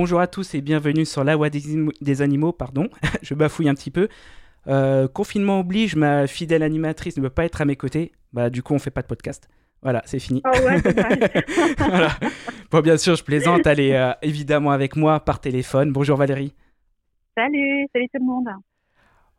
bonjour 0.00 0.20
à 0.20 0.26
tous 0.26 0.54
et 0.54 0.62
bienvenue 0.62 1.04
sur 1.04 1.24
la 1.24 1.36
voix 1.36 1.50
des, 1.50 2.22
animaux, 2.22 2.52
pardon, 2.52 2.88
je 3.22 3.34
bafouille 3.34 3.68
un 3.68 3.74
petit 3.74 3.90
peu. 3.90 4.08
Euh, 4.66 5.06
confinement 5.08 5.60
oblige, 5.60 5.94
ma 5.94 6.26
fidèle 6.26 6.62
animatrice 6.62 7.18
ne 7.18 7.22
peut 7.22 7.28
pas 7.28 7.44
être 7.44 7.60
à 7.60 7.66
mes 7.66 7.76
côtés, 7.76 8.12
bah 8.32 8.48
du 8.48 8.62
coup 8.62 8.72
on 8.72 8.78
fait 8.78 8.90
pas 8.90 9.02
de 9.02 9.06
podcast. 9.06 9.50
Voilà, 9.82 10.00
c'est 10.06 10.18
fini. 10.18 10.40
Oh 10.46 10.58
ouais, 10.64 10.80
voilà. 11.78 12.08
Bon, 12.70 12.80
bien 12.80 12.96
sûr, 12.96 13.14
je 13.14 13.22
plaisante, 13.22 13.66
elle 13.66 13.78
est 13.78 13.94
euh, 13.94 14.12
évidemment 14.22 14.70
avec 14.70 14.96
moi 14.96 15.20
par 15.20 15.38
téléphone. 15.38 15.92
Bonjour 15.92 16.16
Valérie. 16.16 16.54
Salut, 17.36 17.86
salut 17.92 18.06
tout 18.06 18.20
le 18.20 18.24
monde. 18.24 18.48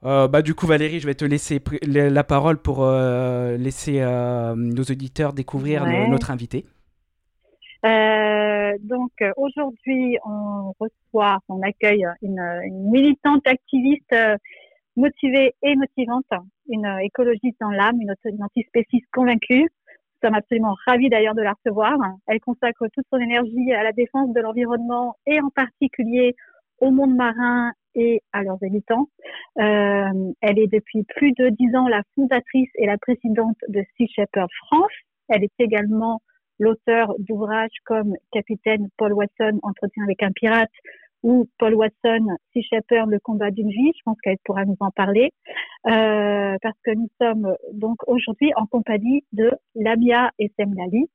Euh, 0.06 0.28
bah, 0.28 0.44
du 0.44 0.54
coup, 0.54 0.68
Valérie, 0.68 1.00
je 1.00 1.08
vais 1.08 1.16
te 1.16 1.26
laisser 1.26 1.60
la 1.82 2.24
parole 2.24 2.60
pour 2.60 2.86
laisser 2.86 4.00
nos 4.56 4.84
auditeurs 4.84 5.34
découvrir 5.34 5.88
notre 6.08 6.30
invité. 6.30 6.68
Euh, 7.84 8.78
donc 8.82 9.12
aujourd'hui, 9.38 10.18
on 10.26 10.74
reçoit, 10.80 11.40
on 11.50 11.62
accueille 11.62 12.06
une, 12.22 12.40
une 12.64 12.92
militante 12.92 13.46
activiste 13.48 14.14
euh, 14.14 14.38
motivée 14.96 15.56
et 15.64 15.76
motivante, 15.76 16.26
une 16.68 16.86
écologiste 17.02 17.58
dans 17.60 17.72
l'âme, 17.72 18.00
une, 18.02 18.14
une 18.26 18.44
antispéciste 18.44 19.08
convaincue. 19.12 19.64
Nous 19.64 20.28
sommes 20.28 20.36
absolument 20.36 20.76
ravis 20.86 21.10
d'ailleurs 21.10 21.34
de 21.34 21.42
la 21.42 21.54
recevoir. 21.54 21.98
Elle 22.28 22.40
consacre 22.40 22.86
toute 22.94 23.06
son 23.12 23.20
énergie 23.20 23.74
à 23.74 23.84
la 23.84 23.92
défense 23.92 24.32
de 24.34 24.42
l'environnement 24.42 25.16
et 25.26 25.42
en 25.42 25.50
particulier 25.50 26.36
au 26.80 26.92
monde 26.92 27.16
marin 27.16 27.72
et 27.96 28.22
à 28.32 28.44
leurs 28.44 28.64
habitants. 28.64 29.08
Euh, 29.60 30.32
elle 30.42 30.60
est 30.60 30.72
depuis 30.72 31.04
plus 31.04 31.32
de 31.34 31.50
dix 31.50 31.76
ans 31.76 31.88
la 31.88 32.04
fondatrice 32.16 32.70
et 32.76 32.86
la 32.86 32.98
présidente 32.98 33.58
de 33.68 33.84
Sea 33.98 34.08
Shepherd 34.08 34.50
France. 34.68 34.92
Elle 35.30 35.44
est 35.44 35.60
également 35.60 36.22
l'auteur 36.62 37.14
d'ouvrages 37.18 37.76
comme 37.86 38.16
Capitaine 38.32 38.88
Paul 38.98 39.14
Watson, 39.14 39.60
Entretien 39.64 40.04
avec 40.04 40.22
un 40.24 40.32
pirate, 40.32 40.70
ou 41.24 41.48
Paul 41.58 41.74
Watson, 41.74 42.28
Sea 42.54 42.64
Shepherd, 42.64 43.10
Le 43.10 43.20
combat 43.20 43.52
d'une 43.52 43.70
vie. 43.70 43.92
Je 43.96 44.02
pense 44.06 44.18
qu'elle 44.22 44.38
pourra 44.44 44.66
nous 44.66 44.78
en 44.80 44.92
parler, 44.92 45.32
euh, 45.88 46.56
parce 46.62 46.78
que 46.84 46.92
nous 46.92 47.10
sommes 47.20 47.56
donc 47.74 47.98
aujourd'hui 48.08 48.52
en 48.56 48.66
compagnie 48.66 49.24
de 49.34 49.52
Lamia 49.76 50.32
et 50.40 50.52
Semlali. 50.58 51.08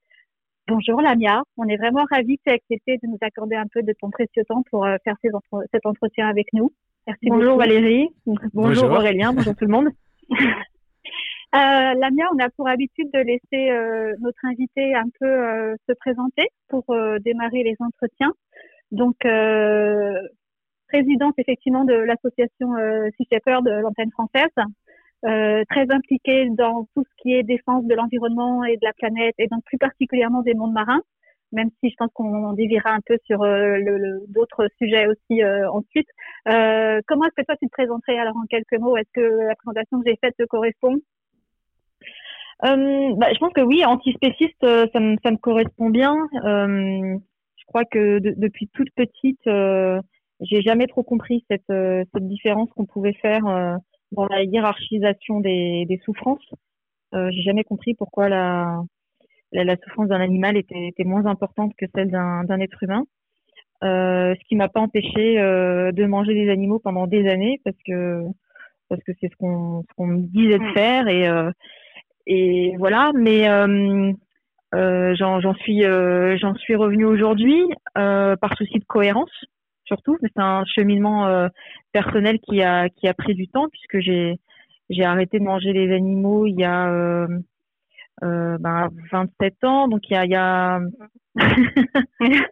Bonjour 0.69 1.01
Lamia, 1.01 1.43
on 1.57 1.69
est 1.69 1.77
vraiment 1.77 2.05
ravis 2.11 2.39
que 2.39 2.43
tu 2.47 2.51
aies 2.51 2.55
accepté 2.55 2.99
de 3.01 3.07
nous 3.09 3.19
accorder 3.21 3.55
un 3.55 3.67
peu 3.73 3.83
de 3.83 3.95
ton 4.01 4.11
précieux 4.11 4.43
temps 4.49 4.65
pour 4.69 4.85
euh, 4.85 4.97
faire 5.05 5.15
cet 5.73 5.87
entretien 5.87 6.27
avec 6.27 6.53
nous. 6.53 6.73
Merci 7.07 7.29
bonjour 7.29 7.57
Valérie, 7.57 8.09
bonjour 8.53 8.91
Aurélien, 8.91 9.33
bonjour 9.33 9.55
tout 9.55 9.65
le 9.65 9.71
monde. 9.71 9.89
Euh, 11.57 11.95
Lamia, 11.95 12.27
on 12.35 12.39
a 12.39 12.51
pour 12.51 12.69
habitude 12.69 13.11
de 13.15 13.19
laisser 13.21 13.71
euh, 13.71 14.15
notre 14.21 14.45
invité 14.45 14.95
un 14.95 15.09
peu 15.19 15.27
euh, 15.27 15.75
se 15.89 15.95
présenter 15.95 16.49
pour 16.69 16.85
euh, 16.91 17.19
démarrer 17.21 17.63
les 17.63 17.77
entretiens. 17.81 18.33
Donc, 18.91 19.17
présidente 20.89 21.35
effectivement 21.39 21.85
de 21.85 21.95
l'association 21.95 22.69
Sea 23.17 23.27
Shepherd 23.33 23.65
de 23.65 23.71
l'antenne 23.81 24.13
française, 24.13 24.53
très 25.23 25.91
impliquée 25.91 26.49
dans 26.51 26.87
tout 26.95 27.03
ce 27.03 27.23
qui 27.23 27.33
est 27.33 27.43
défense 27.43 27.85
de 27.87 27.95
l'environnement 27.95 28.63
et 28.65 28.77
de 28.77 28.85
la 28.85 28.93
planète, 28.93 29.35
et 29.39 29.49
donc 29.49 29.65
plus 29.65 29.79
particulièrement 29.79 30.43
des 30.43 30.55
mondes 30.55 30.73
marins 30.73 31.01
même 31.53 31.71
si 31.81 31.91
je 31.91 31.95
pense 31.99 32.11
qu'on 32.13 32.53
dévira 32.53 32.91
un 32.91 33.01
peu 33.07 33.17
sur 33.25 33.45
le, 33.45 34.21
d'autres 34.29 34.69
sujets 34.79 35.09
aussi 35.09 35.43
ensuite. 35.45 36.09
Comment 36.45 37.25
est-ce 37.25 37.43
que 37.43 37.45
toi 37.45 37.57
tu 37.61 37.67
te 37.67 37.73
présenterais? 37.73 38.19
Alors 38.19 38.37
en 38.37 38.47
quelques 38.49 38.79
mots 38.79 38.97
Est-ce 38.97 39.11
que 39.15 39.49
la 39.49 39.57
présentation 39.57 40.01
que 40.01 40.09
j'ai 40.09 40.19
faite 40.23 40.35
te 40.39 40.45
correspond? 40.45 40.97
Euh, 42.65 43.15
bah, 43.17 43.29
je 43.35 43.39
pense 43.39 43.53
que 43.53 43.61
oui, 43.61 43.85
antispéciste, 43.85 44.65
euh, 44.65 44.87
ça, 44.93 45.01
me, 45.01 45.17
ça 45.23 45.31
me 45.31 45.37
correspond 45.37 45.91
bien. 45.91 46.17
Euh, 46.45 47.19
je 47.57 47.65
crois 47.67 47.85
que 47.85 48.19
depuis 48.19 48.69
toute 48.69 48.91
petite, 48.95 49.47
euh, 49.47 50.01
j'ai 50.41 50.63
jamais 50.63 50.87
trop 50.87 51.03
compris 51.03 51.45
cette, 51.51 51.67
cette 51.69 52.29
différence 52.29 52.71
qu'on 52.71 52.87
pouvait 52.87 53.15
faire 53.15 53.43
dans 54.13 54.27
la 54.27 54.45
hiérarchisation 54.45 55.41
des, 55.41 55.85
des 55.89 55.99
souffrances. 56.05 56.55
j'ai 57.13 57.43
jamais 57.43 57.65
compris 57.65 57.95
pourquoi 57.95 58.29
la, 58.29 58.83
la, 59.53 59.65
la 59.65 59.77
souffrance 59.77 60.09
d'un 60.09 60.21
animal 60.21 60.57
était, 60.57 60.89
était, 60.89 61.05
moins 61.05 61.27
importante 61.27 61.73
que 61.79 61.87
celle 61.95 62.11
d'un 62.11 62.61
être 62.61 62.83
humain. 62.83 63.05
ce 63.83 64.45
qui 64.47 64.57
m'a 64.57 64.69
pas 64.69 64.81
empêché 64.81 65.37
de 65.37 66.07
manger 66.07 66.35
des 66.35 66.51
animaux 66.51 66.79
pendant 66.79 67.07
des 67.07 67.27
années 67.29 67.61
parce 67.65 67.79
que 67.87 68.23
parce 68.89 69.03
que 69.03 69.13
c'est 69.21 69.29
ce 69.29 69.37
qu'on 69.37 69.83
ce 69.89 69.95
qu'on 69.97 70.07
me 70.07 70.19
disait 70.19 70.59
de 70.59 70.71
mm. 70.71 70.75
faire 70.75 71.09
et 71.09 71.27
et 72.27 72.75
voilà, 72.79 73.13
mais 73.15 73.49
euh, 73.49 74.13
euh, 74.75 75.15
j'en 75.17 75.55
suis 75.55 75.85
euh, 75.85 76.37
j'en 76.39 76.55
suis 76.55 76.75
revenue 76.75 77.05
aujourd'hui 77.05 77.63
par 77.95 78.57
souci 78.57 78.79
de 78.79 78.85
cohérence 78.85 79.31
surtout. 79.85 80.19
C'est 80.21 80.39
un 80.39 80.65
cheminement 80.65 81.49
personnel 81.93 82.39
qui 82.41 82.63
a 82.63 82.89
qui 82.89 83.09
a 83.09 83.15
pris 83.15 83.35
du 83.35 83.49
temps 83.49 83.69
puisque 83.69 84.01
j'ai 84.01 84.39
j'ai 84.91 85.05
arrêté 85.05 85.39
de 85.39 85.45
manger 85.45 85.73
les 85.73 85.95
animaux 85.95 86.47
il 86.47 86.59
y 86.59 86.65
a 86.65 87.27
euh, 88.25 88.57
ben, 88.59 88.89
27 89.13 89.65
ans, 89.65 89.89
donc 89.89 90.09
il 90.09 90.15
y 90.15 90.17
a, 90.17 90.25
il 90.25 90.31
y 90.31 90.37
a... 90.37 90.81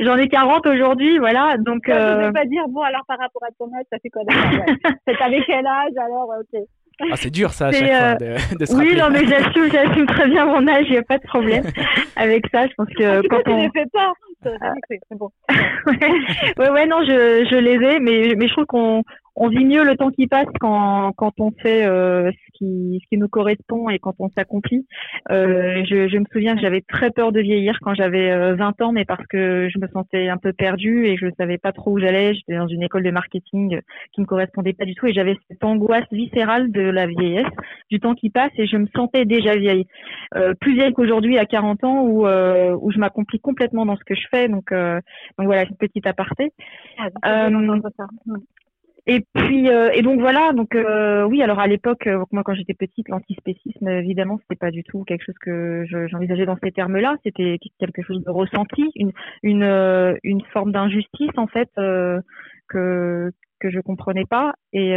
J'en 0.00 0.16
ai 0.16 0.28
40 0.28 0.66
aujourd'hui, 0.66 1.18
voilà. 1.18 1.56
Donc, 1.58 1.88
euh... 1.88 2.22
je 2.22 2.26
ne 2.28 2.32
pas 2.32 2.44
dire, 2.44 2.68
bon, 2.68 2.82
alors 2.82 3.02
par 3.06 3.18
rapport 3.18 3.42
à 3.42 3.50
ton 3.58 3.66
âge, 3.74 3.84
ça 3.90 3.98
fait 3.98 4.10
quoi 4.10 4.22
C'est 5.06 5.20
avec 5.20 5.44
quel 5.46 5.66
âge 5.66 5.92
alors? 5.96 6.32
Ok. 6.38 6.60
Ah, 7.00 7.16
c'est 7.16 7.30
dur 7.30 7.52
ça 7.52 7.66
à 7.68 7.72
chaque 7.72 7.86
fois 7.86 7.96
euh, 7.96 8.14
de, 8.14 8.58
de 8.58 8.64
se 8.64 8.74
Oui, 8.74 8.96
non, 8.96 9.10
mais 9.10 9.26
j'assume, 9.26 9.70
j'assume 9.70 10.06
très 10.06 10.28
bien 10.28 10.46
mon 10.46 10.66
âge, 10.66 10.84
il 10.86 10.92
n'y 10.92 10.96
a 10.98 11.02
pas 11.02 11.18
de 11.18 11.26
problème 11.26 11.64
avec 12.16 12.46
ça. 12.52 12.66
Je 12.66 12.74
pense 12.74 12.88
que 12.96 13.18
ah, 13.18 13.22
quand 13.28 13.42
on. 13.46 13.62
les 13.62 13.70
fais 13.74 13.86
pas. 13.92 14.12
C'est 14.88 15.18
bon. 15.18 15.30
ouais, 16.58 16.70
ouais, 16.70 16.86
non, 16.86 17.02
je, 17.04 17.46
je 17.50 17.56
les 17.56 17.74
ai, 17.74 17.98
mais, 18.00 18.34
mais 18.36 18.48
je 18.48 18.52
trouve 18.52 18.66
qu'on 18.66 19.02
on 19.36 19.48
vit 19.48 19.64
mieux 19.64 19.84
le 19.84 19.96
temps 19.96 20.10
qui 20.10 20.26
passe 20.26 20.48
quand, 20.60 21.12
quand 21.12 21.32
on 21.38 21.50
fait 21.50 21.86
euh, 21.86 22.30
ce, 22.30 22.58
qui, 22.58 23.00
ce 23.02 23.08
qui 23.08 23.18
nous 23.18 23.28
correspond 23.28 23.90
et 23.90 23.98
quand 23.98 24.14
on 24.18 24.30
s'accomplit. 24.30 24.86
Euh, 25.30 25.84
je, 25.88 26.08
je 26.08 26.18
me 26.18 26.24
souviens 26.32 26.54
que 26.54 26.62
j'avais 26.62 26.80
très 26.80 27.10
peur 27.10 27.32
de 27.32 27.40
vieillir 27.40 27.78
quand 27.82 27.94
j'avais 27.94 28.54
20 28.54 28.80
euh, 28.80 28.84
ans, 28.84 28.92
mais 28.92 29.04
parce 29.04 29.24
que 29.26 29.68
je 29.68 29.78
me 29.78 29.88
sentais 29.88 30.28
un 30.28 30.38
peu 30.38 30.54
perdue 30.54 31.06
et 31.06 31.18
je 31.18 31.26
savais 31.38 31.58
pas 31.58 31.72
trop 31.72 31.92
où 31.92 31.98
j'allais. 31.98 32.34
J'étais 32.34 32.56
dans 32.56 32.66
une 32.66 32.82
école 32.82 33.02
de 33.02 33.10
marketing 33.10 33.80
qui 34.12 34.22
me 34.22 34.26
correspondait 34.26 34.72
pas 34.72 34.86
du 34.86 34.94
tout 34.94 35.06
et 35.06 35.12
j'avais 35.12 35.36
cette 35.48 35.62
angoisse 35.62 36.06
viscérale 36.10 36.72
de 36.72 36.80
la 36.80 37.06
vieillesse, 37.06 37.46
du 37.90 38.00
temps 38.00 38.14
qui 38.14 38.30
passe 38.30 38.52
et 38.56 38.66
je 38.66 38.78
me 38.78 38.86
sentais 38.96 39.26
déjà 39.26 39.54
vieille. 39.54 39.84
Euh, 40.34 40.54
plus 40.54 40.74
vieille 40.74 40.94
qu'aujourd'hui 40.94 41.38
à 41.38 41.44
40 41.44 41.84
ans 41.84 42.02
où, 42.02 42.26
euh, 42.26 42.76
où 42.80 42.90
je 42.90 42.98
m'accomplis 42.98 43.40
complètement 43.40 43.84
dans 43.84 43.96
ce 43.96 44.04
que 44.04 44.14
je 44.14 44.26
fais. 44.30 44.48
Donc, 44.48 44.72
euh, 44.72 45.00
donc 45.38 45.46
voilà, 45.46 45.64
une 45.64 45.76
petite 45.76 46.06
aparté. 46.06 46.52
Ah, 46.98 47.50
et 49.06 49.24
puis 49.34 49.68
euh, 49.68 49.90
et 49.92 50.02
donc 50.02 50.20
voilà 50.20 50.52
donc 50.52 50.74
euh, 50.74 51.24
oui 51.24 51.40
alors 51.40 51.60
à 51.60 51.68
l'époque 51.68 52.08
euh, 52.08 52.24
moi 52.32 52.42
quand 52.44 52.54
j'étais 52.54 52.74
petite 52.74 53.08
l'antispécisme 53.08 53.86
évidemment 53.88 54.38
c'était 54.38 54.58
pas 54.58 54.72
du 54.72 54.82
tout 54.82 55.04
quelque 55.04 55.24
chose 55.24 55.38
que 55.40 55.84
j'envisageais 56.10 56.46
dans 56.46 56.58
ces 56.62 56.72
termes-là. 56.72 57.16
C'était 57.22 57.58
quelque 57.78 58.02
chose 58.02 58.22
de 58.24 58.30
ressenti 58.30 58.90
une 58.96 59.12
une 59.42 60.18
une 60.24 60.42
forme 60.52 60.72
d'injustice 60.72 61.30
en 61.36 61.46
fait 61.46 61.70
que 62.68 63.30
que 63.60 63.70
je 63.70 63.80
comprenais 63.80 64.26
pas. 64.26 64.54
Et 64.72 64.96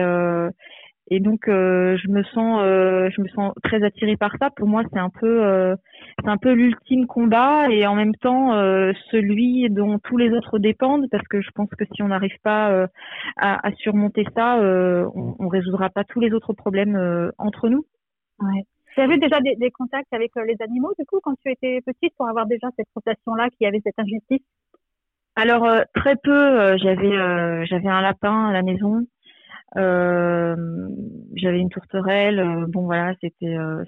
et 1.11 1.19
donc 1.19 1.47
euh, 1.47 1.97
je 1.97 2.07
me 2.09 2.23
sens 2.23 2.59
euh, 2.61 3.09
je 3.09 3.21
me 3.21 3.27
sens 3.29 3.53
très 3.63 3.83
attirée 3.83 4.15
par 4.15 4.31
ça. 4.39 4.49
Pour 4.51 4.67
moi, 4.67 4.83
c'est 4.93 4.99
un 4.99 5.09
peu 5.09 5.43
euh, 5.43 5.75
c'est 6.23 6.29
un 6.29 6.37
peu 6.37 6.51
l'ultime 6.51 7.07
combat 7.07 7.69
et 7.69 7.87
en 7.87 7.95
même 7.95 8.15
temps 8.15 8.51
celui 9.11 9.69
dont 9.69 9.99
tous 9.99 10.17
les 10.17 10.31
autres 10.31 10.59
dépendent 10.59 11.07
parce 11.11 11.27
que 11.27 11.41
je 11.41 11.49
pense 11.51 11.69
que 11.77 11.85
si 11.93 12.03
on 12.03 12.09
n'arrive 12.09 12.37
pas 12.43 12.87
à, 13.37 13.67
à, 13.67 13.71
surmonter 13.73 14.25
ça, 14.35 14.57
on, 14.59 15.35
on 15.39 15.47
résoudra 15.47 15.89
pas 15.89 16.03
tous 16.03 16.19
les 16.19 16.31
autres 16.31 16.53
problèmes 16.53 17.31
entre 17.37 17.69
nous. 17.69 17.85
Ouais. 18.39 18.63
Tu 18.95 19.01
avais 19.01 19.17
déjà 19.17 19.39
des, 19.39 19.55
des, 19.55 19.71
contacts 19.71 20.11
avec 20.13 20.31
les 20.35 20.55
animaux 20.61 20.93
du 20.97 21.05
coup 21.05 21.19
quand 21.23 21.35
tu 21.43 21.51
étais 21.51 21.79
petite 21.85 22.13
pour 22.17 22.27
avoir 22.27 22.45
déjà 22.45 22.67
cette 22.75 22.87
sensation 22.93 23.33
là 23.33 23.49
qu'il 23.49 23.65
y 23.65 23.67
avait 23.67 23.81
cette 23.83 23.97
injustice? 23.97 24.45
Alors 25.35 25.67
très 25.95 26.15
peu. 26.21 26.77
j'avais 26.77 27.65
j'avais 27.65 27.89
un 27.89 28.01
lapin 28.01 28.49
à 28.49 28.53
la 28.53 28.61
maison. 28.61 29.05
Euh, 29.77 30.55
j'avais 31.35 31.59
une 31.59 31.69
tourterelle. 31.69 32.39
Euh, 32.39 32.65
bon 32.67 32.85
voilà, 32.85 33.13
c'était. 33.21 33.55
Euh, 33.55 33.83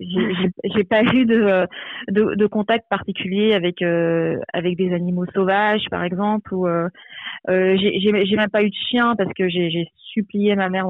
j'ai 0.00 0.84
pas 0.84 1.02
eu 1.02 1.26
de, 1.26 1.66
de, 2.08 2.34
de, 2.34 2.46
contact 2.46 2.88
particulier 2.88 3.52
avec 3.52 3.82
euh, 3.82 4.38
avec 4.52 4.76
des 4.76 4.92
animaux 4.92 5.26
sauvages, 5.34 5.84
par 5.90 6.04
exemple. 6.04 6.54
Ou 6.54 6.66
euh, 6.66 6.88
j'ai 7.48 8.36
même 8.36 8.50
pas 8.50 8.62
eu 8.62 8.70
de 8.70 8.76
chien 8.88 9.14
parce 9.16 9.32
que 9.34 9.48
j'ai 9.48 9.88
supplié 9.96 10.56
ma 10.56 10.68
mère 10.68 10.86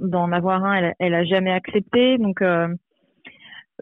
d'en 0.00 0.32
avoir 0.32 0.64
un. 0.64 0.74
Elle, 0.74 0.94
elle 0.98 1.14
a 1.14 1.24
jamais 1.24 1.52
accepté. 1.52 2.18
Donc 2.18 2.42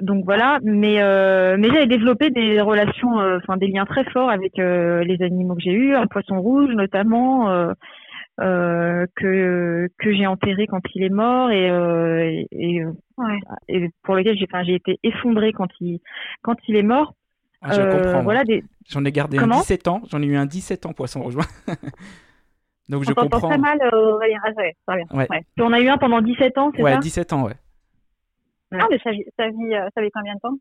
donc 0.00 0.24
voilà, 0.24 0.58
mais 0.64 1.00
euh, 1.00 1.56
mais 1.56 1.68
j'avais 1.68 1.86
développé 1.86 2.30
des 2.30 2.60
relations, 2.60 3.16
enfin 3.36 3.56
des 3.56 3.68
liens 3.68 3.84
très 3.84 4.04
forts 4.04 4.30
avec 4.30 4.56
les 4.56 5.22
animaux 5.22 5.54
que 5.54 5.62
j'ai 5.62 5.72
eus, 5.72 5.94
un 5.94 6.06
poisson 6.08 6.40
rouge 6.40 6.74
notamment, 6.74 7.72
euh, 8.40 9.06
que 9.16 9.88
que 9.98 10.12
j'ai 10.12 10.26
enterré 10.26 10.66
quand 10.66 10.80
il 10.94 11.04
est 11.04 11.08
mort 11.08 11.50
et 11.50 11.70
euh, 11.70 12.42
et, 12.50 12.82
et, 13.68 13.90
pour 14.02 14.16
lequel 14.16 14.36
j'ai 14.36 14.46
enfin 14.50 14.64
j'ai 14.64 14.74
été 14.74 14.98
effondrée 15.02 15.52
quand 15.52 15.68
il 15.80 16.00
quand 16.42 16.56
il 16.66 16.76
est 16.76 16.82
mort 16.82 17.14
Ah, 17.62 17.72
je 17.72 17.82
comprends. 17.90 18.22
Voilà, 18.22 18.44
des... 18.44 18.64
J'en 18.88 19.04
ai 19.04 19.12
gardé 19.12 19.38
un 19.38 19.46
17 19.48 19.88
ans. 19.88 20.02
J'en 20.10 20.20
ai 20.20 20.26
eu 20.26 20.36
un 20.36 20.46
17 20.46 20.86
ans 20.86 20.92
poisson 20.92 21.22
rouge. 21.22 21.36
Donc 22.88 23.02
je 23.04 23.10
On 23.12 23.14
t'entend 23.14 23.30
comprends. 23.30 23.48
très 23.48 23.58
mal, 23.58 23.78
euh, 23.80 24.14
Aurélien. 24.14 24.38
Ah, 24.44 24.50
ouais, 24.56 24.74
très 24.86 24.96
bien. 24.96 25.06
Ouais. 25.18 25.44
En 25.60 25.72
as 25.72 25.80
eu 25.80 25.88
un 25.88 25.96
pendant 25.96 26.20
17 26.20 26.58
ans, 26.58 26.70
c'est 26.76 26.82
Ouais, 26.82 26.92
ça? 26.92 26.98
17 26.98 27.32
ans, 27.32 27.44
ouais. 27.44 27.54
Ah, 28.72 28.86
mais 28.90 28.98
ça 29.02 29.10
vit, 29.12 29.24
ça 29.38 29.48
vit, 29.48 29.74
euh, 29.74 29.88
ça 29.94 30.02
vit 30.02 30.10
combien 30.12 30.34
de 30.34 30.40
temps? 30.40 30.56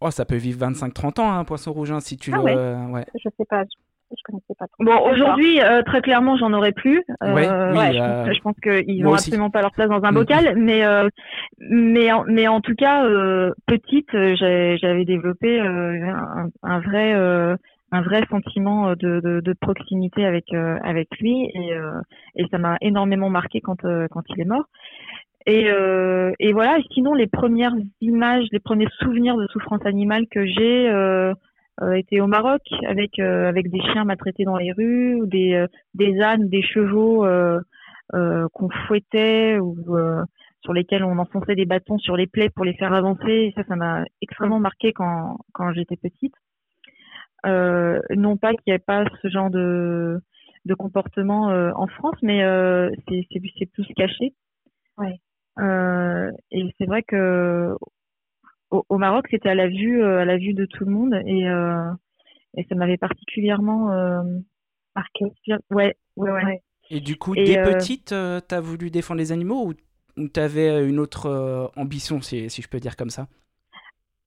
Oh, 0.00 0.10
ça 0.10 0.24
peut 0.24 0.36
vivre 0.36 0.58
25-30 0.66 1.20
ans, 1.20 1.32
un 1.32 1.44
poisson 1.44 1.72
rouge, 1.72 1.90
hein, 1.90 2.00
si 2.00 2.16
tu 2.16 2.30
Ah 2.32 2.36
le. 2.38 2.42
ouais. 2.44 2.54
euh, 2.56 2.86
ouais. 2.86 3.04
Je 3.22 3.28
sais 3.36 3.44
pas. 3.44 3.64
Je, 4.10 4.22
connaissais 4.24 4.54
pas 4.58 4.66
trop. 4.68 4.84
Bon, 4.84 5.10
aujourd'hui, 5.10 5.60
euh, 5.60 5.82
très 5.82 6.00
clairement, 6.00 6.36
j'en 6.36 6.52
aurais 6.52 6.72
plus. 6.72 7.02
Euh, 7.22 7.34
Ouais, 7.34 7.48
oui, 7.48 7.78
ouais, 7.78 7.92
je 7.92 7.98
euh, 8.00 8.24
pense, 8.24 8.36
je 8.36 8.40
pense 8.40 8.56
qu'ils 8.62 9.02
n'ont 9.02 9.14
absolument 9.14 9.50
pas 9.50 9.62
leur 9.62 9.72
place 9.72 9.88
dans 9.88 10.02
un 10.04 10.12
Mm. 10.12 10.14
bocal, 10.14 10.54
mais 10.56 10.84
euh, 10.84 11.08
mais 11.58 12.12
en, 12.12 12.24
mais 12.26 12.46
en 12.48 12.60
tout 12.60 12.74
cas, 12.74 13.04
euh, 13.04 13.52
petite, 13.66 14.10
j'avais 14.12 15.04
développé 15.04 15.60
euh, 15.60 16.08
un, 16.14 16.48
un 16.62 16.80
vrai 16.80 17.14
euh, 17.14 17.56
un 17.92 18.02
vrai 18.02 18.22
sentiment 18.30 18.90
de, 18.90 19.20
de, 19.20 19.40
de 19.40 19.52
proximité 19.60 20.24
avec 20.24 20.52
euh, 20.52 20.78
avec 20.82 21.08
lui 21.20 21.50
et 21.54 21.72
euh, 21.74 21.92
et 22.36 22.44
ça 22.50 22.58
m'a 22.58 22.76
énormément 22.80 23.30
marqué 23.30 23.60
quand 23.60 23.84
euh, 23.84 24.06
quand 24.10 24.22
il 24.28 24.40
est 24.40 24.44
mort. 24.44 24.64
Et, 25.48 25.70
euh, 25.70 26.32
et 26.40 26.52
voilà. 26.52 26.78
Sinon, 26.92 27.14
les 27.14 27.28
premières 27.28 27.74
images, 28.00 28.46
les 28.50 28.58
premiers 28.58 28.88
souvenirs 29.00 29.36
de 29.36 29.46
souffrance 29.46 29.84
animale 29.86 30.26
que 30.28 30.44
j'ai 30.44 30.88
euh, 30.88 31.32
euh, 31.82 31.92
étaient 31.92 32.20
au 32.20 32.26
Maroc, 32.26 32.62
avec 32.86 33.18
euh, 33.18 33.48
avec 33.48 33.70
des 33.70 33.80
chiens 33.80 34.04
maltraités 34.04 34.44
dans 34.44 34.56
les 34.56 34.72
rues, 34.72 35.16
ou 35.16 35.26
des 35.26 35.54
euh, 35.54 35.66
des 35.94 36.20
ânes, 36.20 36.48
des 36.48 36.62
chevaux 36.62 37.26
qu'on 38.12 38.68
fouettait 38.86 39.58
ou 39.58 39.76
sur 40.62 40.72
lesquels 40.72 41.04
on 41.04 41.18
enfonçait 41.18 41.54
des 41.54 41.66
bâtons 41.66 41.98
sur 41.98 42.16
les 42.16 42.26
plaies 42.26 42.50
pour 42.50 42.64
les 42.64 42.74
faire 42.74 42.92
avancer. 42.92 43.30
Et 43.30 43.52
ça, 43.56 43.62
ça 43.68 43.76
m'a 43.76 44.04
extrêmement 44.22 44.60
marqué 44.60 44.92
quand 44.92 45.38
quand 45.52 45.72
j'étais 45.72 45.96
petite. 45.96 46.34
Euh, 47.44 48.00
non 48.16 48.36
pas 48.36 48.52
qu'il 48.52 48.62
n'y 48.68 48.74
ait 48.74 48.78
pas 48.78 49.04
ce 49.22 49.28
genre 49.28 49.50
de 49.50 50.20
de 50.64 50.74
comportement 50.74 51.50
euh, 51.50 51.70
en 51.76 51.86
France, 51.86 52.16
mais 52.22 52.42
euh, 52.42 52.90
c'est 53.08 53.66
plus 53.66 53.86
caché. 53.94 54.34
Ouais. 54.98 55.20
Et 56.50 56.74
c'est 56.78 56.86
vrai 56.86 57.02
que 57.02 57.76
au, 58.70 58.84
au 58.88 58.98
Maroc, 58.98 59.26
c'était 59.30 59.48
à 59.48 59.54
la 59.54 59.68
vue, 59.68 60.02
euh, 60.02 60.20
à 60.20 60.24
la 60.24 60.36
vue 60.36 60.54
de 60.54 60.64
tout 60.66 60.84
le 60.84 60.90
monde, 60.90 61.14
et 61.26 61.48
euh, 61.48 61.90
et 62.56 62.64
ça 62.68 62.74
m'avait 62.74 62.96
particulièrement 62.96 63.92
euh, 63.92 64.22
Marqué. 64.94 65.26
ouais, 65.70 65.94
ouais, 66.16 66.30
ouais. 66.30 66.62
Et 66.90 67.00
du 67.00 67.16
coup, 67.16 67.34
Et, 67.34 67.44
dès 67.44 67.58
euh, 67.58 67.74
petite, 67.74 68.12
euh, 68.12 68.40
t'as 68.40 68.60
voulu 68.60 68.90
défendre 68.90 69.18
les 69.18 69.32
animaux 69.32 69.68
ou, 69.68 69.74
ou 70.20 70.28
t'avais 70.28 70.88
une 70.88 70.98
autre 70.98 71.70
ambition, 71.76 72.20
si, 72.20 72.48
si 72.48 72.62
je 72.62 72.68
peux 72.68 72.80
dire 72.80 72.96
comme 72.96 73.10
ça? 73.10 73.26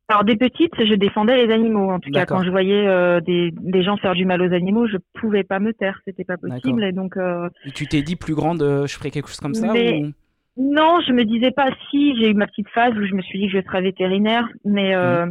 Alors 0.09 0.23
des 0.23 0.35
petites, 0.35 0.73
je 0.75 0.95
défendais 0.95 1.45
les 1.45 1.53
animaux. 1.53 1.91
En 1.91 1.99
tout 1.99 2.09
cas, 2.11 2.25
quand 2.25 2.43
je 2.43 2.49
voyais 2.49 3.21
des, 3.21 3.51
des 3.51 3.83
gens 3.83 3.95
faire 3.97 4.15
du 4.15 4.25
mal 4.25 4.41
aux 4.41 4.53
animaux, 4.53 4.87
je 4.87 4.97
pouvais 5.19 5.43
pas 5.43 5.59
me 5.59 5.73
taire, 5.73 5.99
c'était 6.05 6.23
pas 6.23 6.37
possible. 6.37 6.83
Et 6.83 6.91
donc 6.91 7.15
Et 7.65 7.71
tu 7.71 7.87
t'es 7.87 8.01
dit 8.01 8.15
plus 8.15 8.35
grande, 8.35 8.61
je 8.61 8.93
ferais 8.93 9.11
quelque 9.11 9.27
chose 9.27 9.39
comme 9.39 9.53
ça 9.53 9.71
Mais- 9.73 10.03
ou... 10.03 10.11
non, 10.59 10.99
je 11.07 11.13
me 11.13 11.23
disais 11.25 11.51
pas 11.51 11.69
si. 11.89 12.15
J'ai 12.19 12.29
eu 12.29 12.33
ma 12.33 12.47
petite 12.47 12.69
phase 12.69 12.93
où 12.97 13.05
je 13.05 13.13
me 13.15 13.21
suis 13.21 13.39
dit 13.39 13.47
que 13.47 13.59
je 13.59 13.65
serais 13.65 13.81
vétérinaire, 13.81 14.47
mais 14.65 14.93
euh, 14.95 15.25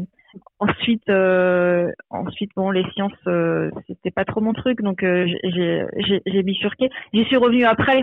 ensuite, 0.58 1.08
euh, 1.08 1.90
ensuite 2.10 2.50
bon, 2.56 2.70
les 2.70 2.84
sciences, 2.92 3.12
euh, 3.26 3.70
c'était 3.86 4.10
pas 4.10 4.24
trop 4.24 4.40
mon 4.40 4.52
truc, 4.54 4.82
donc 4.82 5.02
euh, 5.02 5.26
j'ai 5.44 5.84
j'ai 6.26 6.42
bifurqué. 6.42 6.90
J'y 7.12 7.24
suis 7.24 7.36
revenue 7.36 7.64
après. 7.64 8.00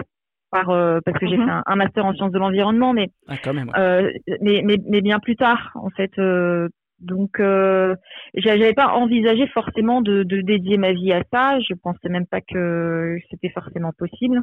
Par, 0.51 0.69
euh, 0.69 0.99
parce 1.03 1.17
que 1.19 1.27
j'ai 1.27 1.37
Mhm. 1.37 1.45
fait 1.45 1.51
un, 1.51 1.63
un 1.65 1.75
master 1.75 2.05
en 2.05 2.13
sciences 2.13 2.31
de 2.31 2.37
l'environnement, 2.39 2.93
mais 2.93 3.09
Ah, 3.27 3.35
quand 3.43 3.53
même. 3.53 3.67
ouais. 3.69 3.79
Euh, 3.79 4.11
mais, 4.41 4.61
mais, 4.63 4.77
mais 4.87 5.01
bien 5.01 5.19
plus 5.19 5.35
tard, 5.35 5.71
en 5.75 5.89
fait. 5.89 6.11
euh, 6.19 6.69
donc, 6.99 7.39
euh, 7.41 7.95
j'a- 8.35 8.55
j'avais 8.57 8.73
pas 8.73 8.89
envisagé 8.93 9.47
forcément 9.47 10.01
de, 10.01 10.23
de 10.23 10.41
dédier 10.41 10.77
ma 10.77 10.93
vie 10.93 11.11
à 11.11 11.23
ça. 11.33 11.59
Je 11.59 11.73
pensais 11.73 12.09
même 12.09 12.27
pas 12.27 12.39
que 12.41 13.17
c'était 13.29 13.49
forcément 13.49 13.91
possible. 13.97 14.41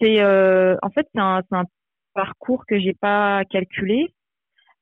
C'est, 0.00 0.20
euh, 0.22 0.76
en 0.82 0.90
fait, 0.90 1.08
c'est 1.14 1.20
un, 1.20 1.42
c'est 1.48 1.56
un 1.56 1.64
parcours 2.14 2.64
que 2.66 2.78
j'ai 2.78 2.94
pas 2.94 3.44
calculé. 3.44 4.14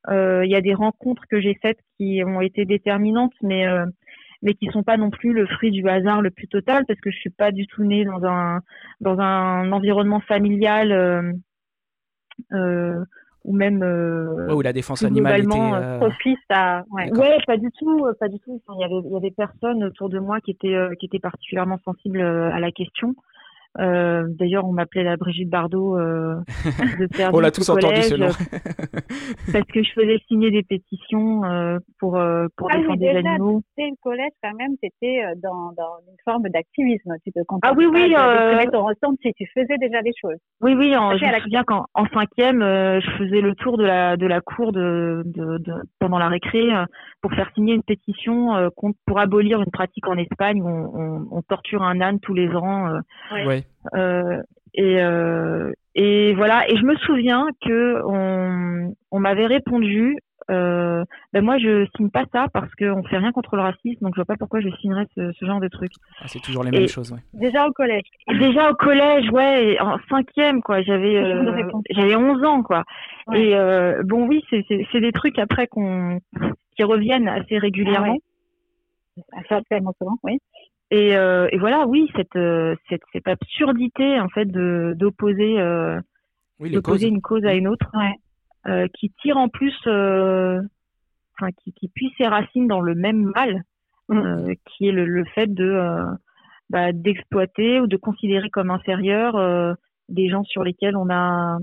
Euh, 0.08 0.44
Il 0.44 0.50
y 0.50 0.56
a 0.56 0.60
des 0.60 0.74
rencontres 0.74 1.24
que 1.30 1.40
j'ai 1.40 1.54
faites 1.62 1.78
qui 1.96 2.22
ont 2.24 2.40
été 2.40 2.64
déterminantes, 2.64 3.34
mais 3.42 3.66
euh, 3.66 3.86
mais 4.42 4.54
qui 4.54 4.66
sont 4.72 4.82
pas 4.82 4.96
non 4.96 5.10
plus 5.10 5.32
le 5.32 5.46
fruit 5.46 5.70
du 5.70 5.88
hasard 5.88 6.20
le 6.20 6.30
plus 6.30 6.48
total, 6.48 6.84
parce 6.86 7.00
que 7.00 7.10
je 7.10 7.16
suis 7.16 7.30
pas 7.30 7.52
du 7.52 7.66
tout 7.68 7.84
née 7.84 8.04
dans 8.04 8.24
un 8.24 8.60
dans 9.00 9.18
un 9.20 9.70
environnement 9.72 10.20
familial. 10.20 10.92
euh, 10.92 11.32
euh, 12.52 13.04
ou 13.44 13.54
même 13.56 13.82
euh, 13.82 14.46
Ouais, 14.46 14.52
où 14.54 14.60
la 14.62 14.72
défense 14.72 15.02
animale 15.02 15.40
était. 15.40 15.48
euh, 15.58 15.98
Propice 15.98 16.38
à. 16.48 16.84
Ouais. 16.92 17.10
Pas 17.46 17.56
du 17.56 17.70
tout, 17.76 18.06
euh, 18.06 18.14
pas 18.18 18.28
du 18.28 18.38
tout. 18.38 18.62
Il 18.76 18.80
y 18.80 18.84
avait, 18.84 19.00
il 19.04 19.12
y 19.12 19.16
avait 19.16 19.32
personne 19.32 19.82
autour 19.82 20.08
de 20.08 20.20
moi 20.20 20.40
qui 20.40 20.52
était, 20.52 20.74
euh, 20.74 20.94
qui 20.98 21.06
était 21.06 21.18
particulièrement 21.18 21.78
sensible 21.84 22.20
euh, 22.20 22.52
à 22.52 22.60
la 22.60 22.70
question. 22.70 23.14
Euh, 23.78 24.24
D'ailleurs, 24.38 24.66
on 24.66 24.72
m'appelait 24.72 25.02
la 25.04 25.16
Brigitte 25.16 25.48
Bardot 25.48 25.96
euh, 25.98 26.34
de 27.00 27.08
On 27.34 27.40
l'a 27.40 27.50
tous 27.50 27.68
entendu 27.70 28.02
ce 28.02 28.14
nom. 28.16 28.26
parce 29.52 29.64
que 29.66 29.82
je 29.82 29.90
faisais 29.92 30.18
signer 30.28 30.50
des 30.50 30.62
pétitions 30.62 31.44
euh, 31.44 31.78
pour 31.98 32.16
euh, 32.18 32.46
pour 32.56 32.68
Ah 32.70 32.76
oui, 32.76 32.82
défendre 32.82 33.00
les 33.00 33.12
déjà, 33.14 33.30
animaux. 33.30 33.62
Le 33.78 33.94
collège, 34.02 34.30
quand 34.42 34.54
même, 34.54 34.72
tu 34.82 34.88
étais 34.88 35.22
dans, 35.42 35.72
dans 35.76 35.96
une 36.06 36.16
forme 36.24 36.48
d'activisme. 36.50 37.14
Tu 37.24 37.32
te 37.32 37.40
Ah 37.62 37.72
oui, 37.76 37.86
oui, 37.86 38.14
euh, 38.16 38.58
Tu 38.62 38.68
ton 38.70 38.84
ressenti, 38.84 39.32
tu 39.34 39.46
faisais 39.54 39.78
déjà 39.78 40.02
des 40.02 40.12
choses. 40.20 40.38
Oui, 40.60 40.74
oui. 40.74 40.96
En, 40.96 41.16
je 41.16 41.24
me 41.24 41.40
souviens 41.40 41.64
qu'en 41.64 41.86
en 41.94 42.06
cinquième, 42.08 42.62
euh, 42.62 43.00
je 43.00 43.10
faisais 43.12 43.40
le 43.40 43.54
tour 43.54 43.78
de 43.78 43.84
la 43.84 44.16
de 44.16 44.26
la 44.26 44.40
cour 44.40 44.72
de, 44.72 45.22
de, 45.26 45.58
de 45.58 45.72
pendant 45.98 46.18
la 46.18 46.28
récré 46.28 46.72
euh, 46.74 46.84
pour 47.20 47.32
faire 47.32 47.50
signer 47.54 47.74
une 47.74 47.82
pétition 47.82 48.54
euh, 48.54 48.68
contre 48.76 48.98
pour 49.06 49.18
abolir 49.18 49.60
une 49.60 49.70
pratique 49.70 50.06
en 50.08 50.16
Espagne 50.16 50.62
où 50.62 50.68
on, 50.68 50.90
on, 50.94 51.26
on 51.38 51.42
torture 51.42 51.82
un 51.82 52.00
âne 52.00 52.20
tous 52.20 52.34
les 52.34 52.48
ans. 52.50 52.88
euh, 52.88 53.00
Ouais. 53.32 53.46
Ouais. 53.46 53.61
Euh, 53.94 54.42
et, 54.74 55.02
euh, 55.02 55.70
et 55.94 56.34
voilà. 56.34 56.68
Et 56.70 56.76
je 56.76 56.82
me 56.84 56.96
souviens 56.96 57.46
que 57.64 58.00
on, 58.06 58.94
on 59.10 59.18
m'avait 59.20 59.46
répondu, 59.46 60.16
euh, 60.50 61.04
ben 61.32 61.44
moi 61.44 61.58
je 61.58 61.86
signe 61.96 62.10
pas 62.10 62.24
ça 62.32 62.46
parce 62.52 62.74
qu'on 62.74 63.02
fait 63.04 63.18
rien 63.18 63.32
contre 63.32 63.54
le 63.56 63.62
racisme, 63.62 63.98
donc 64.00 64.14
je 64.14 64.20
vois 64.20 64.24
pas 64.24 64.36
pourquoi 64.36 64.60
je 64.60 64.68
signerais 64.80 65.06
ce, 65.16 65.30
ce 65.32 65.44
genre 65.44 65.60
de 65.60 65.68
truc. 65.68 65.92
Ah, 66.20 66.24
c'est 66.26 66.40
toujours 66.40 66.64
les 66.64 66.70
Et- 66.70 66.78
mêmes 66.80 66.88
choses. 66.88 67.12
Ouais. 67.12 67.20
Déjà 67.34 67.68
au 67.68 67.72
collège. 67.72 68.02
Et 68.28 68.38
déjà 68.38 68.70
au 68.70 68.74
collège, 68.74 69.30
ouais, 69.30 69.78
en 69.80 69.98
cinquième 70.08 70.62
quoi, 70.62 70.82
j'avais 70.82 71.16
euh, 71.16 71.70
j'avais 71.90 72.16
11 72.16 72.42
ans 72.44 72.62
quoi. 72.62 72.84
Ouais. 73.28 73.40
Et 73.48 73.54
euh, 73.56 74.02
bon 74.04 74.26
oui, 74.26 74.42
c'est 74.50 74.64
c'est 74.68 74.86
c'est 74.90 75.00
des 75.00 75.12
trucs 75.12 75.38
après 75.38 75.66
qu'on 75.66 76.18
qui 76.76 76.82
reviennent 76.84 77.28
assez 77.28 77.58
régulièrement. 77.58 78.06
Ah 78.08 79.20
ouais. 79.38 79.44
Ça, 79.48 79.60
tellement 79.68 79.92
souvent, 79.98 80.16
oui. 80.22 80.38
Et, 80.92 81.16
euh, 81.16 81.48
et 81.50 81.58
voilà, 81.58 81.86
oui, 81.86 82.10
cette, 82.14 82.36
euh, 82.36 82.76
cette, 82.90 83.00
cette 83.14 83.26
absurdité 83.26 84.20
en 84.20 84.28
fait 84.28 84.44
de 84.44 84.92
d'opposer 84.94 85.58
euh, 85.58 85.98
Oui, 86.60 86.70
une 86.70 87.22
cause 87.22 87.46
à 87.46 87.54
une 87.54 87.66
autre, 87.66 87.90
Ouais. 87.94 88.14
euh, 88.66 88.86
qui 88.92 89.10
tire 89.22 89.38
en 89.38 89.48
plus, 89.48 89.74
euh, 89.86 90.60
enfin 91.40 91.50
qui, 91.64 91.72
qui 91.72 91.88
puise 91.88 92.10
ses 92.18 92.26
racines 92.26 92.68
dans 92.68 92.82
le 92.82 92.94
même 92.94 93.32
mal, 93.34 93.62
euh, 94.10 94.52
qui 94.66 94.86
est 94.86 94.92
le, 94.92 95.06
le 95.06 95.24
fait 95.24 95.46
de 95.46 95.64
euh, 95.64 96.04
bah, 96.68 96.92
d'exploiter 96.92 97.80
ou 97.80 97.86
de 97.86 97.96
considérer 97.96 98.50
comme 98.50 98.70
inférieurs 98.70 99.36
euh, 99.36 99.72
des 100.10 100.28
gens 100.28 100.44
sur 100.44 100.62
lesquels 100.62 100.96
on 100.98 101.08
a 101.08 101.56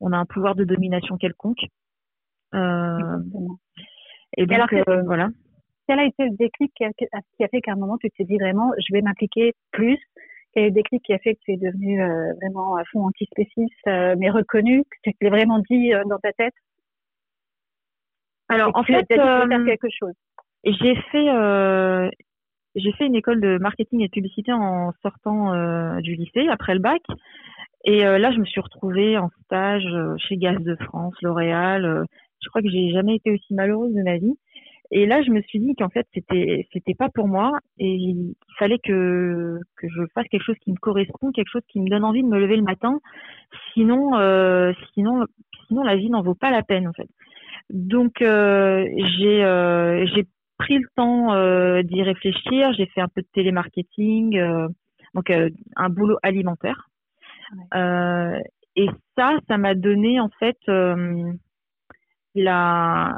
on 0.00 0.12
a 0.12 0.18
un 0.18 0.26
pouvoir 0.26 0.56
de 0.56 0.64
domination 0.64 1.16
quelconque. 1.16 1.64
Euh, 2.54 2.98
et 4.36 4.44
donc 4.44 4.54
alors 4.56 4.68
que- 4.68 4.90
euh, 4.90 5.02
voilà. 5.06 5.30
Quel 5.86 5.98
a 5.98 6.04
été 6.04 6.24
le 6.24 6.36
déclic 6.36 6.72
qui 6.74 6.84
a, 6.84 6.90
qui 6.92 7.44
a 7.44 7.48
fait 7.48 7.60
qu'à 7.60 7.72
un 7.72 7.76
moment 7.76 7.98
tu 7.98 8.10
t'es 8.10 8.24
dit 8.24 8.38
vraiment 8.38 8.72
je 8.78 8.94
vais 8.94 9.02
m'impliquer 9.02 9.54
plus? 9.70 9.98
Quel 10.52 10.64
est 10.64 10.68
le 10.68 10.74
déclic 10.74 11.02
qui 11.02 11.12
a 11.12 11.18
fait 11.18 11.34
que 11.34 11.40
tu 11.44 11.52
es 11.52 11.56
devenu 11.56 12.02
euh, 12.02 12.32
vraiment 12.40 12.76
à 12.76 12.84
fond 12.84 13.04
antispéciste 13.04 13.86
euh, 13.86 14.14
mais 14.18 14.30
reconnu, 14.30 14.84
que 14.84 14.96
tu 15.02 15.12
te 15.12 15.24
l'es 15.24 15.30
vraiment 15.30 15.58
dit 15.70 15.92
euh, 15.92 16.02
dans 16.08 16.18
ta 16.18 16.32
tête? 16.32 16.54
Alors 18.48 18.68
et 18.68 18.72
en 18.74 18.82
tu 18.84 18.94
as 18.94 18.98
fait, 19.04 19.16
veux 19.16 19.48
faire 19.48 19.60
euh, 19.60 19.64
quelque 19.64 19.88
chose 19.90 20.14
J'ai 20.64 20.94
fait 21.10 21.28
euh, 21.28 22.10
j'ai 22.74 22.92
fait 22.92 23.06
une 23.06 23.14
école 23.14 23.40
de 23.40 23.58
marketing 23.58 24.00
et 24.00 24.06
de 24.06 24.10
publicité 24.10 24.52
en 24.52 24.92
sortant 25.02 25.52
euh, 25.54 26.00
du 26.00 26.14
lycée 26.14 26.48
après 26.48 26.74
le 26.74 26.80
bac. 26.80 27.02
Et 27.84 28.04
euh, 28.06 28.18
là, 28.18 28.32
je 28.32 28.38
me 28.38 28.44
suis 28.44 28.60
retrouvée 28.60 29.18
en 29.18 29.28
stage 29.44 29.84
euh, 29.86 30.16
chez 30.18 30.36
Gaz 30.38 30.58
de 30.58 30.74
France, 30.76 31.14
L'Oréal. 31.22 32.04
je 32.42 32.48
crois 32.48 32.62
que 32.62 32.68
j'ai 32.70 32.90
jamais 32.90 33.16
été 33.16 33.30
aussi 33.30 33.54
malheureuse 33.54 33.92
de 33.94 34.02
ma 34.02 34.16
vie. 34.16 34.36
Et 34.96 35.06
là, 35.06 35.22
je 35.22 35.30
me 35.32 35.42
suis 35.42 35.58
dit 35.58 35.74
qu'en 35.74 35.88
fait, 35.88 36.06
c'était 36.14 36.68
c'était 36.72 36.94
pas 36.94 37.08
pour 37.08 37.26
moi 37.26 37.50
et 37.78 37.92
il 37.92 38.36
fallait 38.60 38.78
que 38.78 39.58
que 39.76 39.88
je 39.88 40.02
fasse 40.14 40.28
quelque 40.28 40.44
chose 40.44 40.58
qui 40.62 40.70
me 40.70 40.76
correspond, 40.76 41.32
quelque 41.32 41.50
chose 41.50 41.64
qui 41.68 41.80
me 41.80 41.90
donne 41.90 42.04
envie 42.04 42.22
de 42.22 42.28
me 42.28 42.38
lever 42.38 42.56
le 42.56 42.62
matin. 42.62 43.00
Sinon, 43.72 44.16
euh, 44.16 44.72
sinon, 44.94 45.26
sinon, 45.66 45.82
la 45.82 45.96
vie 45.96 46.10
n'en 46.10 46.22
vaut 46.22 46.36
pas 46.36 46.52
la 46.52 46.62
peine 46.62 46.86
en 46.86 46.92
fait. 46.92 47.08
Donc, 47.70 48.22
euh, 48.22 48.86
j'ai 49.18 49.44
euh, 49.44 50.06
j'ai 50.14 50.28
pris 50.58 50.78
le 50.78 50.86
temps 50.94 51.34
d'y 51.82 52.02
réfléchir. 52.04 52.72
J'ai 52.74 52.86
fait 52.86 53.00
un 53.00 53.08
peu 53.08 53.22
de 53.22 53.28
télémarketing, 53.32 54.40
donc 55.12 55.28
un 55.30 55.88
boulot 55.88 56.18
alimentaire. 56.22 56.88
Et 58.76 58.88
ça, 59.18 59.38
ça 59.48 59.58
m'a 59.58 59.74
donné 59.74 60.20
en 60.20 60.28
fait 60.38 60.58
la, 62.36 63.16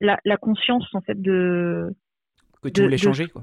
la 0.00 0.18
la 0.24 0.36
conscience 0.36 0.86
en 0.94 1.00
fait 1.00 1.20
de 1.20 1.94
que 2.62 2.68
tu 2.68 2.82
voulais 2.82 2.98
changer, 2.98 3.26
quoi. 3.28 3.42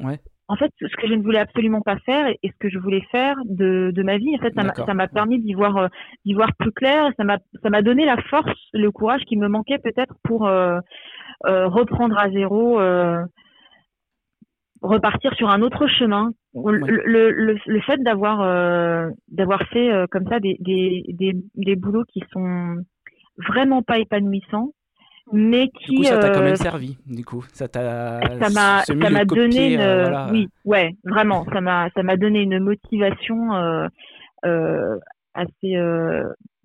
ouais 0.00 0.20
en 0.48 0.56
fait, 0.56 0.72
ce 0.80 0.96
que 0.96 1.08
je 1.08 1.14
ne 1.14 1.22
voulais 1.22 1.40
absolument 1.40 1.80
pas 1.80 1.98
faire 1.98 2.28
et 2.28 2.38
ce 2.48 2.56
que 2.60 2.68
je 2.68 2.78
voulais 2.78 3.04
faire 3.10 3.36
de, 3.46 3.90
de 3.92 4.02
ma 4.02 4.16
vie, 4.16 4.34
en 4.36 4.38
fait, 4.38 4.54
ça 4.54 4.94
m'a 4.94 5.08
permis 5.08 5.40
d'y 5.40 5.54
voir, 5.54 5.76
euh, 5.76 5.88
d'y 6.24 6.34
voir 6.34 6.54
plus 6.58 6.70
clair. 6.70 7.10
Ça 7.16 7.24
m'a, 7.24 7.38
ça 7.62 7.70
m'a 7.70 7.82
donné 7.82 8.04
la 8.04 8.16
force, 8.22 8.56
le 8.72 8.90
courage 8.92 9.22
qui 9.24 9.36
me 9.36 9.48
manquait 9.48 9.78
peut-être 9.78 10.14
pour 10.22 10.46
euh, 10.46 10.78
euh, 11.46 11.66
reprendre 11.66 12.16
à 12.16 12.30
zéro, 12.30 12.78
repartir 14.82 15.34
sur 15.34 15.48
un 15.48 15.62
autre 15.62 15.88
chemin. 15.88 16.30
Le, 16.54 17.30
le, 17.32 17.58
le, 17.66 17.80
fait 17.80 17.98
d'avoir, 18.02 18.38
d'avoir 19.28 19.62
fait 19.68 19.90
comme 20.10 20.28
ça 20.28 20.38
des, 20.38 20.56
des, 20.60 21.04
des, 21.08 21.32
des 21.56 21.76
boulots 21.76 22.04
qui 22.04 22.22
sont 22.32 22.76
vraiment 23.48 23.82
pas 23.82 23.98
épanouissants, 23.98 24.70
mais 25.32 25.68
qui 25.68 25.90
du 25.90 25.96
coup, 25.96 26.04
ça 26.04 26.18
t'a 26.18 26.30
quand 26.30 26.42
même 26.42 26.52
euh, 26.52 26.56
servi 26.56 26.96
du 27.06 27.24
coup. 27.24 27.44
Ça 27.52 27.68
t'a 27.68 28.20
ça 28.40 28.50
m'a 28.50 28.82
ça 28.82 28.94
m'a 28.94 29.24
donné 29.24 29.74
une... 29.74 29.80
Euh, 29.80 30.30
oui 30.30 30.48
ouais 30.64 30.94
vraiment 31.04 31.44
ça 31.52 31.60
m'a 31.60 31.90
ça 31.90 32.02
m'a 32.02 32.16
donné 32.16 32.42
une 32.42 32.60
motivation 32.60 33.54
euh, 33.54 33.88
euh 34.44 34.96
assez 35.34 35.76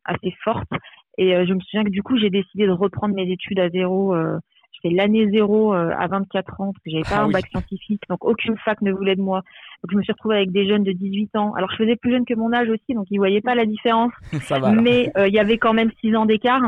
assez 0.06 0.34
forte. 0.44 0.70
Et 1.18 1.34
je 1.46 1.54
me 1.54 1.60
souviens 1.60 1.84
que 1.84 1.90
du 1.90 2.04
coup 2.04 2.18
j'ai 2.18 2.30
décidé 2.30 2.68
de 2.68 2.72
reprendre 2.72 3.16
mes 3.16 3.30
études 3.30 3.60
à 3.60 3.70
zéro 3.70 4.16
je 4.16 4.80
fais 4.82 4.96
l'année 4.96 5.30
zéro 5.30 5.74
à 5.74 6.08
24 6.08 6.62
ans 6.62 6.72
parce 6.72 6.84
que 6.84 6.92
j'avais 6.92 7.04
pas 7.04 7.18
ah 7.18 7.24
un 7.24 7.30
bac 7.30 7.48
scientifique 7.48 8.02
donc 8.10 8.24
aucune 8.24 8.58
fac 8.58 8.82
ne 8.82 8.92
voulait 8.92 9.16
de 9.16 9.22
moi. 9.22 9.42
Donc 9.84 9.92
je 9.92 9.98
me 9.98 10.04
suis 10.04 10.14
retrouvée 10.14 10.38
avec 10.38 10.52
des 10.52 10.68
jeunes 10.68 10.84
de 10.84 10.92
18 10.92 11.36
ans. 11.36 11.54
Alors 11.56 11.72
je 11.72 11.78
faisais 11.78 11.96
plus 11.96 12.12
jeune 12.12 12.26
que 12.26 12.36
mon 12.36 12.54
âge 12.54 12.70
aussi 12.70 12.94
donc 12.94 13.08
ils 13.10 13.18
voyaient 13.18 13.42
pas 13.42 13.56
la 13.56 13.66
différence. 13.66 14.14
Ça 14.44 14.60
va, 14.60 14.72
mais 14.72 15.12
il 15.18 15.34
y 15.34 15.40
avait 15.40 15.58
quand 15.58 15.74
même 15.74 15.92
6 16.02 16.16
ans 16.16 16.26
d'écart 16.26 16.62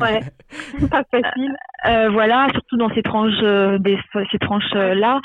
ouais, 0.00 0.20
pas 0.90 1.04
facile. 1.10 1.56
Euh, 1.86 1.88
euh, 1.88 2.10
voilà, 2.10 2.48
surtout 2.52 2.76
dans 2.76 2.92
ces 2.94 3.02
tranches, 3.02 3.32
euh, 3.42 3.78
des, 3.78 3.98
ces 4.30 4.38
tranches 4.38 4.72
là. 4.74 5.20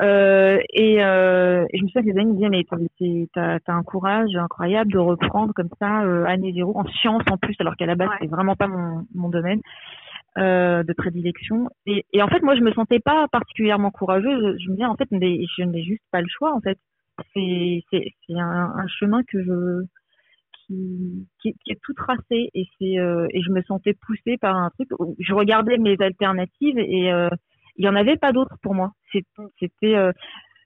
et, 0.00 0.98
je 0.98 1.82
me 1.82 1.88
souviens 1.88 2.02
que 2.02 2.08
les 2.08 2.18
amis 2.20 2.32
me 2.32 2.34
disaient 2.34 2.48
mais 2.48 3.26
t'as 3.34 3.58
as 3.66 3.72
un 3.72 3.82
courage 3.82 4.34
incroyable 4.36 4.92
de 4.92 4.98
reprendre 4.98 5.52
comme 5.54 5.70
ça 5.78 6.00
année 6.26 6.52
zéro 6.54 6.76
en 6.76 6.84
sciences 6.86 7.22
en 7.30 7.36
plus 7.36 7.54
alors 7.60 7.76
qu'à 7.76 7.86
la 7.86 7.94
base 7.94 8.10
c'est 8.20 8.30
vraiment 8.30 8.56
pas 8.56 8.66
mon, 8.66 9.06
mon 9.14 9.28
domaine 9.28 9.60
de 10.36 10.92
prédilection. 10.94 11.68
Et, 11.86 12.04
et, 12.12 12.22
en 12.22 12.28
fait 12.28 12.42
moi 12.42 12.56
je 12.56 12.62
me 12.62 12.72
sentais 12.72 13.00
pas 13.00 13.28
particulièrement 13.28 13.90
courageuse. 13.90 14.56
Je 14.58 14.70
me 14.70 14.74
disais 14.74 14.86
en 14.86 14.96
fait 14.96 15.08
je 15.10 15.62
n'ai 15.64 15.82
juste 15.82 16.02
pas 16.10 16.20
le 16.20 16.28
choix 16.28 16.54
en 16.54 16.60
fait. 16.60 16.78
C'est 17.34 17.82
c'est 17.90 18.34
un, 18.34 18.72
un 18.76 18.86
chemin 18.88 19.22
que 19.24 19.42
je 19.44 19.84
qui, 21.40 21.54
est 21.68 21.80
tout 21.82 21.94
tracé 21.94 22.50
et 22.54 22.66
c'est 22.78 22.98
euh, 22.98 23.26
et 23.30 23.42
je 23.42 23.50
me 23.50 23.62
sentais 23.62 23.94
poussée 23.94 24.38
par 24.38 24.56
un 24.56 24.70
truc. 24.70 24.88
Je 25.18 25.34
regardais 25.34 25.78
mes 25.78 25.96
alternatives 26.00 26.78
et 26.78 27.12
euh, 27.12 27.28
il 27.76 27.84
y 27.84 27.88
en 27.88 27.96
avait 27.96 28.16
pas 28.16 28.32
d'autres 28.32 28.56
pour 28.62 28.74
moi. 28.74 28.92
C'était 29.12 29.96
euh, 29.96 30.12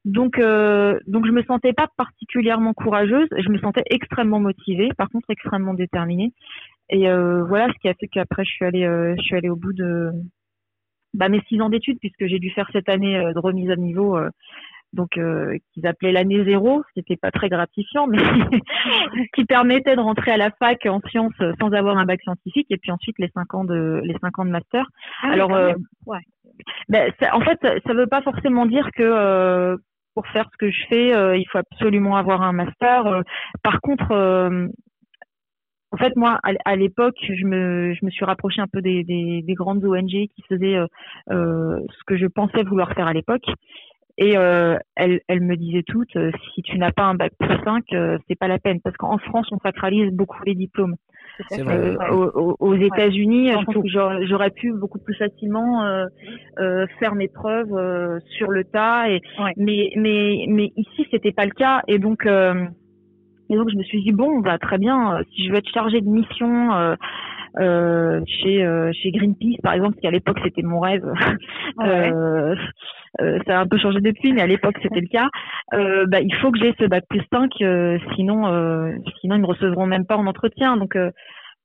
donc 0.05 0.39
donc 0.39 1.27
je 1.27 1.33
me 1.33 1.43
sentais 1.45 1.73
pas 1.73 1.89
particulièrement 1.97 2.75
courageuse. 2.75 3.29
Je 3.37 3.49
me 3.49 3.59
sentais 3.59 3.83
extrêmement 3.91 4.41
motivée, 4.41 4.91
par 4.97 5.09
contre 5.09 5.31
extrêmement 5.31 5.75
déterminée. 5.75 6.33
Et 6.91 7.09
voilà 7.09 7.67
ce 7.73 7.79
qui 7.81 7.89
a 7.89 7.95
fait 7.95 8.07
qu'après 8.07 8.45
je 8.45 8.51
suis 8.51 8.65
allée 8.65 8.85
je 9.17 9.23
suis 9.23 9.37
allée 9.37 9.49
au 9.49 9.57
bout 9.57 9.73
de 9.73 10.11
bah, 11.15 11.29
mes 11.29 11.41
six 11.49 11.61
ans 11.61 11.71
d'études 11.71 11.99
puisque 11.99 12.27
j'ai 12.27 12.39
dû 12.39 12.51
faire 12.51 12.69
cette 12.73 12.89
année 12.89 13.19
de 13.19 13.39
remise 13.39 13.71
à 13.71 13.77
niveau 13.77 14.17
donc 14.97 15.17
euh, 15.19 15.57
qu'ils 15.73 15.87
appelaient 15.87 16.13
l'année 16.13 16.45
zéro, 16.45 16.83
ce 16.89 16.93
qui 16.95 16.99
n'était 17.01 17.17
pas 17.17 17.31
très 17.31 17.49
gratifiant, 17.49 18.09
mais 18.09 18.19
qui 19.35 19.45
permettait 19.45 19.95
de 19.95 20.01
rentrer 20.01 20.33
à 20.33 20.37
la 20.37 20.51
fac 20.51 20.85
en 20.87 21.01
sciences 21.09 21.41
sans 21.61 21.71
avoir 21.73 21.99
un 21.99 22.05
bac 22.05 22.21
scientifique, 22.23 22.67
et 22.71 22.79
puis 22.79 22.91
ensuite 22.91 23.19
les 23.19 23.31
cinq 23.35 23.55
ans 23.55 23.65
de 23.65 24.01
les 24.03 24.17
cinq 24.21 24.39
ans 24.39 24.45
de 24.45 24.51
master. 24.51 24.87
Ah 25.23 25.31
Alors, 25.33 25.55
euh, 25.55 25.73
ouais. 26.07 26.19
ben, 26.89 27.13
en 27.33 27.41
fait, 27.41 27.59
ça 27.63 27.93
ne 27.93 27.99
veut 27.99 28.07
pas 28.07 28.23
forcément 28.23 28.67
dire 28.67 28.91
que 28.95 29.03
euh, 29.03 29.77
pour 30.15 30.27
faire 30.29 30.49
ce 30.53 30.57
que 30.57 30.71
je 30.71 30.87
fais, 30.89 31.15
euh, 31.15 31.37
il 31.37 31.47
faut 31.49 31.59
absolument 31.59 32.17
avoir 32.17 32.43
un 32.43 32.53
master. 32.53 33.23
par 33.63 33.81
contre, 33.81 34.13
en 35.93 35.97
fait, 35.99 36.17
moi, 36.17 36.41
à, 36.43 36.77
l'époque, 36.77 37.17
je 37.21 37.47
me, 37.47 37.95
je 37.95 38.05
me 38.05 38.11
suis 38.11 38.25
rapprochée 38.25 38.61
un 38.61 38.67
peu 38.67 38.83
des, 38.83 39.05
des, 39.05 39.43
des 39.43 39.55
grandes 39.55 39.85
ONG 39.85 40.09
qui 40.09 40.43
faisaient 40.49 40.79
ce 41.31 42.05
que 42.07 42.17
je 42.17 42.27
pensais 42.27 42.65
vouloir 42.65 42.93
faire 42.93 43.07
à 43.07 43.13
l'époque. 43.13 43.47
Et 44.19 44.37
euh, 44.37 44.79
elle, 44.95 45.21
elle 45.29 45.43
me 45.43 45.57
disait 45.57 45.83
toutes, 45.87 46.17
euh, 46.17 46.31
si 46.55 46.63
tu 46.63 46.79
n'as 46.79 46.91
pas 46.91 47.05
un 47.05 47.15
bac 47.15 47.33
plus 47.39 47.55
5, 47.65 47.85
euh, 47.93 48.19
c'est 48.27 48.39
pas 48.39 48.49
la 48.49 48.59
peine, 48.59 48.81
parce 48.81 48.97
qu'en 48.97 49.19
France, 49.19 49.47
on 49.53 49.59
sacralise 49.59 50.11
beaucoup 50.11 50.43
les 50.47 50.55
diplômes. 50.55 50.97
Vrai, 51.51 51.97
aux, 52.11 52.57
aux 52.59 52.75
États-Unis, 52.75 53.51
je 53.51 53.65
pense 53.65 53.75
que 53.75 54.27
j'aurais 54.27 54.51
pu 54.51 54.73
beaucoup 54.73 54.99
plus 54.99 55.15
facilement 55.17 55.85
faire 56.99 57.15
mes 57.15 57.29
preuves 57.29 58.21
sur 58.39 58.51
le 58.51 58.65
tas. 58.65 59.11
Et, 59.11 59.21
mais, 59.59 59.93
mais, 59.97 60.47
mais 60.49 60.73
ici, 60.77 61.07
c'était 61.11 61.33
pas 61.33 61.45
le 61.45 61.51
cas. 61.51 61.83
Et 61.89 61.99
donc, 61.99 62.25
et 62.25 63.55
donc, 63.55 63.69
je 63.71 63.77
me 63.77 63.83
suis 63.83 64.03
dit 64.03 64.13
bon, 64.13 64.41
bah 64.41 64.57
très 64.57 64.79
bien. 64.79 65.21
Si 65.35 65.45
je 65.45 65.51
veux 65.51 65.59
être 65.59 65.69
chargée 65.69 66.01
de 66.01 66.09
mission 66.09 66.97
euh, 67.59 68.21
chez 68.27 68.65
euh, 68.65 68.91
chez 68.93 69.11
Greenpeace 69.11 69.61
par 69.63 69.73
exemple, 69.75 69.97
qui 69.99 70.07
à 70.07 70.11
l'époque 70.11 70.39
c'était 70.45 70.63
mon 70.63 70.81
rêve. 70.81 71.05
euh, 71.81 72.55
euh, 73.21 73.39
ça 73.47 73.59
a 73.59 73.63
un 73.63 73.67
peu 73.67 73.79
changé 73.79 74.01
depuis, 74.01 74.33
mais 74.33 74.43
à 74.43 74.47
l'époque 74.47 74.77
c'était 74.83 75.01
le 75.01 75.09
cas. 75.09 75.29
bah, 75.73 76.21
il 76.21 76.35
faut 76.37 76.51
que 76.51 76.59
j'ai 76.59 76.75
ce 76.79 76.87
bac 76.87 77.05
plus 77.09 77.23
5, 77.33 77.51
sinon 78.15 78.45
sinon 79.21 79.37
ils 79.37 79.41
me 79.41 79.47
recevront 79.47 79.87
même 79.87 80.07
pas 80.07 80.17
en 80.17 80.27
entretien. 80.27 80.77
Donc 80.77 80.97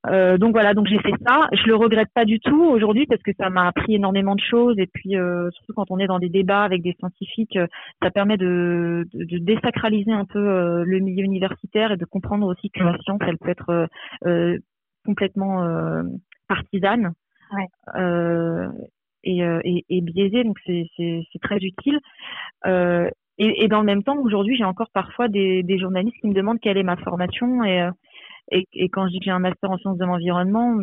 euh, 0.07 0.37
donc 0.37 0.53
voilà, 0.53 0.73
donc 0.73 0.87
j'ai 0.87 0.97
fait 0.99 1.13
ça. 1.27 1.47
Je 1.51 1.67
le 1.67 1.75
regrette 1.75 2.09
pas 2.13 2.25
du 2.25 2.39
tout 2.39 2.63
aujourd'hui 2.63 3.05
parce 3.05 3.21
que 3.21 3.31
ça 3.39 3.49
m'a 3.49 3.67
appris 3.67 3.95
énormément 3.95 4.35
de 4.35 4.41
choses 4.41 4.75
et 4.79 4.87
puis 4.87 5.15
euh, 5.15 5.49
surtout 5.51 5.73
quand 5.75 5.91
on 5.91 5.99
est 5.99 6.07
dans 6.07 6.17
des 6.19 6.29
débats 6.29 6.63
avec 6.63 6.81
des 6.81 6.95
scientifiques, 6.99 7.57
ça 8.01 8.09
permet 8.09 8.37
de, 8.37 9.07
de, 9.13 9.25
de 9.25 9.37
désacraliser 9.37 10.11
un 10.11 10.25
peu 10.25 10.83
le 10.83 10.99
milieu 10.99 11.23
universitaire 11.23 11.91
et 11.91 11.97
de 11.97 12.05
comprendre 12.05 12.47
aussi 12.47 12.71
que 12.71 12.83
la 12.83 12.97
science, 13.03 13.19
elle 13.27 13.37
peut 13.37 13.49
être 13.49 13.87
complètement 15.05 15.63
euh, 15.63 16.03
partisane. 16.47 17.13
Euh, 17.95 18.69
et, 19.23 19.43
euh, 19.43 19.59
et, 19.63 19.85
et, 19.89 20.01
biaisée, 20.01 20.43
donc 20.43 20.57
c'est 20.65 21.41
très 21.41 21.57
utile. 21.57 21.99
Et, 23.37 23.63
et, 23.63 23.67
dans 23.67 23.79
le 23.79 23.85
même 23.85 24.03
temps, 24.03 24.17
aujourd'hui, 24.17 24.55
j'ai 24.55 24.63
encore 24.63 24.89
parfois 24.93 25.27
des, 25.27 25.63
des, 25.63 25.79
journalistes 25.79 26.15
qui 26.21 26.27
me 26.27 26.33
demandent 26.33 26.59
quelle 26.59 26.77
est 26.77 26.83
ma 26.83 26.97
formation 26.97 27.63
et, 27.63 27.89
et, 28.51 28.67
et 28.73 28.89
quand 28.89 29.07
je 29.07 29.13
dis 29.13 29.19
que 29.19 29.25
j'ai 29.25 29.31
un 29.31 29.39
master 29.39 29.71
en 29.71 29.77
sciences 29.77 29.97
de 29.97 30.05
l'environnement, 30.05 30.77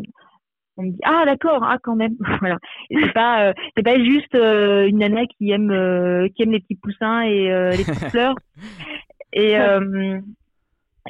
on 0.77 0.83
me 0.83 0.91
dit 0.91 1.01
ah 1.05 1.25
d'accord 1.25 1.63
ah 1.63 1.79
quand 1.83 1.95
même. 1.95 2.17
Voilà. 2.41 2.59
C'est 2.91 3.13
pas 3.13 3.53
c'est 3.77 3.83
pas 3.83 3.99
juste 4.03 4.35
une 4.35 4.99
nana 4.99 5.27
qui 5.27 5.51
aime 5.51 5.69
qui 6.35 6.43
aime 6.43 6.53
les 6.53 6.61
petits 6.61 6.77
poussins 6.77 7.23
et 7.23 7.49
les 7.77 7.85
petites 7.85 8.09
fleurs. 8.11 8.35
Et 9.33 9.57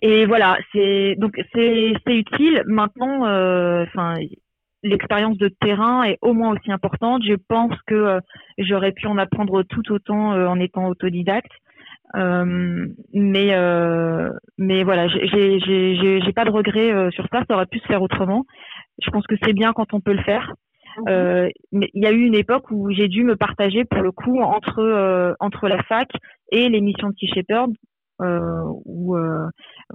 et 0.02 0.26
voilà, 0.26 0.58
c'est 0.72 1.14
donc 1.16 1.40
c'est 1.54 1.94
utile. 2.06 2.62
Maintenant, 2.66 3.26
euh, 3.26 3.84
enfin, 3.84 4.14
l'expérience 4.82 5.38
de 5.38 5.48
terrain 5.48 6.04
est 6.04 6.18
au 6.22 6.34
moins 6.34 6.52
aussi 6.52 6.70
importante. 6.70 7.22
Je 7.24 7.34
pense 7.48 7.74
que 7.86 7.94
euh, 7.94 8.20
j'aurais 8.58 8.92
pu 8.92 9.06
en 9.06 9.18
apprendre 9.18 9.62
tout 9.62 9.92
autant 9.92 10.34
euh, 10.34 10.46
en 10.46 10.60
étant 10.60 10.88
autodidacte. 10.88 11.52
mais 12.14 13.54
mais 14.58 14.84
voilà, 14.84 15.08
j'ai 15.08 15.60
j'ai 15.60 16.32
pas 16.32 16.44
de 16.44 16.50
regrets 16.50 17.10
sur 17.10 17.26
ça. 17.32 17.42
Ça 17.48 17.54
aurait 17.54 17.66
pu 17.66 17.78
se 17.78 17.86
faire 17.86 18.02
autrement. 18.02 18.44
Je 19.02 19.10
pense 19.10 19.26
que 19.26 19.36
c'est 19.42 19.52
bien 19.52 19.72
quand 19.72 19.94
on 19.94 20.00
peut 20.00 20.14
le 20.14 20.22
faire. 20.22 20.54
Mhm. 21.06 21.50
mais 21.70 21.90
il 21.94 22.02
y 22.02 22.06
a 22.06 22.10
eu 22.10 22.22
une 22.22 22.34
époque 22.34 22.72
où 22.72 22.90
j'ai 22.90 23.06
dû 23.06 23.22
me 23.22 23.36
partager 23.36 23.84
pour 23.84 24.02
le 24.02 24.10
coup 24.10 24.40
entre 24.40 25.36
entre 25.38 25.68
la 25.68 25.80
fac 25.84 26.08
et 26.50 26.68
l'émission 26.68 27.10
de 27.10 27.14
Sea 27.14 27.28
Shepherd 27.28 27.70
euh, 27.70 27.74
où 28.20 29.16
euh, 29.16 29.48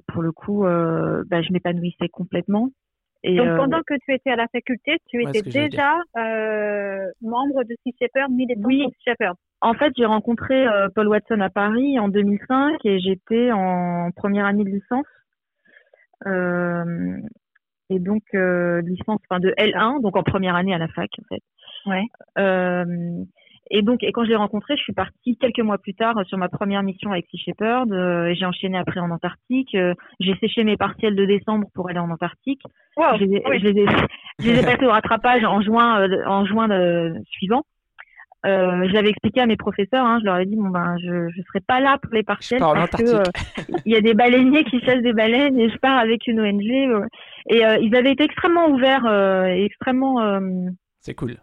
pour 0.07 0.21
le 0.21 0.31
coup, 0.31 0.65
euh, 0.65 1.23
bah, 1.27 1.41
je 1.41 1.51
m'épanouissais 1.51 2.09
complètement. 2.09 2.69
Et 3.25 3.37
Donc 3.37 3.55
pendant 3.55 3.81
que 3.87 3.93
tu 4.05 4.13
étais 4.13 4.31
à 4.31 4.35
la 4.35 4.47
faculté, 4.47 4.97
tu 5.09 5.21
étais 5.23 5.41
déjà 5.41 5.93
membre 7.21 7.63
de 7.63 7.75
Sea 7.83 7.95
Shepherd, 7.97 8.31
militant 8.31 8.61
oui. 8.65 8.85
Sea 8.89 9.11
Shepherd. 9.11 9.35
En 9.61 9.73
fait, 9.75 9.93
j'ai 9.95 10.05
rencontré 10.05 10.65
Paul 10.93 11.07
Watson 11.07 11.39
à 11.39 11.49
Paris 11.49 11.97
en 11.99 12.09
2005 12.09 12.83
et 12.83 12.99
j'étais 12.99 13.51
en 13.53 14.11
première 14.13 14.45
année 14.45 14.65
de 14.65 14.71
licence. 14.71 15.05
Euh, 16.27 17.17
et 17.89 17.99
donc 17.99 18.23
licence 18.33 19.19
enfin 19.29 19.41
de 19.41 19.53
L1 19.57 20.01
donc 20.01 20.15
en 20.15 20.23
première 20.23 20.55
année 20.55 20.73
à 20.73 20.77
la 20.77 20.87
fac 20.87 21.09
en 21.19 21.23
fait 21.27 21.43
ouais 21.85 22.05
euh, 22.37 23.25
et 23.69 23.81
donc, 23.81 24.03
et 24.03 24.11
quand 24.11 24.23
je 24.23 24.29
l'ai 24.29 24.35
rencontré, 24.35 24.75
je 24.75 24.83
suis 24.83 24.93
partie 24.93 25.37
quelques 25.37 25.59
mois 25.59 25.77
plus 25.77 25.93
tard 25.93 26.15
sur 26.25 26.37
ma 26.37 26.49
première 26.49 26.83
mission 26.83 27.11
avec 27.11 27.25
Sea 27.31 27.37
Shepherd. 27.37 27.91
Euh, 27.91 28.33
j'ai 28.35 28.45
enchaîné 28.45 28.77
après 28.77 28.99
en 28.99 29.09
Antarctique. 29.09 29.73
Euh, 29.75 29.93
j'ai 30.19 30.35
séché 30.37 30.63
mes 30.63 30.75
partiels 30.75 31.15
de 31.15 31.25
décembre 31.25 31.67
pour 31.73 31.89
aller 31.89 31.99
en 31.99 32.09
Antarctique. 32.09 32.61
je, 32.97 33.23
les, 33.23 33.41
je, 33.59 33.67
les 33.67 33.81
ai, 33.81 33.85
je 34.39 34.51
les 34.51 34.59
ai 34.59 34.63
passés 34.63 34.85
au 34.85 34.91
rattrapage 34.91 35.43
en 35.45 35.61
juin, 35.61 36.01
euh, 36.01 36.25
en 36.27 36.45
juin 36.45 36.67
suivant. 37.29 37.63
Euh, 38.45 38.85
je 38.89 38.93
l'avais 38.93 39.09
expliqué 39.09 39.39
à 39.39 39.45
mes 39.45 39.55
professeurs, 39.55 40.05
hein, 40.05 40.19
je 40.19 40.25
leur 40.25 40.37
ai 40.37 40.45
dit 40.45 40.57
bon 40.57 40.67
ben 40.67 40.97
je 41.01 41.09
ne 41.09 41.43
serai 41.47 41.61
pas 41.65 41.79
là 41.79 41.97
pour 42.01 42.13
les 42.13 42.23
partiels 42.23 42.59
parce 42.59 42.89
que 42.89 43.23
il 43.85 43.93
y 43.93 43.95
a 43.95 44.01
des 44.01 44.13
baleiniers 44.13 44.65
qui 44.65 44.81
chassent 44.81 45.01
des 45.01 45.13
baleines 45.13 45.57
et 45.57 45.69
je 45.69 45.77
pars 45.77 45.97
avec 45.97 46.27
une 46.27 46.41
ONG 46.41 46.61
et 46.61 47.61
ils 47.79 47.95
avaient 47.95 48.11
été 48.11 48.25
extrêmement 48.25 48.67
ouverts 48.67 49.07
et 49.47 49.63
extrêmement 49.63 50.41
c'est 50.99 51.13
cool. 51.13 51.37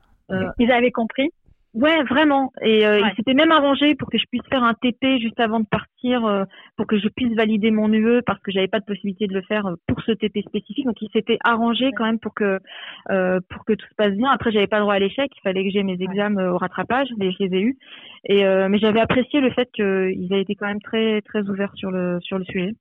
ils 0.58 0.70
avaient 0.70 0.90
compris 0.90 1.30
Ouais, 1.72 2.02
vraiment. 2.02 2.52
Et 2.62 2.84
euh, 2.84 2.98
il 2.98 3.14
s'était 3.14 3.34
même 3.34 3.52
arrangé 3.52 3.94
pour 3.94 4.10
que 4.10 4.18
je 4.18 4.24
puisse 4.28 4.42
faire 4.50 4.64
un 4.64 4.74
TP 4.74 5.20
juste 5.20 5.38
avant 5.38 5.60
de 5.60 5.66
partir, 5.66 6.26
euh, 6.26 6.44
pour 6.76 6.88
que 6.88 6.98
je 6.98 7.06
puisse 7.06 7.32
valider 7.36 7.70
mon 7.70 7.92
UE 7.92 8.22
parce 8.26 8.40
que 8.40 8.50
j'avais 8.50 8.66
pas 8.66 8.80
de 8.80 8.84
possibilité 8.84 9.28
de 9.28 9.34
le 9.34 9.42
faire 9.42 9.66
euh, 9.66 9.76
pour 9.86 10.02
ce 10.02 10.10
TP 10.10 10.40
spécifique. 10.40 10.84
Donc 10.86 11.00
il 11.00 11.08
s'était 11.12 11.38
arrangé 11.44 11.92
quand 11.96 12.04
même 12.04 12.18
pour 12.18 12.34
que 12.34 12.58
pour 13.48 13.64
que 13.64 13.74
tout 13.74 13.86
se 13.86 13.94
passe 13.96 14.14
bien. 14.14 14.30
Après, 14.32 14.50
j'avais 14.50 14.66
pas 14.66 14.78
le 14.78 14.82
droit 14.82 14.94
à 14.94 14.98
l'échec. 14.98 15.30
Il 15.36 15.40
fallait 15.42 15.62
que 15.62 15.70
j'ai 15.70 15.84
mes 15.84 15.96
examens 16.00 16.50
au 16.50 16.58
rattrapage, 16.58 17.08
mais 17.18 17.30
je 17.30 17.36
les 17.38 17.56
ai 17.56 17.60
eus. 17.60 17.78
Et 18.24 18.44
mais 18.68 18.78
j'avais 18.78 19.00
apprécié 19.00 19.40
le 19.40 19.50
fait 19.50 19.70
qu'ils 19.72 20.32
aient 20.32 20.42
été 20.42 20.56
quand 20.56 20.66
même 20.66 20.82
très 20.82 21.22
très 21.22 21.42
ouverts 21.48 21.74
sur 21.76 21.92
le 21.92 22.18
sur 22.20 22.38
le 22.38 22.44
sujet. 22.44 22.74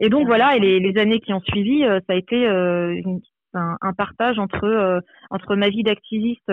Et 0.00 0.10
donc 0.10 0.26
voilà, 0.26 0.56
et 0.56 0.60
les, 0.60 0.78
les 0.78 1.00
années 1.00 1.20
qui 1.20 1.32
ont 1.32 1.40
suivi, 1.40 1.84
ça 1.84 2.00
a 2.08 2.14
été 2.14 2.36
une, 2.36 3.20
un, 3.54 3.76
un, 3.80 3.92
partage 3.92 4.38
entre 4.38 5.02
entre 5.30 5.56
ma 5.56 5.68
vie 5.68 5.82
d'activiste 5.82 6.50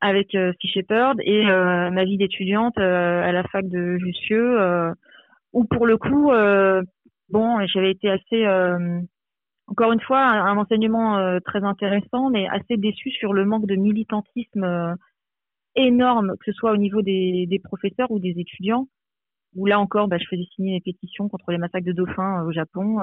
avec 0.00 0.34
euh, 0.34 0.52
et 1.22 1.48
euh, 1.48 1.90
ma 1.90 2.04
vie 2.04 2.16
d'étudiante 2.16 2.78
euh, 2.78 3.22
à 3.22 3.32
la 3.32 3.42
fac 3.44 3.66
de 3.68 3.98
Jussieu, 3.98 4.58
où 5.52 5.64
pour 5.64 5.86
le 5.86 5.96
coup, 5.96 6.30
bon, 7.30 7.66
j'avais 7.66 7.90
été 7.90 8.10
assez 8.10 8.46
encore 9.68 9.92
une 9.92 10.00
fois, 10.00 10.20
un, 10.20 10.56
enseignement 10.56 11.40
très 11.44 11.64
intéressant, 11.64 12.30
mais 12.30 12.46
assez 12.48 12.76
déçu 12.76 13.10
sur 13.10 13.32
le 13.32 13.44
manque 13.44 13.66
de 13.66 13.74
militantisme 13.74 14.96
énorme, 15.74 16.36
que 16.38 16.44
ce 16.46 16.52
soit 16.52 16.72
au 16.72 16.76
niveau 16.76 17.02
des, 17.02 17.60
professeurs 17.64 18.10
ou 18.10 18.18
des 18.18 18.34
étudiants. 18.38 18.86
Où 19.54 19.64
là 19.64 19.80
encore, 19.80 20.06
bah, 20.06 20.18
je 20.18 20.26
faisais 20.28 20.46
signer 20.54 20.78
des 20.78 20.92
pétitions 20.92 21.30
contre 21.30 21.50
les 21.50 21.58
massacres 21.58 21.86
de 21.86 21.92
dauphins 21.92 22.42
au 22.42 22.52
Japon 22.52 23.00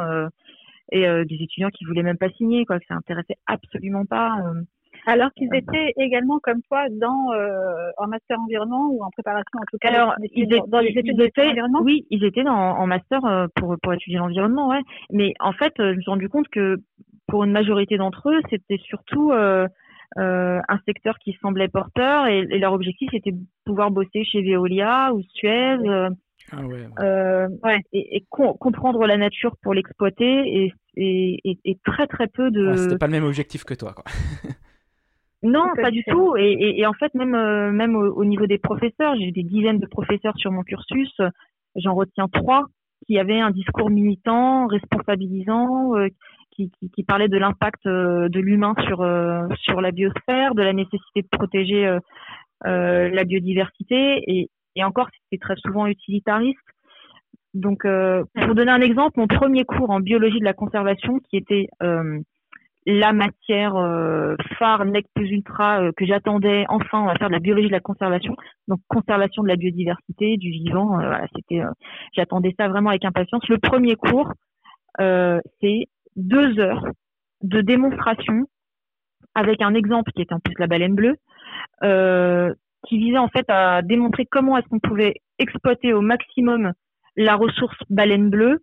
et 0.91 1.01
des 1.25 1.35
étudiants 1.41 1.69
qui 1.69 1.85
voulaient 1.85 2.03
même 2.03 2.17
pas 2.17 2.29
signer, 2.29 2.65
quoi, 2.65 2.79
que 2.79 2.85
ça 2.87 2.95
intéressait 2.95 3.37
absolument 3.47 4.05
pas. 4.05 4.37
Alors 5.05 5.31
qu'ils 5.33 5.53
étaient 5.53 5.93
également 5.97 6.39
comme 6.39 6.61
toi 6.63 6.85
dans 6.89 7.33
euh, 7.33 7.89
en 7.97 8.07
master 8.07 8.39
environnement 8.39 8.89
ou 8.89 9.03
en 9.03 9.09
préparation 9.09 9.59
en 9.59 9.65
tout 9.69 9.77
cas. 9.79 9.89
Alors 9.89 10.15
ils 10.33 10.43
étaient, 10.43 10.61
dans 10.67 10.79
les 10.79 10.89
études 10.89 11.19
étaient, 11.19 11.53
oui, 11.81 12.05
ils 12.09 12.23
étaient 12.23 12.43
dans, 12.43 12.53
en 12.53 12.87
master 12.87 13.23
euh, 13.25 13.47
pour 13.55 13.75
pour 13.81 13.93
étudier 13.93 14.17
l'environnement, 14.17 14.69
ouais. 14.69 14.81
Mais 15.11 15.33
en 15.39 15.53
fait, 15.53 15.73
euh, 15.79 15.91
je 15.91 15.97
me 15.97 16.01
suis 16.01 16.11
rendu 16.11 16.29
compte 16.29 16.47
que 16.49 16.77
pour 17.27 17.43
une 17.43 17.51
majorité 17.51 17.97
d'entre 17.97 18.29
eux, 18.29 18.41
c'était 18.49 18.79
surtout 18.83 19.31
euh, 19.31 19.67
euh, 20.17 20.59
un 20.67 20.79
secteur 20.85 21.17
qui 21.19 21.37
semblait 21.41 21.67
porteur 21.67 22.27
et, 22.27 22.39
et, 22.39 22.59
leur 22.59 22.73
objectif 22.73 23.09
c'était 23.11 23.31
de 23.31 23.41
pouvoir 23.65 23.91
bosser 23.91 24.23
chez 24.23 24.41
Veolia 24.41 25.13
ou 25.13 25.21
Suez. 25.33 25.77
Ah 26.51 26.61
ouais, 26.61 26.87
Euh, 26.99 27.47
ouais, 27.63 27.79
et, 27.93 28.17
et 28.17 28.25
comprendre 28.29 29.05
la 29.07 29.17
nature 29.17 29.55
pour 29.61 29.73
l'exploiter 29.73 30.63
et, 30.63 30.73
et, 30.95 31.57
et, 31.63 31.79
très 31.85 32.05
très 32.07 32.27
peu 32.27 32.51
de. 32.51 32.67
Ouais, 32.67 32.77
c'était 32.77 32.97
pas 32.97 33.07
le 33.07 33.13
même 33.13 33.23
objectif 33.23 33.63
que 33.63 33.73
toi, 33.73 33.93
quoi. 33.93 34.03
Non, 35.43 35.65
pas 35.75 35.91
du 35.91 36.03
tout. 36.05 36.35
Et, 36.37 36.51
et, 36.51 36.79
et, 36.79 36.85
en 36.87 36.93
fait, 36.93 37.13
même, 37.13 37.35
euh, 37.35 37.71
même 37.71 37.95
au, 37.95 38.23
niveau 38.23 38.47
des 38.47 38.57
professeurs, 38.57 39.15
j'ai 39.19 39.31
des 39.31 39.43
dizaines 39.43 39.79
de 39.79 39.85
professeurs 39.85 40.37
sur 40.37 40.51
mon 40.51 40.63
cursus. 40.63 41.13
J'en 41.75 41.93
retiens 41.93 42.27
trois 42.29 42.65
qui 43.05 43.19
avaient 43.19 43.41
un 43.41 43.51
discours 43.51 43.89
militant, 43.89 44.67
responsabilisant, 44.67 45.97
euh, 45.97 46.07
qui, 46.51 46.71
qui, 46.79 46.89
qui, 46.89 47.03
parlait 47.03 47.27
de 47.27 47.37
l'impact 47.37 47.85
euh, 47.85 48.29
de 48.29 48.39
l'humain 48.39 48.73
sur, 48.85 49.05
sur 49.59 49.81
la 49.81 49.91
biosphère, 49.91 50.55
de 50.55 50.61
la 50.61 50.71
nécessité 50.71 51.21
de 51.21 51.27
protéger 51.29 51.97
la 52.63 53.23
biodiversité. 53.25 54.23
Et, 54.27 54.49
et 54.77 54.83
encore, 54.85 55.09
c'était 55.11 55.41
très 55.41 55.55
souvent 55.57 55.87
utilitariste. 55.87 56.57
Donc, 57.53 57.83
pour 57.83 58.55
donner 58.55 58.71
un 58.71 58.81
exemple, 58.81 59.19
mon 59.19 59.27
premier 59.27 59.65
cours 59.65 59.89
en 59.89 59.99
biologie 59.99 60.39
de 60.39 60.45
la 60.45 60.53
conservation, 60.53 61.19
qui 61.29 61.35
était 61.35 61.67
la 62.85 63.13
matière 63.13 63.75
euh, 63.75 64.35
phare 64.59 64.85
nec 64.85 65.05
plus 65.13 65.29
ultra 65.29 65.81
euh, 65.81 65.91
que 65.95 66.05
j'attendais 66.05 66.65
enfin 66.67 67.01
on 67.01 67.05
va 67.05 67.15
faire 67.15 67.29
de 67.29 67.33
la 67.33 67.39
biologie 67.39 67.67
de 67.67 67.71
la 67.73 67.79
conservation. 67.79 68.35
Donc 68.67 68.79
conservation 68.87 69.43
de 69.43 69.47
la 69.47 69.55
biodiversité 69.55 70.37
du 70.37 70.49
vivant 70.49 70.99
euh, 70.99 71.05
voilà, 71.05 71.27
c'était 71.35 71.61
j'attendais 72.13 72.53
ça 72.59 72.67
vraiment 72.67 72.89
avec 72.89 73.05
impatience. 73.05 73.47
Le 73.47 73.57
premier 73.57 73.95
cours 73.95 74.31
c'est 74.99 75.87
deux 76.15 76.59
heures 76.59 76.85
de 77.41 77.61
démonstration 77.61 78.45
avec 79.33 79.61
un 79.61 79.73
exemple 79.73 80.11
qui 80.11 80.21
était 80.21 80.33
en 80.33 80.39
plus 80.39 80.53
la 80.59 80.67
baleine 80.67 80.95
bleue 80.95 81.15
qui 82.87 82.97
visait 82.97 83.17
en 83.17 83.29
fait 83.29 83.49
à 83.49 83.81
démontrer 83.81 84.25
comment 84.25 84.57
est-ce 84.57 84.67
qu'on 84.67 84.79
pouvait 84.79 85.15
exploiter 85.39 85.93
au 85.93 86.01
maximum 86.01 86.73
la 87.15 87.35
ressource 87.35 87.77
baleine 87.89 88.29
bleue 88.29 88.59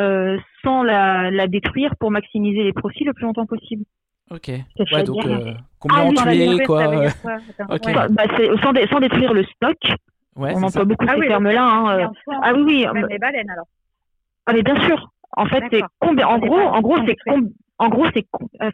euh, 0.00 0.38
sans 0.62 0.82
la, 0.82 1.30
la, 1.30 1.46
détruire 1.46 1.94
pour 1.98 2.10
maximiser 2.10 2.64
les 2.64 2.72
profits 2.72 3.04
le 3.04 3.12
plus 3.12 3.24
longtemps 3.24 3.46
possible. 3.46 3.84
Ok. 4.30 4.48
Ouais, 4.48 5.02
donc 5.02 5.24
euh, 5.26 5.52
combien 5.78 6.12
ah, 6.16 6.32
tué, 6.32 6.64
quoi. 6.64 6.86
okay. 7.68 7.92
bah, 8.10 8.24
sans, 8.62 8.72
dé 8.72 8.86
sans, 8.90 9.00
détruire 9.00 9.34
le 9.34 9.44
stock. 9.44 9.76
Ouais, 10.36 10.52
on 10.56 10.62
emploie 10.62 10.84
beaucoup 10.84 11.04
ah, 11.08 11.14
ces 11.14 11.20
oui, 11.20 11.28
termes-là. 11.28 11.64
Hein. 11.64 11.98
Euh. 11.98 12.06
Ah 12.42 12.52
oui, 12.54 12.62
oui. 12.62 12.86
Même 12.92 13.06
les 13.08 13.18
baleines 13.18 13.50
alors. 13.50 13.66
Ah 14.46 14.52
mais 14.52 14.62
bien 14.62 14.80
sûr. 14.86 15.10
En 15.36 15.46
fait, 15.46 15.62
c'est 15.70 15.82
combien. 16.00 16.26
En 16.26 16.38
gros, 16.38 16.58
en 16.58 16.80
gros, 16.80 16.96
c'est 17.06 17.16
en 17.78 17.88
gros, 17.88 18.06
c'est 18.14 18.26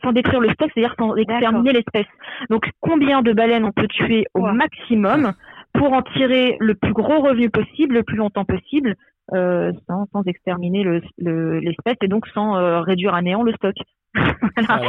sans 0.02 0.12
détruire 0.12 0.40
le 0.40 0.50
stock, 0.50 0.70
c'est-à-dire 0.74 0.94
sans 0.98 1.16
exterminer 1.16 1.72
l'espèce. 1.72 2.06
Donc, 2.50 2.68
combien 2.80 3.22
de 3.22 3.33
baleines 3.33 3.64
on 3.64 3.72
peut 3.72 3.88
tuer 3.88 4.26
au 4.35 4.42
maximum 4.42 5.33
pour 5.72 5.92
en 5.92 6.02
tirer 6.02 6.56
le 6.61 6.74
plus 6.74 6.92
gros 6.92 7.20
revenu 7.20 7.50
possible, 7.50 7.94
le 7.94 8.02
plus 8.02 8.16
longtemps 8.16 8.44
possible, 8.44 8.96
sans, 9.30 10.06
sans, 10.12 10.22
exterminer 10.26 10.84
l'espèce 10.84 11.10
le, 11.18 11.58
l'espèce 11.60 11.96
et 12.02 12.08
donc 12.08 12.26
sans 12.28 12.56
euh, 12.56 12.80
réduire 12.80 13.14
à 13.14 13.22
néant 13.22 13.42
le 13.42 13.52
stock. 13.52 13.74
voilà. 14.14 14.68
Ah 14.68 14.80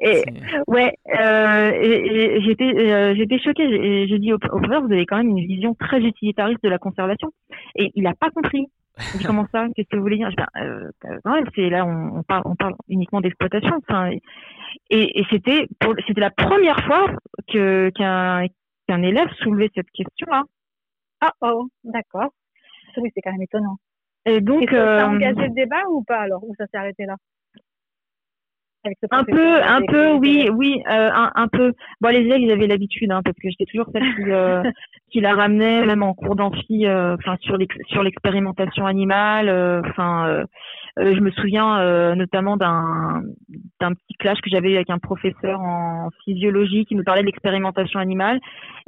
et, 0.00 0.24
ouais, 0.66 0.92
euh, 1.20 2.40
j'étais 2.40 2.74
euh, 2.76 3.14
j'étais 3.14 3.38
choquée. 3.38 4.08
J'ai 4.08 4.18
dit 4.18 4.32
au, 4.32 4.38
professeur, 4.38 4.82
vous 4.82 4.92
avez 4.92 5.06
quand 5.06 5.16
même 5.16 5.28
une 5.28 5.46
vision 5.46 5.74
très 5.74 6.00
utilitariste 6.00 6.62
de 6.62 6.68
la 6.68 6.78
conservation. 6.78 7.30
Et 7.76 7.92
il 7.94 8.02
n'a 8.02 8.14
pas 8.14 8.30
compris. 8.30 8.66
Comment 9.24 9.46
ça? 9.52 9.66
Qu'est-ce 9.76 9.88
que 9.88 9.96
vous 9.96 10.02
voulez 10.02 10.16
dire? 10.16 10.30
Euh, 10.56 10.90
C'est 11.54 11.70
là, 11.70 11.86
on, 11.86 12.18
on, 12.18 12.22
parle, 12.24 12.42
on 12.46 12.56
parle 12.56 12.74
uniquement 12.88 13.20
d'exploitation. 13.20 13.76
Enfin, 13.88 14.10
et, 14.90 15.20
et 15.20 15.26
c'était 15.30 15.68
c'était 16.06 16.20
la 16.20 16.30
première 16.30 16.80
fois 16.84 17.06
que 17.52 17.90
qu'un 17.90 18.46
qu'un 18.88 19.02
élève 19.02 19.28
soulevait 19.40 19.70
cette 19.74 19.90
question-là. 19.92 20.42
Ah 21.20 21.32
oh, 21.42 21.68
d'accord 21.84 22.30
oui, 22.96 23.10
c'est 23.14 23.20
quand 23.20 23.32
même 23.32 23.42
étonnant. 23.42 23.76
Et 24.24 24.40
donc, 24.40 24.62
Et 24.62 24.66
ça, 24.66 25.06
a 25.06 25.08
engagé 25.08 25.48
le 25.48 25.54
débat 25.54 25.82
ou 25.90 26.02
pas 26.02 26.20
alors? 26.20 26.42
Ou 26.44 26.54
ça 26.56 26.66
s'est 26.66 26.76
arrêté 26.76 27.06
là? 27.06 27.16
Un 29.10 29.24
peu, 29.24 29.62
un 29.62 29.82
peu, 29.82 30.12
oui, 30.12 30.48
oui, 30.52 30.82
euh, 30.88 31.10
un, 31.12 31.32
un, 31.34 31.48
peu. 31.48 31.72
Bon, 32.00 32.08
les 32.08 32.20
élèves, 32.20 32.40
ils 32.40 32.52
avaient 32.52 32.66
l'habitude, 32.66 33.10
hein, 33.10 33.20
parce 33.24 33.36
que 33.36 33.48
j'étais 33.50 33.64
toujours 33.64 33.86
celle 33.92 34.02
qui, 34.14 34.30
euh, 34.30 34.62
qui 35.10 35.20
la 35.20 35.34
ramenait, 35.34 35.84
même 35.84 36.02
en 36.02 36.14
cours 36.14 36.36
d'amphi, 36.36 36.86
euh, 36.86 37.14
enfin 37.14 37.36
sur 37.40 37.58
sur 37.88 38.02
l'expérimentation 38.02 38.86
animale. 38.86 39.48
Euh, 39.48 39.82
enfin, 39.84 40.44
je 40.96 41.20
me 41.20 41.30
souviens 41.32 42.14
notamment 42.14 42.56
d'un 42.56 43.22
d'un 43.80 43.94
petit 43.94 44.14
clash 44.18 44.40
que 44.40 44.50
j'avais 44.50 44.72
eu 44.72 44.76
avec 44.76 44.90
un 44.90 44.98
professeur 44.98 45.60
en 45.60 46.08
physiologie 46.24 46.84
qui 46.84 46.94
nous 46.94 47.04
parlait 47.04 47.22
de 47.22 47.26
l'expérimentation 47.26 48.00
animale 48.00 48.40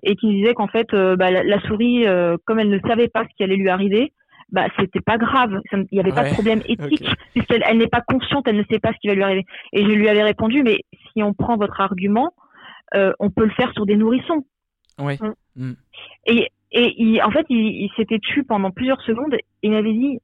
et 0.03 0.17
qui 0.17 0.29
disait 0.29 0.55
qu'en 0.55 0.69
fait, 0.69 0.89
bah, 0.93 1.31
la, 1.31 1.43
la, 1.43 1.61
souris, 1.63 2.05
comme 2.45 2.59
elle 2.59 2.71
ne 2.71 2.81
savait 2.81 3.09
pas 3.09 3.25
ce 3.25 3.37
qui 3.37 3.43
allait 3.43 3.57
lui 3.57 3.69
arriver, 3.69 4.13
bah 4.53 4.67
c'était 4.79 5.01
pas 5.01 5.19
grave, 5.19 5.61
il 5.73 5.87
n'y 5.93 6.01
avait 6.01 6.13
pas 6.13 6.29
de 6.29 6.35
problème 6.35 6.63
éthique 6.67 7.09
puisqu'elle 7.33 7.63
elle, 7.67 7.79
n'est 7.79 7.89
pas 7.89 8.01
consciente, 8.01 8.47
elle 8.47 8.57
ne 8.57 8.65
sait 8.65 8.79
pas 8.79 8.93
ce 8.93 8.99
qui 9.01 9.09
va 9.09 9.15
lui 9.15 9.23
arriver. 9.23 9.45
Et 9.73 9.85
je 9.85 9.91
lui 9.91 10.09
avais 10.09 10.23
répondu, 10.23 10.63
mais 10.63 10.79
si 11.13 11.23
on 11.23 11.35
prend 11.35 11.57
votre 11.57 11.81
argument, 11.81 12.33
euh, 12.95 13.13
on 13.21 13.31
peut 13.31 13.45
le 13.45 13.53
faire 13.53 13.73
sur 13.73 13.87
des 13.87 13.97
nourrissons. 13.97 14.45
Oui. 14.99 15.19
Mm. 15.21 15.65
Mm. 15.65 15.77
Et, 16.27 16.49
et 16.73 17.03
il, 17.03 17.23
en 17.23 17.31
fait, 17.31 17.47
il, 17.49 17.85
il 17.85 17.91
s'était 17.97 18.19
tué 18.19 18.43
pendant 18.43 18.71
plusieurs 18.71 19.01
secondes 19.03 19.35
et 19.35 19.45
il 19.63 19.71
m'avait 19.71 19.93
dit, 19.93 20.19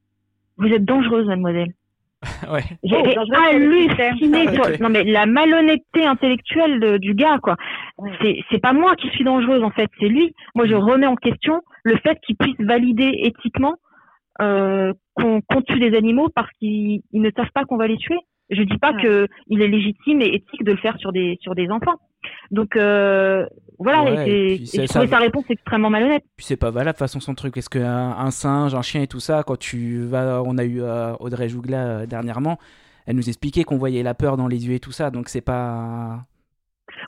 vous 0.57 0.67
êtes 0.67 0.85
dangereuse, 0.85 1.27
mademoiselle. 1.27 1.73
ouais. 2.51 2.63
J'avais 2.83 3.15
oh, 3.15 3.33
halluciné 3.35 4.51
sur 4.51 4.81
non 4.81 4.89
mais 4.89 5.03
la 5.03 5.27
malhonnêteté 5.27 6.03
intellectuelle 6.03 6.97
du 6.97 7.13
gars 7.13 7.37
quoi. 7.43 7.57
C'est 8.21 8.39
c'est 8.49 8.59
pas 8.59 8.73
moi 8.73 8.95
qui 8.95 9.07
suis 9.09 9.23
dangereuse 9.23 9.61
en 9.61 9.69
fait, 9.69 9.87
c'est 9.99 10.07
lui. 10.07 10.33
Moi 10.55 10.65
je 10.65 10.73
mm. 10.73 10.79
remets 10.79 11.05
en 11.05 11.15
question 11.15 11.61
le 11.83 11.95
fait 11.97 12.17
qu'il 12.25 12.35
puisse 12.35 12.59
valider 12.59 13.11
éthiquement 13.21 13.75
euh, 14.41 14.93
qu'on 15.15 15.61
tue 15.67 15.79
des 15.79 15.95
animaux 15.97 16.29
parce 16.33 16.49
qu'ils 16.59 17.01
ne 17.13 17.31
savent 17.35 17.51
pas 17.53 17.65
qu'on 17.65 17.77
va 17.77 17.87
les 17.87 17.97
tuer. 17.97 18.17
Je 18.49 18.61
dis 18.61 18.77
pas 18.77 18.93
que 18.93 19.27
il 19.47 19.61
est 19.61 19.67
légitime 19.67 20.21
et 20.21 20.35
éthique 20.35 20.63
de 20.63 20.71
le 20.71 20.77
faire 20.77 20.97
sur 20.99 21.11
des 21.11 21.37
sur 21.41 21.53
des 21.53 21.69
enfants. 21.69 21.97
Donc 22.51 22.75
euh, 22.75 23.45
voilà, 23.79 24.25
et, 24.27 24.65
sa 24.65 25.17
réponse 25.17 25.45
extrêmement 25.49 25.89
malhonnête. 25.89 26.23
Puis 26.35 26.45
c'est 26.45 26.57
pas 26.57 26.71
valable 26.71 26.95
de 26.95 26.97
façon 26.97 27.19
son 27.19 27.35
truc. 27.35 27.57
Est-ce 27.57 27.69
qu'un 27.69 28.11
un 28.11 28.31
singe, 28.31 28.73
un 28.73 28.81
chien 28.81 29.01
et 29.01 29.07
tout 29.07 29.19
ça, 29.19 29.43
quand 29.43 29.57
tu 29.57 29.99
vas, 30.05 30.41
on 30.43 30.57
a 30.57 30.63
eu 30.63 30.81
euh, 30.81 31.13
Audrey 31.19 31.49
Jougla 31.49 31.85
euh, 31.85 32.05
dernièrement, 32.05 32.57
elle 33.05 33.15
nous 33.15 33.27
expliquait 33.27 33.63
qu'on 33.63 33.77
voyait 33.77 34.03
la 34.03 34.13
peur 34.13 34.37
dans 34.37 34.47
les 34.47 34.67
yeux 34.67 34.73
et 34.73 34.79
tout 34.79 34.91
ça, 34.91 35.11
donc 35.11 35.29
c'est 35.29 35.41
pas 35.41 36.25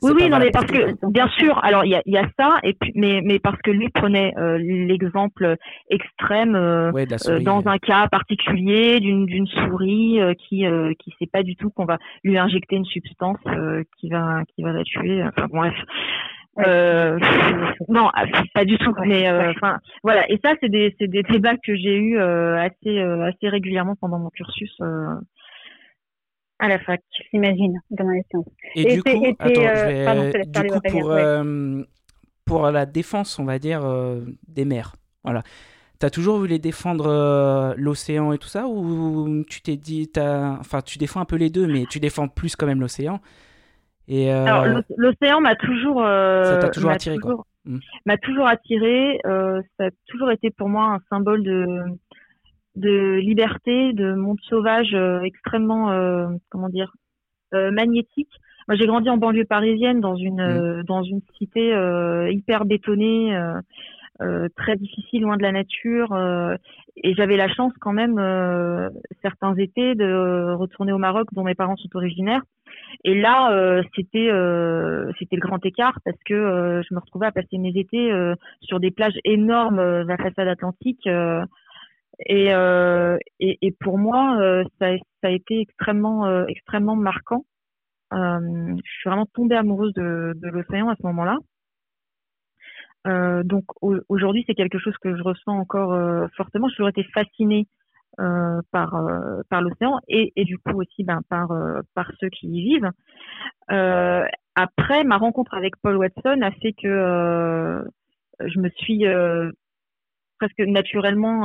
oui, 0.02 0.12
oui, 0.14 0.28
non, 0.28 0.38
mais 0.38 0.50
parce 0.50 0.66
que 0.66 0.94
bien 1.10 1.28
sûr, 1.28 1.58
alors 1.62 1.84
il 1.84 1.90
y 1.90 1.94
a, 1.94 2.02
y 2.06 2.16
a, 2.16 2.28
ça, 2.38 2.58
et 2.62 2.74
puis, 2.74 2.92
mais, 2.94 3.20
mais 3.24 3.38
parce 3.38 3.60
que 3.62 3.70
lui 3.70 3.88
prenait 3.88 4.32
euh, 4.38 4.58
l'exemple 4.58 5.56
extrême 5.88 6.54
euh, 6.54 6.92
euh, 7.28 7.40
dans 7.40 7.66
un 7.66 7.78
cas 7.78 8.08
particulier 8.08 9.00
d'une 9.00 9.26
d'une 9.26 9.46
souris 9.46 10.18
qui 10.38 10.64
qui 10.98 11.14
sait 11.18 11.28
pas 11.32 11.42
du 11.42 11.56
tout 11.56 11.70
qu'on 11.70 11.84
va 11.84 11.98
lui 12.24 12.38
injecter 12.38 12.76
une 12.76 12.84
substance 12.84 13.38
qui 13.98 14.08
va 14.10 14.42
qui 14.54 14.62
va 14.62 14.72
la 14.72 14.84
tuer. 14.84 15.22
Enfin 15.24 15.46
bref. 15.50 15.74
Euh, 16.66 17.18
non, 17.88 18.10
ah, 18.14 18.24
pas 18.54 18.64
du 18.64 18.76
tout. 18.78 18.94
mais 19.06 19.28
euh, 19.28 19.50
enfin, 19.50 19.78
voilà. 20.02 20.30
Et 20.30 20.38
ça, 20.44 20.54
c'est 20.60 20.68
des, 20.68 20.94
c'est 20.98 21.08
des 21.08 21.22
débats 21.22 21.56
que 21.56 21.74
j'ai 21.76 21.96
eu 21.96 22.18
euh, 22.18 22.58
assez, 22.58 22.98
assez 22.98 23.48
régulièrement 23.48 23.94
pendant 24.00 24.18
mon 24.18 24.30
cursus 24.30 24.76
à 26.60 26.68
la 26.68 26.78
fac. 26.78 27.00
J'imagine, 27.32 27.80
dans 27.90 28.08
les 28.08 28.22
sciences. 28.30 28.46
Et, 28.74 28.94
du 28.94 29.02
coup, 29.02 29.26
attends, 29.38 29.60
je 29.60 30.32
vais, 30.32 30.44
du 30.46 30.68
coup 30.68 30.80
pour, 30.88 31.12
pour 32.44 32.70
la 32.70 32.86
défense, 32.86 33.38
on 33.38 33.44
va 33.44 33.58
dire, 33.58 33.82
des 34.46 34.64
mers. 34.64 34.94
Voilà. 35.24 35.42
T'as 35.98 36.10
toujours 36.10 36.38
voulu 36.38 36.58
défendre 36.58 37.74
l'océan 37.76 38.32
et 38.32 38.38
tout 38.38 38.48
ça 38.48 38.66
ou 38.66 39.44
tu 39.48 39.60
t'es 39.60 39.76
dit, 39.76 40.10
as... 40.16 40.56
enfin 40.58 40.80
tu 40.80 40.96
défends 40.96 41.20
un 41.20 41.26
peu 41.26 41.36
les 41.36 41.50
deux, 41.50 41.66
mais 41.66 41.84
tu 41.90 42.00
défends 42.00 42.26
plus 42.28 42.56
quand 42.56 42.66
même 42.66 42.80
l'océan 42.80 43.20
euh, 44.10 44.82
l'océan 44.96 45.40
m'a 45.40 45.54
toujours. 45.56 46.02
Euh, 46.04 46.44
ça 46.44 46.56
t'a 46.58 46.68
toujours 46.68 46.90
attiré, 46.90 47.18
quoi. 47.18 47.44
Mm. 47.64 47.78
M'a 48.06 48.16
toujours 48.18 48.46
attiré. 48.46 49.20
Euh, 49.26 49.60
ça 49.78 49.86
a 49.86 49.90
toujours 50.08 50.30
été 50.30 50.50
pour 50.50 50.68
moi 50.68 50.94
un 50.94 50.98
symbole 51.08 51.42
de, 51.42 51.84
de 52.76 53.16
liberté, 53.16 53.92
de 53.92 54.14
monde 54.14 54.38
sauvage 54.42 54.94
extrêmement, 55.24 55.90
comment 56.50 56.68
dire, 56.68 56.92
magnétique. 57.52 58.30
Moi, 58.68 58.76
j'ai 58.76 58.86
grandi 58.86 59.10
en 59.10 59.16
banlieue 59.16 59.44
parisienne, 59.44 60.00
dans 60.00 60.16
une, 60.16 60.80
mm. 60.80 60.82
dans 60.84 61.02
une 61.02 61.20
cité 61.36 61.74
hyper 62.30 62.64
bétonnée. 62.64 63.36
très 64.56 64.76
difficile, 64.76 65.22
loin 65.22 65.36
de 65.36 65.42
la 65.42 65.52
nature. 65.52 66.16
et 66.96 67.14
j'avais 67.14 67.36
la 67.36 67.48
chance 67.48 67.72
quand 67.80 67.92
même, 67.92 68.20
certains 69.22 69.54
étés, 69.56 69.94
de 69.94 70.52
retourner 70.54 70.92
au 70.92 70.98
Maroc, 70.98 71.28
dont 71.32 71.44
mes 71.44 71.54
parents 71.54 71.76
sont 71.76 71.96
originaires, 71.96 72.42
et 73.04 73.14
là, 73.14 73.52
euh, 73.52 73.82
c'était 73.94 74.30
euh, 74.30 75.10
c'était 75.18 75.36
le 75.36 75.40
grand 75.40 75.64
écart 75.64 75.98
parce 76.04 76.18
que 76.24 76.34
euh, 76.34 76.82
je 76.82 76.94
me 76.94 77.00
retrouvais 77.00 77.26
à 77.26 77.32
passer 77.32 77.58
mes 77.58 77.72
étés 77.74 78.12
sur 78.62 78.80
des 78.80 78.90
plages 78.90 79.18
énormes 79.24 79.78
de 79.78 80.08
la 80.08 80.16
façade 80.16 80.48
atlantique. 80.48 81.08
Et, 82.26 82.50
et, 83.40 83.72
pour 83.80 83.98
moi, 83.98 84.62
ça, 84.78 84.96
ça, 85.22 85.28
a 85.28 85.30
été 85.30 85.60
extrêmement 85.60 86.46
extrêmement 86.46 86.96
marquant. 86.96 87.44
je 88.12 88.80
suis 88.84 89.08
vraiment 89.08 89.26
tombée 89.34 89.56
amoureuse 89.56 89.94
de, 89.94 90.34
l'océan 90.42 90.88
à 90.88 90.96
ce 90.96 91.06
moment-là. 91.06 91.38
donc 93.44 93.64
aujourd'hui, 94.08 94.44
c'est 94.46 94.54
quelque 94.54 94.78
chose 94.78 94.96
que 94.98 95.16
je 95.16 95.22
ressens 95.22 95.56
encore 95.58 95.96
fortement. 96.36 96.68
J'ai 96.68 96.76
toujours 96.76 96.88
été 96.90 97.04
fascinée 97.04 97.66
euh, 98.18 98.60
par 98.72 98.96
euh, 98.96 99.40
par 99.48 99.62
l'océan 99.62 99.98
et, 100.08 100.32
et, 100.36 100.44
du 100.44 100.58
coup 100.58 100.72
aussi 100.78 101.04
ben, 101.04 101.22
par 101.30 101.52
euh, 101.52 101.80
par 101.94 102.10
ceux 102.20 102.28
qui 102.28 102.48
y 102.48 102.62
vivent. 102.62 102.90
après, 104.56 105.04
ma 105.04 105.16
rencontre 105.16 105.54
avec 105.54 105.76
Paul 105.80 105.96
Watson 105.96 106.42
a 106.42 106.50
fait 106.50 106.72
que 106.72 107.82
je 108.40 108.58
me 108.58 108.68
suis 108.70 109.04
presque 110.40 110.60
naturellement 110.60 111.44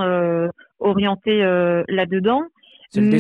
orientée 0.80 1.40
là-dedans. 1.88 2.44
Mais 2.96 3.20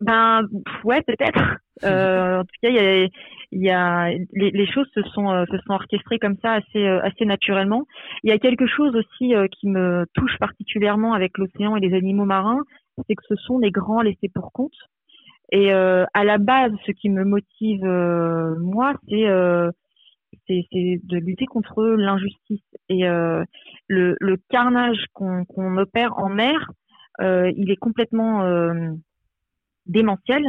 ben 0.00 0.48
ouais 0.84 1.02
peut-être. 1.02 1.38
en 1.84 2.42
tout 2.42 2.56
cas, 2.60 2.68
il 2.68 2.74
y 2.74 2.78
a 2.78 3.08
il 3.52 3.62
y 3.62 3.70
a 3.70 4.08
les, 4.32 4.50
les 4.50 4.66
choses 4.66 4.88
se 4.94 5.02
sont 5.14 5.30
euh, 5.30 5.44
se 5.50 5.58
sont 5.58 5.74
orchestrées 5.74 6.18
comme 6.18 6.36
ça 6.42 6.54
assez 6.54 6.86
euh, 6.86 7.00
assez 7.02 7.26
naturellement. 7.26 7.86
Il 8.24 8.30
y 8.30 8.32
a 8.32 8.38
quelque 8.38 8.66
chose 8.66 8.96
aussi 8.96 9.34
euh, 9.34 9.46
qui 9.48 9.68
me 9.68 10.06
touche 10.14 10.38
particulièrement 10.38 11.12
avec 11.12 11.36
l'océan 11.38 11.76
et 11.76 11.80
les 11.80 11.94
animaux 11.94 12.24
marins, 12.24 12.62
c'est 13.06 13.14
que 13.14 13.24
ce 13.28 13.36
sont 13.36 13.58
des 13.58 13.70
grands 13.70 14.00
laissés 14.00 14.30
pour 14.34 14.52
compte. 14.52 14.74
Et 15.54 15.70
à 15.70 16.24
la 16.24 16.38
base, 16.38 16.72
ce 16.86 16.92
qui 16.92 17.10
me 17.10 17.26
motive 17.26 17.84
moi, 18.58 18.94
c'est 19.06 19.26
c'est 20.46 20.66
de 20.72 21.16
lutter 21.18 21.46
contre 21.46 21.84
l'injustice 21.84 22.62
et 22.88 23.02
le, 23.02 23.46
le 23.88 24.36
carnage 24.48 25.06
qu'on 25.12 25.44
qu'on 25.44 25.76
opère 25.76 26.18
en 26.18 26.28
mer, 26.28 26.70
il 27.20 27.70
est 27.70 27.76
complètement 27.76 28.42
démentiel. 29.86 30.44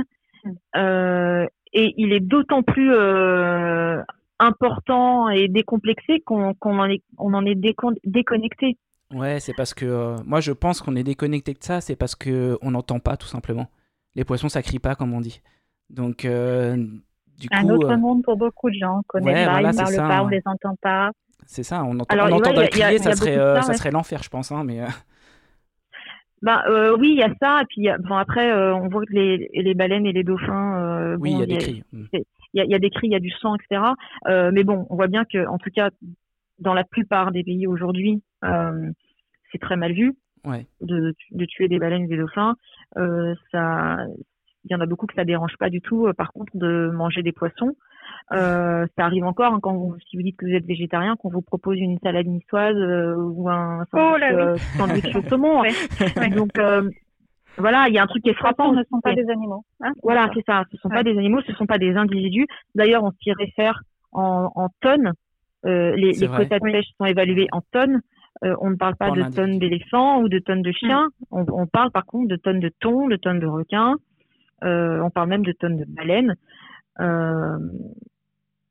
Euh, 0.76 1.46
et 1.74 1.94
il 1.98 2.14
est 2.14 2.20
d'autant 2.20 2.64
plus 2.64 2.94
euh, 2.94 4.02
important 4.40 5.30
et 5.30 5.48
décomplexé 5.48 6.20
qu'on 6.22 6.54
en 6.62 6.86
est, 6.86 7.02
on 7.18 7.34
en 7.34 7.46
est 7.46 7.56
déconnecté. 7.56 8.78
Ouais, 9.12 9.40
c'est 9.40 9.54
parce 9.54 9.74
que 9.74 9.86
euh, 9.86 10.18
moi 10.26 10.40
je 10.40 10.52
pense 10.52 10.82
qu'on 10.82 10.96
est 10.96 11.04
déconnecté 11.04 11.54
de 11.54 11.64
ça, 11.64 11.82
c'est 11.82 11.96
parce 11.96 12.16
que 12.16 12.58
on 12.62 12.72
n'entend 12.72 13.00
pas 13.00 13.18
tout 13.18 13.28
simplement. 13.28 13.68
Les 14.16 14.24
poissons 14.24 14.50
ça 14.50 14.62
crie 14.62 14.80
pas 14.80 14.96
comme 14.96 15.14
on 15.14 15.22
dit. 15.22 15.42
Donc 15.90 16.26
euh, 16.26 16.86
du 17.40 17.48
un 17.52 17.70
autre 17.70 17.96
monde 17.96 18.24
pour 18.24 18.38
beaucoup 18.38 18.70
de 18.70 18.76
gens. 18.76 19.00
On 19.00 19.04
connaît 19.04 19.46
pas, 19.46 19.62
ils 19.62 19.68
ne 19.68 19.76
parlent 19.76 19.96
pas, 19.96 20.22
on 20.22 20.26
on 20.26 20.30
les 20.30 20.42
entend 20.46 20.76
pas. 20.82 21.12
C'est 21.46 21.64
ça, 21.64 21.84
on 21.84 22.00
entend, 22.00 22.16
on 22.18 22.32
entend 22.32 22.54
crier, 22.68 22.98
ça, 23.00 23.16
serait, 23.16 23.36
ça, 23.62 23.74
serait 23.74 23.92
l'enfer, 23.92 24.24
je 24.24 24.30
pense. 24.30 24.52
Hein, 24.52 24.64
mais 24.66 24.82
bah 26.44 26.66
euh, 26.68 26.96
oui, 27.00 27.12
il 27.12 27.18
y 27.18 27.24
a 27.24 27.34
ça. 27.42 27.62
Et 27.62 27.66
puis 27.66 27.88
bon 28.00 28.16
après, 28.16 28.52
euh, 28.52 28.76
on 28.76 28.90
voit 28.90 29.06
que 29.06 29.14
les, 29.14 29.50
les 29.54 29.74
baleines 29.74 30.06
et 30.06 30.12
les 30.12 30.26
dauphins. 30.26 30.78
Euh, 30.78 31.18
oui, 31.18 31.32
il 31.32 31.40
y 31.40 31.44
a 31.44 31.46
des 31.46 31.58
cris. 31.58 31.84
Il 32.56 32.64
y 32.70 32.76
a, 32.76 32.80
des 32.80 32.92
cris, 32.92 33.08
il 33.08 33.14
y 33.14 33.16
a 33.16 33.20
du 33.20 33.32
sang, 33.32 33.56
etc. 33.56 33.82
Euh, 34.28 34.52
mais 34.54 34.64
bon, 34.64 34.86
on 34.92 34.96
voit 34.96 35.08
bien 35.08 35.26
que, 35.26 35.48
en 35.48 35.58
tout 35.58 35.72
cas, 35.74 35.90
dans 36.60 36.76
la 36.76 36.84
plupart 36.84 37.32
des 37.32 37.44
pays 37.44 37.66
aujourd'hui, 37.66 38.22
c'est 38.44 39.58
très 39.60 39.76
mal 39.76 39.94
vu 39.94 40.16
ouais. 40.46 40.68
de, 40.82 41.16
de 41.32 41.46
tuer 41.46 41.68
des 41.68 41.80
baleines 41.80 42.04
et 42.04 42.08
des 42.08 42.18
dauphins. 42.18 42.56
ça, 43.52 43.98
il 44.66 44.72
y 44.72 44.76
en 44.76 44.80
a 44.80 44.86
beaucoup 44.86 45.08
que 45.08 45.16
ça 45.16 45.26
dérange 45.26 45.58
pas 45.58 45.70
du 45.70 45.82
tout. 45.82 46.08
par 46.18 46.32
contre, 46.32 46.52
de 46.56 46.90
manger 46.94 47.22
des 47.24 47.32
poissons. 47.32 47.76
Euh, 48.32 48.86
ça 48.98 49.06
arrive 49.06 49.26
encore 49.26 49.54
hein, 49.54 49.60
quand 49.62 49.74
vous, 49.74 49.96
si 50.10 50.16
vous 50.16 50.24
dites 50.24 50.38
que 50.38 50.46
vous 50.46 50.54
êtes 50.54 50.66
végétarien, 50.66 51.16
qu'on 51.18 51.30
vous 51.30 51.42
propose 51.42 51.78
une 51.78 52.00
salade 52.00 52.28
niçoise 52.28 52.76
euh, 52.76 53.16
ou 53.16 53.50
un 53.50 53.86
sandwich, 53.92 55.12
oh 55.14 55.18
au 55.18 55.30
saumon. 55.30 55.64
Donc 56.36 56.52
voilà, 57.58 57.86
il 57.88 57.94
y 57.94 58.00
a 58.00 58.04
un 58.04 58.08
truc 58.08 58.24
qui 58.24 58.30
est 58.30 58.36
frappant. 58.36 58.74
Ce 58.74 58.80
ne 58.80 58.84
sont 58.86 59.02
pas 59.02 59.14
des 59.14 59.30
animaux. 59.30 59.64
Hein 59.82 59.94
voilà, 60.02 60.30
c'est 60.34 60.44
ça. 60.46 60.64
Ce 60.72 60.78
ne 60.78 60.80
sont 60.80 60.90
pas 60.90 61.04
des 61.04 61.18
animaux, 61.18 61.42
ce 61.46 61.52
ne 61.52 61.58
sont 61.58 61.66
pas 61.66 61.78
des 61.78 61.96
individus. 61.96 62.48
D'ailleurs, 62.76 63.04
on 63.04 63.12
s'y 63.22 63.32
réfère 63.32 63.82
en, 64.12 64.52
en 64.56 64.70
tonnes. 64.82 65.14
Euh, 65.66 65.96
les, 65.96 66.12
les 66.14 66.28
quotas 66.28 66.60
de 66.60 66.72
pêche 66.72 66.88
sont 66.98 67.06
évalués 67.06 67.48
en 67.52 67.62
tonnes. 67.72 68.02
Euh, 68.44 68.56
on 68.60 68.72
ne 68.72 68.76
parle 68.76 68.96
pas 68.96 69.12
de 69.12 69.24
tonnes 69.34 69.60
d'éléphants 69.60 70.22
ou 70.22 70.30
de 70.30 70.40
tonnes 70.40 70.64
de 70.64 70.72
chiens. 70.72 71.08
On, 71.32 71.46
on, 71.50 71.68
parle 71.68 71.92
par 71.92 72.06
contre 72.06 72.28
de 72.28 72.36
tonnes 72.36 72.60
de 72.60 72.72
thon, 72.80 73.08
de 73.08 73.16
tonnes 73.16 73.40
de 73.40 73.48
requins. 73.48 73.96
Euh, 74.64 75.02
on 75.02 75.10
parle 75.10 75.30
même 75.30 75.46
de 75.46 75.52
tonnes 75.52 75.78
de 75.78 75.86
baleines. 75.86 76.36
Euh, 77.00 77.58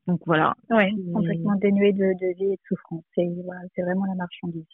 donc 0.07 0.21
voilà. 0.25 0.55
Oui, 0.69 0.85
complètement 1.13 1.55
dénué 1.55 1.93
de, 1.93 1.99
de 1.99 2.35
vie 2.35 2.53
et 2.53 2.55
de 2.55 2.61
souffrance. 2.67 3.03
C'est 3.15 3.27
voilà, 3.45 3.61
vraiment 3.77 4.05
la 4.05 4.15
marchandise. 4.15 4.65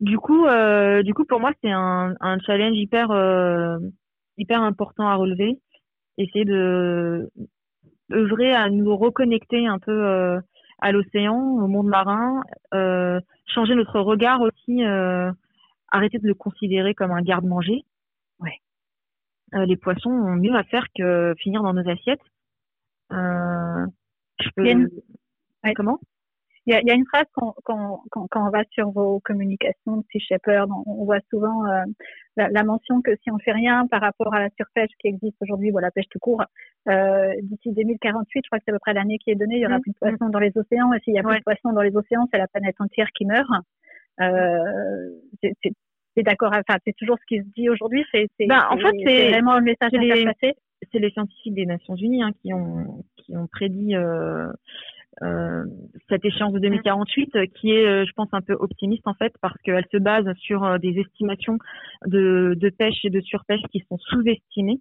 Du 0.00 0.18
coup, 0.18 0.44
euh, 0.46 1.02
du 1.02 1.14
coup, 1.14 1.24
pour 1.24 1.40
moi, 1.40 1.52
c'est 1.62 1.70
un, 1.70 2.14
un 2.20 2.38
challenge 2.40 2.76
hyper, 2.76 3.08
hyper 4.36 4.60
important 4.60 5.08
à 5.08 5.14
relever. 5.14 5.58
Essayer 6.18 6.44
de 6.44 7.30
œuvrer 8.12 8.54
à 8.54 8.68
nous 8.70 8.96
reconnecter 8.96 9.66
un 9.66 9.78
peu 9.78 10.40
à 10.78 10.92
l'océan, 10.92 11.36
au 11.36 11.66
monde 11.66 11.88
marin, 11.88 12.42
euh, 12.74 13.20
changer 13.46 13.74
notre 13.74 14.00
regard 14.00 14.40
aussi, 14.42 14.84
euh, 14.84 15.32
arrêter 15.88 16.18
de 16.18 16.26
le 16.26 16.34
considérer 16.34 16.94
comme 16.94 17.12
un 17.12 17.22
garde-manger. 17.22 17.84
Ouais. 18.40 18.60
Les 19.64 19.76
poissons 19.76 20.10
ont 20.10 20.36
mieux 20.36 20.54
à 20.54 20.64
faire 20.64 20.86
que 20.96 21.34
finir 21.38 21.62
dans 21.62 21.72
nos 21.72 21.88
assiettes. 21.88 22.20
Euh, 23.12 23.86
Comment? 25.74 25.98
Il 26.66 26.72
y, 26.72 26.74
a, 26.74 26.80
il 26.80 26.88
y, 26.88 26.90
a, 26.90 26.94
une 26.94 27.06
phrase 27.06 27.26
quand, 27.32 27.54
quand, 27.64 28.02
quand, 28.10 28.26
quand, 28.28 28.48
on 28.48 28.50
va 28.50 28.64
sur 28.72 28.90
vos 28.90 29.20
communications 29.20 29.98
de 29.98 30.02
Sea 30.10 30.18
Shepherd, 30.18 30.68
on, 30.86 31.04
voit 31.04 31.20
souvent 31.30 31.64
euh, 31.64 31.84
la, 32.36 32.48
la, 32.48 32.64
mention 32.64 33.02
que 33.02 33.14
si 33.22 33.30
on 33.30 33.38
fait 33.38 33.52
rien 33.52 33.86
par 33.86 34.00
rapport 34.00 34.34
à 34.34 34.40
la 34.40 34.48
surpêche 34.56 34.90
qui 34.98 35.06
existe 35.06 35.36
aujourd'hui, 35.40 35.70
ou 35.70 35.78
la 35.78 35.92
pêche 35.92 36.08
tout 36.10 36.18
court, 36.18 36.42
euh, 36.88 37.32
d'ici 37.42 37.70
2048, 37.70 38.40
je 38.42 38.48
crois 38.48 38.58
que 38.58 38.64
c'est 38.66 38.72
à 38.72 38.74
peu 38.74 38.80
près 38.80 38.94
l'année 38.94 39.18
qui 39.18 39.30
est 39.30 39.36
donnée, 39.36 39.58
il 39.58 39.62
y 39.62 39.66
aura 39.66 39.78
mmh. 39.78 39.82
plus 39.82 39.92
de 39.92 39.98
poissons 39.98 40.28
dans 40.28 40.40
les 40.40 40.52
océans. 40.56 40.92
Et 40.92 40.98
s'il 41.00 41.14
y 41.14 41.20
a 41.20 41.22
plus 41.22 41.38
de 41.38 41.44
poissons 41.44 41.72
dans 41.72 41.82
les 41.82 41.96
océans, 41.96 42.26
c'est 42.32 42.38
la 42.38 42.48
planète 42.48 42.80
entière 42.80 43.10
qui 43.16 43.26
meurt. 43.26 43.48
Euh, 44.20 45.10
c'est 45.40 45.72
d'accord. 46.22 46.52
Enfin, 46.52 46.78
c'est 46.84 46.96
toujours 46.96 47.16
ce 47.18 47.26
qui 47.26 47.42
se 47.42 47.48
dit 47.54 47.68
aujourd'hui. 47.68 48.04
C'est 48.12 48.28
ben, 48.40 48.66
en 48.70 48.78
fait, 48.78 48.92
c'est 49.04 49.30
vraiment 49.30 49.58
le 49.58 49.64
message 49.64 49.92
à 49.94 50.00
faire 50.00 50.24
passer 50.24 50.54
c'est 50.92 50.98
les 50.98 51.10
scientifiques 51.10 51.54
des 51.54 51.66
Nations 51.66 51.96
Unies 51.96 52.22
hein, 52.22 52.32
qui 52.42 52.52
ont 52.52 53.04
qui 53.16 53.36
ont 53.36 53.46
prédit 53.46 53.96
euh, 53.96 54.52
euh, 55.22 55.64
cette 56.08 56.24
échéance 56.24 56.52
de 56.52 56.58
2048 56.58 57.36
euh, 57.36 57.46
qui 57.46 57.72
est, 57.72 58.04
je 58.04 58.12
pense, 58.12 58.28
un 58.32 58.42
peu 58.42 58.52
optimiste 58.52 59.06
en 59.06 59.14
fait 59.14 59.32
parce 59.40 59.56
qu'elle 59.62 59.86
se 59.90 59.96
base 59.96 60.26
sur 60.38 60.78
des 60.78 60.98
estimations 61.00 61.58
de, 62.06 62.54
de 62.56 62.68
pêche 62.68 63.04
et 63.04 63.10
de 63.10 63.20
surpêche 63.20 63.62
qui 63.72 63.82
sont 63.88 63.98
sous-estimées. 63.98 64.80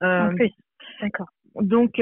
en 0.00 0.34
plus, 0.34 0.52
d'accord. 1.00 1.28
Donc 1.56 2.00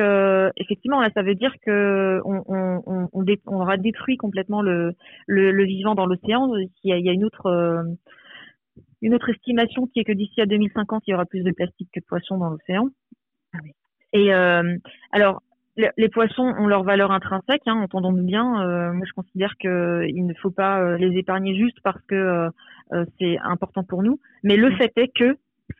effectivement, 0.57 1.01
là, 1.01 1.11
ça 1.15 1.23
veut 1.23 1.35
dire 1.35 1.55
que 1.65 2.21
on, 2.25 2.45
on, 2.47 2.83
on, 2.87 3.09
on, 3.47 3.61
aura 3.61 3.77
détruit 3.77 4.17
complètement 4.17 4.63
le, 4.63 4.95
le, 5.27 5.51
le 5.51 5.65
vivant 5.65 5.95
dans 5.95 6.07
l'océan. 6.07 6.55
Il, 6.57 6.71
il, 6.85 7.05
y 7.05 7.09
a 7.09 7.13
une 7.13 7.25
autre 7.25 7.85
une 9.03 9.15
autre 9.15 9.31
estimation 9.31 9.87
qui 9.87 10.01
est 10.01 10.05
que 10.05 10.13
d'ici 10.13 10.41
à 10.41 10.47
2050, 10.47 11.03
il 11.07 11.11
y 11.11 11.15
aura 11.15 11.25
plus 11.25 11.43
de 11.43 11.51
plastique 11.53 11.89
que 11.93 12.01
de 12.01 12.05
poissons 12.05 12.39
dans 12.39 12.51
l'océan. 12.51 12.89
Ah 13.55 13.59
oui. 13.63 13.73
Et 14.13 14.35
euh, 14.35 14.77
alors, 15.13 15.43
les 15.77 16.09
poissons 16.09 16.43
ont 16.59 16.67
leur 16.67 16.83
valeur 16.83 17.11
intrinsèque, 17.11 17.63
hein, 17.67 17.81
entendons-nous 17.83 18.25
bien. 18.25 18.93
moi, 18.93 19.07
je 19.07 19.13
considère 19.15 19.57
qu'il 19.57 20.27
ne 20.27 20.35
faut 20.35 20.51
pas 20.51 20.97
les 20.99 21.17
épargner 21.17 21.57
juste 21.57 21.79
parce 21.83 22.01
que 22.07 22.49
c'est 23.19 23.39
important 23.39 23.83
pour 23.83 24.03
nous. 24.03 24.21
Mais 24.43 24.57
le 24.57 24.71
fait 24.77 24.93
est 24.97 25.09
que 25.09 25.37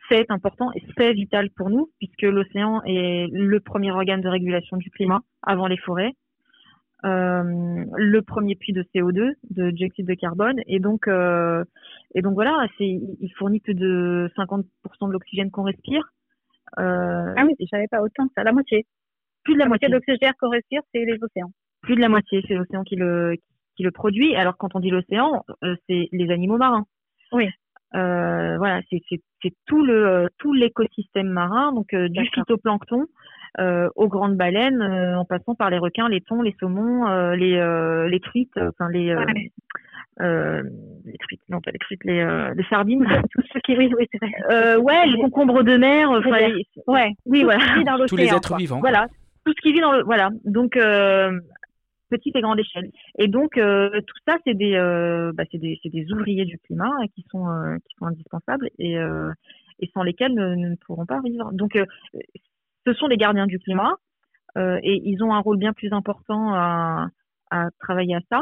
c'est 0.09 0.29
important 0.29 0.71
et 0.73 0.83
c'est 0.97 1.13
vital 1.13 1.49
pour 1.51 1.69
nous, 1.69 1.89
puisque 1.99 2.23
l'océan 2.23 2.81
est 2.85 3.27
le 3.31 3.59
premier 3.59 3.91
organe 3.91 4.21
de 4.21 4.29
régulation 4.29 4.77
du 4.77 4.89
climat 4.89 5.21
avant 5.41 5.67
les 5.67 5.77
forêts, 5.77 6.13
euh, 7.03 7.43
le 7.95 8.21
premier 8.21 8.55
puits 8.55 8.73
de 8.73 8.83
CO2, 8.93 9.33
de 9.49 9.71
dioxyde 9.71 10.07
de 10.07 10.13
carbone, 10.13 10.59
et 10.67 10.79
donc 10.79 11.07
euh, 11.07 11.63
et 12.13 12.21
donc 12.21 12.33
voilà, 12.35 12.67
c'est 12.77 12.85
il 12.87 13.33
fournit 13.37 13.59
plus 13.59 13.73
de 13.73 14.29
50% 14.37 14.65
de 15.07 15.11
l'oxygène 15.11 15.49
qu'on 15.49 15.63
respire. 15.63 16.11
Euh, 16.79 17.33
ah 17.35 17.43
oui, 17.45 17.55
je 17.59 17.65
savais 17.65 17.87
pas 17.87 18.01
autant 18.01 18.27
que 18.27 18.33
ça, 18.35 18.43
la 18.43 18.53
moitié. 18.53 18.85
Plus 19.43 19.55
de 19.55 19.59
la, 19.59 19.67
moitié, 19.67 19.89
moitié 19.89 20.07
d'oxygène 20.13 20.33
qu'on 20.39 20.49
respire, 20.49 20.81
c'est 20.93 21.03
les 21.03 21.17
océans. 21.21 21.51
Plus 21.81 21.95
de 21.95 22.01
la 22.01 22.09
moitié, 22.09 22.43
c'est 22.47 22.53
l'océan 22.53 22.83
qui 22.83 22.95
le 22.95 23.35
qui 23.75 23.83
le 23.83 23.91
produit. 23.91 24.35
Alors 24.35 24.57
quand 24.57 24.75
on 24.75 24.79
dit 24.79 24.91
l'océan, 24.91 25.43
euh, 25.63 25.75
c'est 25.89 26.07
les 26.11 26.29
animaux 26.29 26.57
marins. 26.57 26.85
Oui. 27.31 27.49
Euh, 27.93 28.57
voilà, 28.57 28.81
c'est 28.89 29.53
tout 29.65 29.83
le 29.83 30.07
euh, 30.07 30.27
tout 30.37 30.53
l'écosystème 30.53 31.27
marin, 31.27 31.73
donc 31.73 31.93
euh, 31.93 32.07
du 32.07 32.25
phytoplancton 32.33 33.05
euh, 33.59 33.89
aux 33.95 34.07
grandes 34.07 34.37
baleines, 34.37 34.81
en 34.81 35.25
passant 35.25 35.55
par 35.55 35.69
les 35.69 35.77
requins, 35.77 36.07
les 36.07 36.21
thons, 36.21 36.41
les 36.41 36.55
saumons, 36.59 37.31
les 37.33 37.59
les 38.09 38.19
truites, 38.21 38.57
enfin 38.57 38.89
les 38.89 39.13
les 40.19 41.17
truites, 41.19 41.41
non 41.49 41.59
pas 41.59 41.71
les 41.71 41.79
truites, 41.79 42.03
les, 42.05 42.51
les 42.55 42.63
sardines, 42.69 43.05
tout 43.31 43.41
ce 43.53 43.59
qui 43.59 43.77
oui, 43.77 43.91
oui 43.97 44.07
c'est 44.11 44.19
vrai. 44.19 44.77
ouais, 44.77 45.07
les 45.07 45.17
concombres 45.17 45.63
de 45.63 45.75
mer, 45.75 46.09
enfin, 46.11 46.29
ouais, 46.87 47.13
oui 47.25 47.43
voilà, 47.43 47.59
tous 48.07 48.15
les 48.15 48.33
êtres 48.33 48.55
vivants. 48.55 48.79
Voilà, 48.79 49.07
tout 49.45 49.51
ce 49.51 49.61
qui 49.61 49.73
vit 49.73 49.81
dans 49.81 49.91
le 49.91 50.03
voilà. 50.03 50.29
Donc 50.45 50.77
petite 52.11 52.35
et 52.35 52.41
grande 52.41 52.59
échelle. 52.59 52.91
Et 53.17 53.27
donc 53.27 53.57
euh, 53.57 53.89
tout 54.01 54.17
ça, 54.27 54.37
c'est 54.45 54.53
des, 54.53 54.75
euh, 54.75 55.31
bah, 55.33 55.43
c'est 55.51 55.57
des, 55.57 56.11
ouvriers 56.11 56.45
du 56.45 56.59
climat 56.59 56.91
qui 57.15 57.25
sont 57.31 57.47
euh, 57.49 57.77
qui 57.77 57.95
sont 57.97 58.05
indispensables 58.05 58.69
et, 58.77 58.97
sans 59.93 60.03
lesquels 60.03 60.35
nous, 60.35 60.69
ne 60.69 60.75
pourrons 60.75 61.07
pas 61.07 61.21
vivre. 61.21 61.51
Donc 61.53 61.79
ce 62.85 62.93
sont 62.93 63.07
les 63.07 63.17
gardiens 63.17 63.47
du 63.47 63.57
climat 63.57 63.95
et 64.57 65.01
ils 65.05 65.23
ont 65.23 65.33
un 65.33 65.39
rôle 65.39 65.57
bien 65.57 65.73
plus 65.73 65.91
important 65.91 66.53
à, 66.53 67.07
travailler 67.79 68.15
à 68.15 68.21
ça 68.29 68.41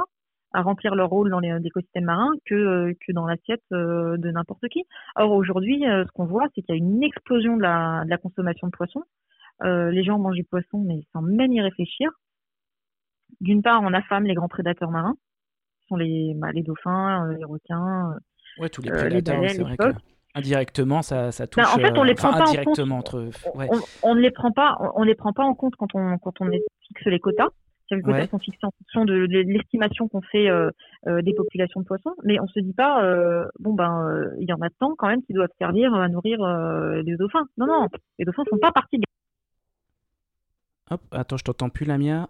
à 0.52 0.64
remplir 0.64 0.96
leur 0.96 1.10
rôle 1.10 1.30
dans 1.30 1.40
les 1.40 1.56
écosystèmes 1.64 2.06
marins 2.06 2.34
que, 2.46 2.94
que 3.06 3.12
dans 3.12 3.28
l'assiette 3.28 3.62
de 3.72 4.32
n'importe 4.32 4.68
qui. 4.68 4.84
Or 5.16 5.32
aujourd'hui, 5.32 5.82
ce 5.84 6.12
qu'on 6.14 6.26
voit, 6.26 6.48
c'est 6.56 6.64
qu'il 6.64 6.76
y 6.76 6.78
a 6.78 6.82
une 6.82 7.04
explosion 7.04 7.56
de 7.56 7.62
la, 7.62 8.04
de 8.04 8.10
la 8.10 8.18
consommation 8.18 8.68
de 8.68 8.72
poissons. 8.72 9.04
les 9.64 10.04
gens 10.04 10.18
mangent 10.18 10.36
du 10.36 10.44
poisson, 10.44 10.80
mais 10.80 11.02
sans 11.14 11.22
même 11.22 11.54
y 11.54 11.62
réfléchir. 11.62 12.10
D'une 13.42 13.62
part, 13.62 13.82
on 13.84 13.94
affame 13.94 14.26
les 14.26 14.34
grands 14.34 14.48
prédateurs 14.48 14.92
marins, 14.92 15.16
qui 15.80 15.88
sont 15.88 15.96
les, 15.96 16.34
bah, 16.36 16.52
les 16.52 16.64
dauphins, 16.64 17.26
euh, 17.26 17.38
les 17.38 17.46
requins. 17.46 18.12
Euh, 18.12 18.62
ouais, 18.62 18.70
tous 18.70 18.82
les 18.82 18.92
prédateurs, 18.92 19.44
c'est 19.48 19.62
vrai 19.62 19.78
que 19.78 19.94
indirectement, 20.36 21.02
ça, 21.02 21.32
ça 21.32 21.48
touche. 21.48 21.64
Bah, 21.64 21.70
en 21.74 21.80
fait, 21.80 21.98
on 21.98 22.04
les 22.04 22.16
prend 22.16 22.32
pas 22.32 22.50
en 22.50 22.64
compte. 22.64 22.80
Entre... 22.80 23.30
Ouais. 23.56 23.68
On, 24.04 24.16
ne 24.16 24.20
les 24.20 24.32
prend 24.32 24.52
pas, 24.52 24.78
on, 24.96 25.04
les 25.04 25.16
prend 25.16 25.34
pas 25.34 25.44
en 25.44 25.56
compte 25.56 25.76
quand 25.76 25.96
on 25.96 26.18
quand 26.18 26.40
on 26.42 26.50
fixe 26.88 27.06
les 27.06 27.20
quotas. 27.20 27.50
Les 27.92 28.04
quotas 28.04 28.28
sont 28.28 28.38
fixés 28.38 28.60
en 28.62 28.72
fonction 28.78 29.04
de, 29.04 29.26
l'estimation 29.26 30.08
qu'on 30.08 30.22
fait 30.22 30.48
euh, 30.48 30.70
des 31.08 31.34
populations 31.34 31.80
de 31.80 31.86
poissons, 31.88 32.14
mais 32.24 32.40
on 32.40 32.48
se 32.48 32.60
dit 32.60 32.74
pas, 32.74 33.02
bon 33.60 33.74
ben, 33.74 34.32
il 34.40 34.48
y 34.48 34.54
en 34.54 34.62
a 34.62 34.70
tant 34.70 34.96
quand 34.96 35.08
même 35.08 35.24
qui 35.24 35.34
doivent 35.34 35.50
servir 35.58 35.94
à 35.96 36.08
nourrir 36.08 36.40
les 37.04 37.16
dauphins. 37.18 37.48
Non, 37.58 37.66
non, 37.66 37.88
les 38.20 38.26
dauphins 38.26 38.44
font 38.48 38.60
pas 38.60 38.72
partie. 38.72 39.00
De... 39.00 39.04
Hop, 40.92 41.02
attends, 41.12 41.38
je 41.38 41.44
t'entends 41.44 41.70
plus, 41.70 41.86
Lamia. 41.86 42.30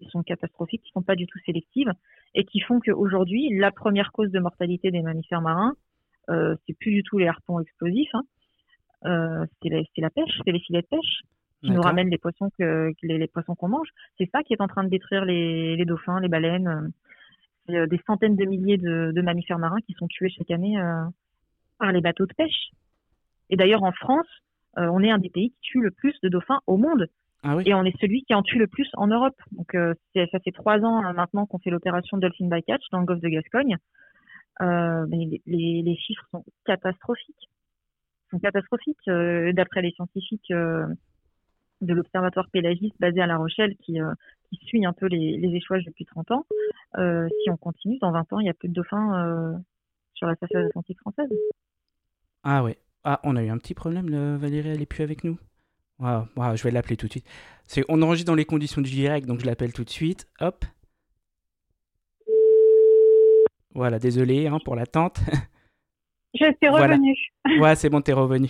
Ils 0.00 0.10
sont 0.10 0.22
catastrophiques, 0.22 0.82
qui 0.82 0.90
sont 0.90 1.02
pas 1.02 1.14
du 1.14 1.26
tout 1.26 1.38
sélectives 1.46 1.92
et 2.34 2.44
qui 2.44 2.60
font 2.60 2.80
qu'aujourd'hui, 2.80 3.56
la 3.56 3.70
première 3.70 4.12
cause 4.12 4.30
de 4.30 4.40
mortalité 4.40 4.90
des 4.90 5.02
mammifères 5.02 5.40
marins, 5.40 5.76
euh, 6.30 6.56
c'est 6.66 6.76
plus 6.76 6.92
du 6.92 7.02
tout 7.02 7.18
les 7.18 7.28
harpons 7.28 7.60
explosifs, 7.60 8.14
hein. 8.14 8.24
euh, 9.04 9.46
c'est 9.62 9.68
la, 9.98 10.10
pêche, 10.10 10.40
c'est 10.44 10.52
les 10.52 10.60
filets 10.60 10.82
de 10.82 10.86
pêche 10.86 11.22
qui 11.62 11.70
nous 11.70 11.80
ramènent 11.80 12.10
les 12.10 12.18
poissons 12.18 12.50
que, 12.58 12.92
les, 13.02 13.26
poissons 13.26 13.54
qu'on 13.54 13.68
mange. 13.68 13.88
C'est 14.18 14.28
ça 14.30 14.42
qui 14.42 14.52
est 14.52 14.60
en 14.60 14.68
train 14.68 14.84
de 14.84 14.90
détruire 14.90 15.24
les, 15.24 15.82
dauphins, 15.86 16.20
les 16.20 16.28
baleines. 16.28 16.92
C'est 17.66 17.76
euh, 17.76 17.86
des 17.86 18.00
centaines 18.06 18.36
de 18.36 18.44
milliers 18.44 18.76
de, 18.76 19.12
de, 19.14 19.22
mammifères 19.22 19.58
marins 19.58 19.80
qui 19.86 19.94
sont 19.94 20.06
tués 20.06 20.28
chaque 20.28 20.50
année 20.50 20.78
euh, 20.78 21.04
par 21.78 21.90
les 21.92 22.02
bateaux 22.02 22.26
de 22.26 22.34
pêche. 22.34 22.70
Et 23.48 23.56
d'ailleurs, 23.56 23.82
en 23.82 23.92
France, 23.92 24.26
on 24.76 25.02
est 25.04 25.10
un 25.10 25.18
des 25.18 25.30
pays 25.30 25.50
qui 25.50 25.60
tue 25.60 25.80
le 25.80 25.92
plus 25.92 26.14
de 26.22 26.28
dauphins 26.28 26.60
au 26.66 26.76
monde. 26.76 27.06
Ah 27.46 27.58
et 27.66 27.74
on 27.74 27.84
est 27.84 27.96
celui 28.00 28.22
qui 28.22 28.34
en 28.34 28.42
tue 28.42 28.58
le 28.58 28.66
plus 28.66 28.88
en 28.94 29.06
Europe. 29.06 29.36
Donc 29.52 29.74
euh, 29.74 29.94
ça 30.14 30.38
fait 30.40 30.50
trois 30.50 30.78
ans 30.80 31.04
euh, 31.04 31.12
maintenant 31.12 31.44
qu'on 31.44 31.58
fait 31.58 31.68
l'opération 31.68 32.16
Dolphin 32.16 32.48
Bycatch 32.48 32.82
dans 32.90 33.00
le 33.00 33.04
golfe 33.04 33.20
de 33.20 33.28
Gascogne. 33.28 33.76
Euh, 34.62 35.04
mais 35.08 35.42
les, 35.46 35.82
les, 35.82 35.96
chiffres 35.96 36.24
sont 36.30 36.42
catastrophiques. 36.64 37.50
Ils 38.26 38.30
sont 38.30 38.38
catastrophiques. 38.38 39.08
Euh, 39.08 39.52
d'après 39.52 39.82
les 39.82 39.90
scientifiques 39.90 40.50
de 40.50 41.92
l'Observatoire 41.92 42.48
pélagiste 42.50 42.94
basé 42.98 43.20
à 43.20 43.26
La 43.26 43.36
Rochelle 43.36 43.76
qui, 43.84 43.98
qui 44.48 44.56
suit 44.64 44.86
un 44.86 44.94
peu 44.94 45.06
les, 45.06 45.36
les 45.36 45.54
échouages 45.54 45.84
depuis 45.84 46.06
30 46.06 46.30
ans, 46.30 46.46
si 46.96 47.50
on 47.50 47.58
continue, 47.58 47.98
dans 47.98 48.12
20 48.12 48.32
ans, 48.32 48.40
il 48.40 48.44
n'y 48.44 48.50
a 48.50 48.54
plus 48.54 48.68
de 48.68 48.74
dauphins 48.74 49.60
sur 50.14 50.26
la 50.26 50.36
façade 50.36 50.64
atlantique 50.66 50.98
française. 51.00 51.28
Ah 52.42 52.62
ouais. 52.62 52.78
Ah, 53.02 53.20
on 53.24 53.36
a 53.36 53.42
eu 53.42 53.50
un 53.50 53.58
petit 53.58 53.74
problème, 53.74 54.36
Valérie, 54.36 54.70
elle 54.70 54.80
est 54.80 54.86
plus 54.86 55.02
avec 55.02 55.24
nous. 55.24 55.36
Wow, 55.98 56.56
je 56.56 56.62
vais 56.62 56.70
l'appeler 56.70 56.96
tout 56.96 57.06
de 57.06 57.12
suite. 57.12 57.26
C'est, 57.66 57.84
on 57.88 58.02
enregistre 58.02 58.30
dans 58.30 58.34
les 58.34 58.44
conditions 58.44 58.80
du 58.80 58.90
direct, 58.90 59.26
donc 59.26 59.40
je 59.40 59.46
l'appelle 59.46 59.72
tout 59.72 59.84
de 59.84 59.90
suite. 59.90 60.28
Hop. 60.40 60.64
Voilà, 63.74 63.98
désolé 63.98 64.46
hein, 64.46 64.58
pour 64.64 64.76
l'attente. 64.76 65.20
Je 66.34 66.46
suis 66.60 66.68
revenu. 66.68 67.14
Ouais, 67.60 67.76
c'est 67.76 67.88
bon, 67.88 68.00
t'es 68.00 68.12
revenu. 68.12 68.48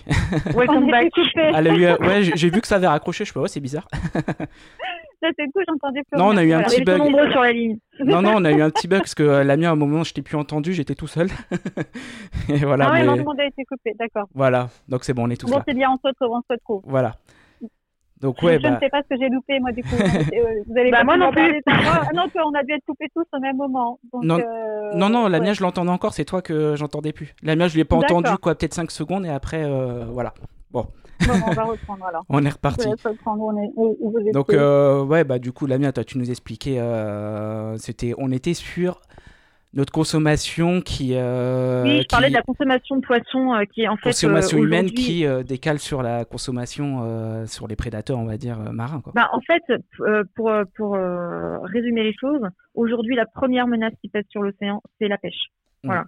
Welcome 0.55 0.91
back. 0.91 1.13
Euh, 1.37 1.99
ouais, 1.99 2.23
j'ai 2.35 2.49
vu 2.49 2.63
que 2.63 2.67
ça 2.67 2.77
avait 2.77 2.87
raccroché. 2.87 3.25
Je 3.25 3.29
sais 3.29 3.35
pas, 3.35 3.43
ouais, 3.43 3.49
c'est 3.49 3.61
bizarre. 3.61 3.87
c'est 5.39 5.51
cool, 5.53 5.65
j'entendais 5.69 6.03
plus. 6.05 6.19
Non, 6.19 6.29
on 6.29 6.37
a 6.37 6.45
eu 6.45 6.53
un 6.53 6.63
petit 6.63 6.83
bug. 6.83 7.01
sur 7.31 7.41
la 7.41 7.53
ligne. 7.53 7.79
Non, 8.05 8.23
non, 8.23 8.35
on 8.37 8.45
a 8.45 8.53
eu 8.53 8.61
un 8.61 8.71
petit 8.71 8.89
bug 8.89 9.01
parce 9.01 9.15
que 9.15 9.23
euh, 9.23 9.45
la 9.45 9.57
mienne, 9.57 9.67
à 9.67 9.73
un 9.73 9.77
moment, 9.77 10.05
je 10.05 10.13
t'ai 10.13 10.23
plus 10.23 10.37
entendu, 10.37 10.73
j'étais 10.73 10.95
tout 10.95 11.07
seul. 11.07 11.29
Et 12.49 12.59
voilà. 12.59 12.89
Ah 12.89 12.93
ouais, 12.93 13.05
mais... 13.05 13.23
mon 13.23 13.33
a 13.33 13.45
été 13.45 13.65
coupé, 13.65 13.93
d'accord. 13.99 14.29
Voilà, 14.35 14.69
donc 14.89 15.05
c'est 15.05 15.15
bon, 15.15 15.27
on 15.27 15.31
est 15.31 15.37
tous 15.37 15.47
bon, 15.47 15.53
là. 15.53 15.59
Bon, 15.59 15.65
c'est 15.67 15.75
bien, 15.75 15.91
on 15.91 15.97
se 15.97 16.07
retrouve, 16.07 16.37
on 16.37 16.41
se 16.41 16.53
retrouve. 16.53 16.83
Voilà. 16.85 17.17
Donc, 18.25 18.43
ouais, 18.43 18.57
je 18.57 18.63
bah... 18.63 18.71
ne 18.71 18.79
sais 18.79 18.89
pas 18.89 19.03
ce 19.03 19.09
que 19.15 19.21
j'ai 19.21 19.29
loupé, 19.29 19.61
moi, 19.61 19.71
du 19.73 19.83
coup. 19.83 19.91
Euh, 20.35 20.63
vous 20.67 20.79
allez 20.79 20.91
bah, 20.91 21.05
moi 21.05 21.17
non 21.17 21.31
plus. 21.31 21.63
Ah, 21.67 22.09
non, 22.15 22.25
on 22.35 22.55
a 22.55 22.63
dû 22.63 22.73
être 22.73 22.85
coupés 22.87 23.09
tous 23.15 23.27
au 23.33 23.41
même 23.41 23.57
moment. 23.57 23.99
Donc, 24.13 24.25
non, 24.25 24.39
euh... 24.39 24.95
non, 24.95 25.09
non, 25.09 25.29
la 25.29 25.41
mienne, 25.41 25.55
je 25.55 25.63
l'entendais 25.63 25.91
encore, 25.91 26.15
c'est 26.15 26.25
toi 26.25 26.41
que 26.41 26.75
j'entendais 26.77 27.13
plus. 27.13 27.35
La 27.43 27.55
mienne, 27.55 27.69
je 27.69 27.75
ne 27.75 27.79
l'ai 27.79 27.85
pas 27.85 27.97
entendu, 27.97 28.31
quoi, 28.41 28.55
peut-être 28.55 28.75
5 28.75 28.91
secondes, 28.91 29.27
et 29.27 29.29
après, 29.29 29.65
euh, 29.65 30.07
voilà. 30.07 30.33
Bon. 30.71 30.87
Bon. 31.21 31.33
on 31.47 31.53
va 31.53 31.63
reprendre 31.65 32.05
alors. 32.07 32.25
on 32.29 32.45
est 32.45 32.51
reparti. 32.51 32.89
On 33.27 33.57
est... 33.57 34.33
Donc, 34.33 34.53
euh, 34.53 35.05
ouais, 35.05 35.25
bah, 35.25 35.39
du 35.39 35.53
coup, 35.53 35.67
la 35.67 35.79
mienne, 35.79 35.93
toi, 35.93 36.05
tu 36.05 36.19
nous 36.19 36.31
expliquais, 36.31 36.79
euh, 36.79 37.77
c'était, 37.79 38.15
on 38.19 38.31
était 38.31 38.55
sur 38.55 39.01
notre 39.75 39.93
consommation 39.93 40.81
qui. 40.81 41.15
Euh, 41.15 41.83
oui, 41.85 42.03
je 42.03 42.09
parlais 42.09 42.29
de 42.29 42.35
la 42.35 42.43
consommation 42.43 42.97
de 42.97 43.05
poissons 43.05 43.55
euh, 43.55 43.65
qui 43.65 43.83
est 43.83 43.89
en 43.89 43.97
fait. 43.97 44.11
Consommation 44.11 44.59
humaine 44.59 44.87
qui 44.87 45.27
euh, 45.27 45.43
décale 45.43 45.79
sur 45.79 46.03
la 46.03 46.25
consommation 46.25 47.47
sur 47.47 47.67
les 47.67 47.77
prédateurs, 47.77 48.19
on 48.19 48.25
va 48.25 48.37
dire, 48.37 48.59
marins. 48.73 49.01
Quoi. 49.01 49.13
Bah, 49.15 49.31
en 49.33 49.41
fait, 49.41 49.63
pour, 50.35 50.53
pour 50.77 50.97
résumer 51.65 52.05
les 52.05 52.15
choses, 52.19 52.43
aujourd'hui, 52.75 53.17
la 53.17 53.27
première 53.27 53.67
menace 53.67 53.93
qui 54.01 54.09
pèse 54.09 54.25
sur 54.31 54.43
l'océan, 54.43 54.83
c'est 54.99 55.09
la 55.09 55.19
pêche. 55.19 55.51
Voilà. 55.83 56.05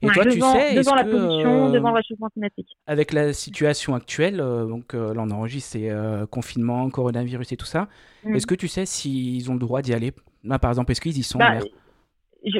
Et 0.00 0.08
toi, 0.08 0.24
tu 0.24 0.40
sais, 0.40 0.74
devant 0.74 0.94
la 0.94 1.04
pollution, 1.04 1.70
devant 1.70 1.90
le 1.90 1.96
réchauffement 1.96 2.28
climatique. 2.28 2.68
Avec 2.86 3.12
la 3.12 3.32
situation 3.32 3.94
actuelle, 3.94 4.38
donc 4.38 4.94
là 4.94 5.14
on 5.16 5.30
enregistre, 5.30 5.72
c'est 5.72 5.90
confinement, 6.30 6.88
coronavirus 6.90 7.52
et 7.52 7.56
tout 7.56 7.66
ça. 7.66 7.88
Mm. 8.24 8.34
Est-ce 8.34 8.46
que 8.46 8.54
tu 8.54 8.68
sais 8.68 8.86
s'ils 8.86 9.50
ont 9.50 9.54
le 9.54 9.60
droit 9.60 9.82
d'y 9.82 9.94
aller? 9.94 10.12
Là, 10.44 10.58
par 10.58 10.70
exemple, 10.70 10.92
est-ce 10.92 11.00
qu'ils 11.00 11.18
y 11.18 11.22
sont 11.22 11.38
bah, 11.38 11.58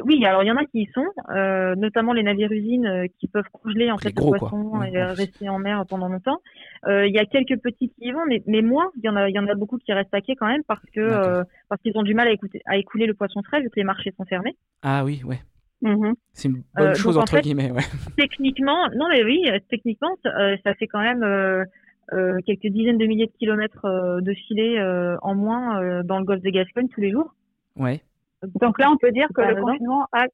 oui, 0.04 0.24
alors 0.24 0.42
il 0.42 0.46
y 0.46 0.52
en 0.52 0.56
a 0.56 0.64
qui 0.64 0.82
y 0.82 0.88
sont, 0.94 1.06
euh, 1.35 1.74
notamment 1.74 2.12
les 2.12 2.22
navires-usines 2.22 2.87
euh, 2.87 3.06
qui 3.18 3.26
peuvent 3.26 3.48
congeler 3.52 3.90
en 3.90 3.98
fait 3.98 4.11
le 4.11 4.38
poisson 4.38 4.82
et 4.82 4.96
euh, 4.96 5.12
rester 5.12 5.48
en 5.48 5.58
mer 5.58 5.85
pendant 5.88 6.08
longtemps. 6.08 6.40
Euh, 6.87 7.06
il 7.06 7.14
y 7.14 7.18
a 7.18 7.26
quelques 7.26 7.61
petits 7.61 7.88
qui 7.88 8.08
y 8.08 8.12
vont, 8.12 8.24
mais, 8.28 8.42
mais 8.46 8.62
moins. 8.62 8.90
Il 8.96 9.04
y 9.04 9.08
en 9.08 9.16
a, 9.16 9.28
il 9.28 9.35
y 9.35 9.38
en 9.38 9.46
a 9.48 9.54
beaucoup 9.54 9.78
qui 9.78 9.92
restent 9.92 10.14
à 10.14 10.20
quai 10.20 10.37
quand 10.37 10.46
même 10.46 10.62
parce 10.64 10.85
que 10.94 11.00
euh, 11.00 11.42
parce 11.68 11.80
qu'ils 11.82 11.96
ont 11.96 12.02
du 12.02 12.14
mal 12.14 12.28
à, 12.28 12.32
écouter, 12.32 12.62
à 12.66 12.76
écouler 12.76 13.06
le 13.06 13.14
poisson 13.14 13.42
frais 13.42 13.61
vu 13.61 13.70
que 13.70 13.76
les 13.76 13.85
marchés 13.85 14.12
sont 14.16 14.24
fermés. 14.24 14.56
Ah 14.82 15.04
oui, 15.04 15.22
ouais. 15.24 15.40
Mm-hmm. 15.82 16.14
C'est 16.32 16.48
une 16.48 16.62
bonne 16.76 16.94
chose 16.94 17.18
entre 17.18 17.40
guillemets, 17.40 17.70
ouais. 17.70 17.82
Techniquement, 18.16 18.88
non 18.94 19.08
mais 19.10 19.24
oui, 19.24 19.44
techniquement, 19.68 20.10
ça 20.22 20.74
fait 20.74 20.86
quand 20.86 21.00
même 21.00 21.24
quelques 22.46 22.68
dizaines 22.68 22.98
de 22.98 23.06
milliers 23.06 23.26
de 23.26 23.32
kilomètres 23.38 24.20
de 24.20 24.32
filets 24.32 24.80
en 25.22 25.34
moins 25.34 26.02
dans 26.04 26.18
le 26.18 26.24
golfe 26.24 26.42
de 26.42 26.50
Gascogne 26.50 26.88
tous 26.88 27.00
les 27.00 27.10
jours. 27.10 27.34
Ouais. 27.76 28.00
Donc 28.60 28.78
là, 28.78 28.90
on 28.90 28.96
peut 28.96 29.12
dire 29.12 29.28
que 29.34 29.42
le 29.42 29.60
confinement 29.60 30.06
a 30.12 30.26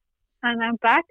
un 0.43 0.59
impact 0.61 1.09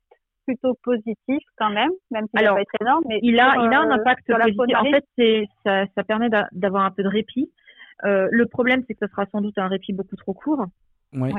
plutôt 0.49 0.75
positif 0.83 1.43
quand 1.57 1.71
même, 1.71 1.91
même 2.11 2.27
s'il 2.29 2.45
n'a 2.45 2.55
pas 2.55 2.63
été 2.63 2.79
énorme. 2.81 3.05
Mais 3.09 3.21
il 3.23 3.39
a, 3.39 3.57
il 3.57 3.73
a 3.73 3.81
un 3.81 3.91
impact 3.91 4.27
positif. 4.27 4.77
En 4.77 4.91
fait, 4.91 5.05
c'est, 5.17 5.45
ça, 5.65 5.85
ça 5.95 6.05
permet 6.05 6.31
d'avoir 6.53 6.85
un 6.85 6.91
peu 6.91 7.03
de 7.03 7.09
répit. 7.09 7.51
Euh, 8.05 8.29
le 8.31 8.47
problème, 8.47 8.83
c'est 8.87 8.95
que 8.95 9.07
ce 9.07 9.11
sera 9.11 9.27
sans 9.27 9.41
doute 9.41 9.59
un 9.59 9.69
répit 9.69 9.93
beaucoup 9.93 10.17
trop 10.17 10.33
court. 10.33 10.65
Ouais. 11.13 11.33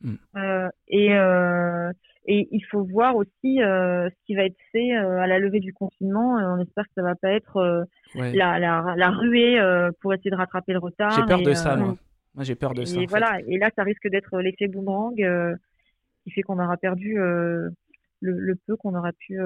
Mm. 0.00 0.14
Euh, 0.36 0.68
et, 0.88 1.14
euh, 1.14 1.92
et 2.26 2.48
il 2.50 2.64
faut 2.64 2.82
voir 2.84 3.16
aussi 3.16 3.62
euh, 3.62 4.08
ce 4.10 4.26
qui 4.26 4.34
va 4.34 4.44
être 4.44 4.56
fait 4.72 4.96
euh, 4.96 5.20
à 5.20 5.26
la 5.26 5.38
levée 5.38 5.60
du 5.60 5.72
confinement. 5.72 6.36
on 6.36 6.60
espère 6.60 6.84
que 6.84 6.90
ça 6.96 7.02
va 7.02 7.14
pas 7.14 7.30
être 7.30 7.86
la, 8.14 8.58
la, 8.58 8.94
la, 8.96 9.10
ruée 9.10 9.58
pour 10.00 10.12
essayer 10.12 10.30
de 10.30 10.36
rattraper 10.36 10.72
le 10.72 10.78
retard. 10.78 11.12
J'ai 11.12 11.24
peur 11.26 11.42
de 11.42 11.52
ça, 11.52 11.76
moi. 11.76 11.96
Moi, 12.34 12.44
j'ai 12.44 12.54
peur 12.54 12.74
de 12.74 12.84
ça. 12.84 13.00
Et 13.00 13.06
voilà. 13.06 13.38
Et 13.46 13.58
là, 13.58 13.70
ça 13.74 13.82
risque 13.82 14.08
d'être 14.08 14.38
l'effet 14.40 14.68
boomerang 14.68 15.14
qui 16.24 16.30
fait 16.30 16.42
qu'on 16.42 16.58
aura 16.58 16.76
perdu 16.76 17.14
le, 17.14 17.72
le, 18.20 18.54
peu 18.66 18.76
qu'on 18.76 18.94
aura 18.94 19.12
pu 19.12 19.38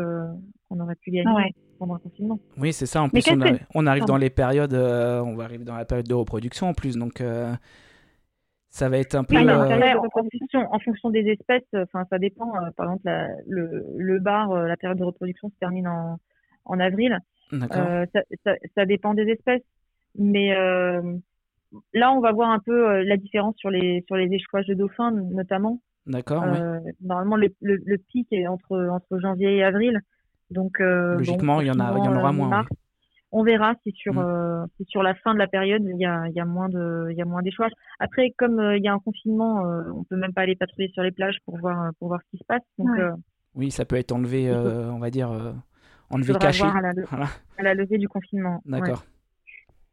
qu'on 0.68 0.80
aurait 0.80 0.96
pu 0.96 1.10
gagner 1.10 1.54
pendant 1.78 1.94
le 1.94 2.00
confinement. 2.00 2.40
Oui, 2.56 2.72
c'est 2.72 2.86
ça. 2.86 3.02
En 3.02 3.08
plus, 3.08 3.22
on, 3.30 3.40
on, 3.74 3.86
arrive 3.86 4.04
dans 4.04 4.16
les 4.16 4.30
périodes, 4.30 4.74
on 4.74 5.34
va 5.36 5.44
arriver 5.44 5.64
dans 5.64 5.76
la 5.76 5.84
période 5.84 6.08
de 6.08 6.14
reproduction 6.14 6.68
en 6.68 6.74
plus, 6.74 6.96
donc 6.96 7.22
ça 8.70 8.88
va 8.88 8.98
être 8.98 9.16
un 9.16 9.24
peu. 9.24 9.37
Euh, 9.37 9.98
en, 10.70 10.78
fonction, 10.78 11.11
des 11.11 11.26
espèces, 11.28 11.66
enfin 11.74 12.04
ça 12.09 12.18
dépend. 12.18 12.54
Euh, 12.56 12.70
par 12.76 12.87
exemple, 12.87 13.11
le, 13.48 13.85
le 13.98 14.18
bar, 14.20 14.52
euh, 14.52 14.68
la 14.68 14.76
période 14.76 14.98
de 14.98 15.04
reproduction 15.04 15.50
se 15.50 15.59
termine 15.59 15.88
en, 15.88 16.18
en 16.64 16.80
avril. 16.80 17.18
Ça, 17.50 18.06
ça, 18.44 18.52
ça, 18.76 18.87
dépend 18.87 19.12
des 19.12 19.28
espèces, 19.28 19.64
mais 20.16 20.54
là 21.94 22.12
on 22.12 22.20
va 22.20 22.30
voir 22.30 22.50
un 22.50 22.61
peu 22.61 23.02
la 23.02 23.16
différence 23.16 23.56
sur 23.56 23.70
les 23.70 24.04
sur 24.06 24.14
les 24.14 24.33
échouages 24.33 24.66
de 24.66 24.74
dauphins 24.74 25.11
notamment. 25.11 25.80
D'accord. 26.06 26.44
Normalement 27.00 27.35
le, 27.35 27.48
le, 27.61 27.98
pic 27.98 28.28
est 28.30 28.46
entre 28.46 28.88
entre 28.92 29.18
janvier 29.18 29.56
et 29.56 29.64
avril, 29.64 29.98
donc 30.50 30.78
logiquement 30.78 31.61
il 31.61 31.66
y 31.66 31.70
en 31.72 31.80
a 31.80 31.92
il 31.98 32.04
y 32.04 32.09
en 32.09 32.16
aura 32.16 32.30
moins 32.30 32.64
on 33.32 33.42
verra 33.42 33.74
si 33.82 33.92
sur, 33.92 34.14
mm. 34.14 34.18
euh, 34.18 34.66
si 34.76 34.84
sur 34.88 35.02
la 35.02 35.14
fin 35.14 35.34
de 35.34 35.38
la 35.38 35.46
période 35.46 35.82
il 35.84 36.00
y 36.00 36.06
a, 36.06 36.28
y 36.28 36.40
a 36.40 36.44
moins 36.44 36.68
de 36.68 37.08
il 37.10 37.16
y 37.16 37.22
a 37.22 37.24
moins 37.24 37.42
d'échouages. 37.42 37.72
Après, 37.98 38.32
comme 38.36 38.58
euh, 38.58 38.76
il 38.76 38.84
y 38.84 38.88
a 38.88 38.92
un 38.92 38.98
confinement, 38.98 39.66
euh, 39.66 39.82
on 39.94 40.04
peut 40.04 40.16
même 40.16 40.32
pas 40.32 40.42
aller 40.42 40.56
patrouiller 40.56 40.90
sur 40.92 41.02
les 41.02 41.12
plages 41.12 41.38
pour 41.44 41.58
voir 41.58 41.92
pour 41.98 42.08
voir 42.08 42.20
ce 42.24 42.30
qui 42.30 42.38
se 42.38 42.44
passe. 42.46 42.62
Donc, 42.78 42.90
oui, 43.54 43.70
ça 43.70 43.84
peut 43.84 43.96
être 43.96 44.12
enlevé, 44.12 44.52
on 44.52 44.98
va 44.98 45.10
dire 45.10 45.30
enlevé 46.10 46.34
caché. 46.34 46.64
À 46.64 46.80
la, 46.80 46.90
à 47.58 47.62
la, 47.62 47.74
levée 47.74 47.98
du 47.98 48.08
confinement. 48.08 48.62
D'accord. 48.64 49.04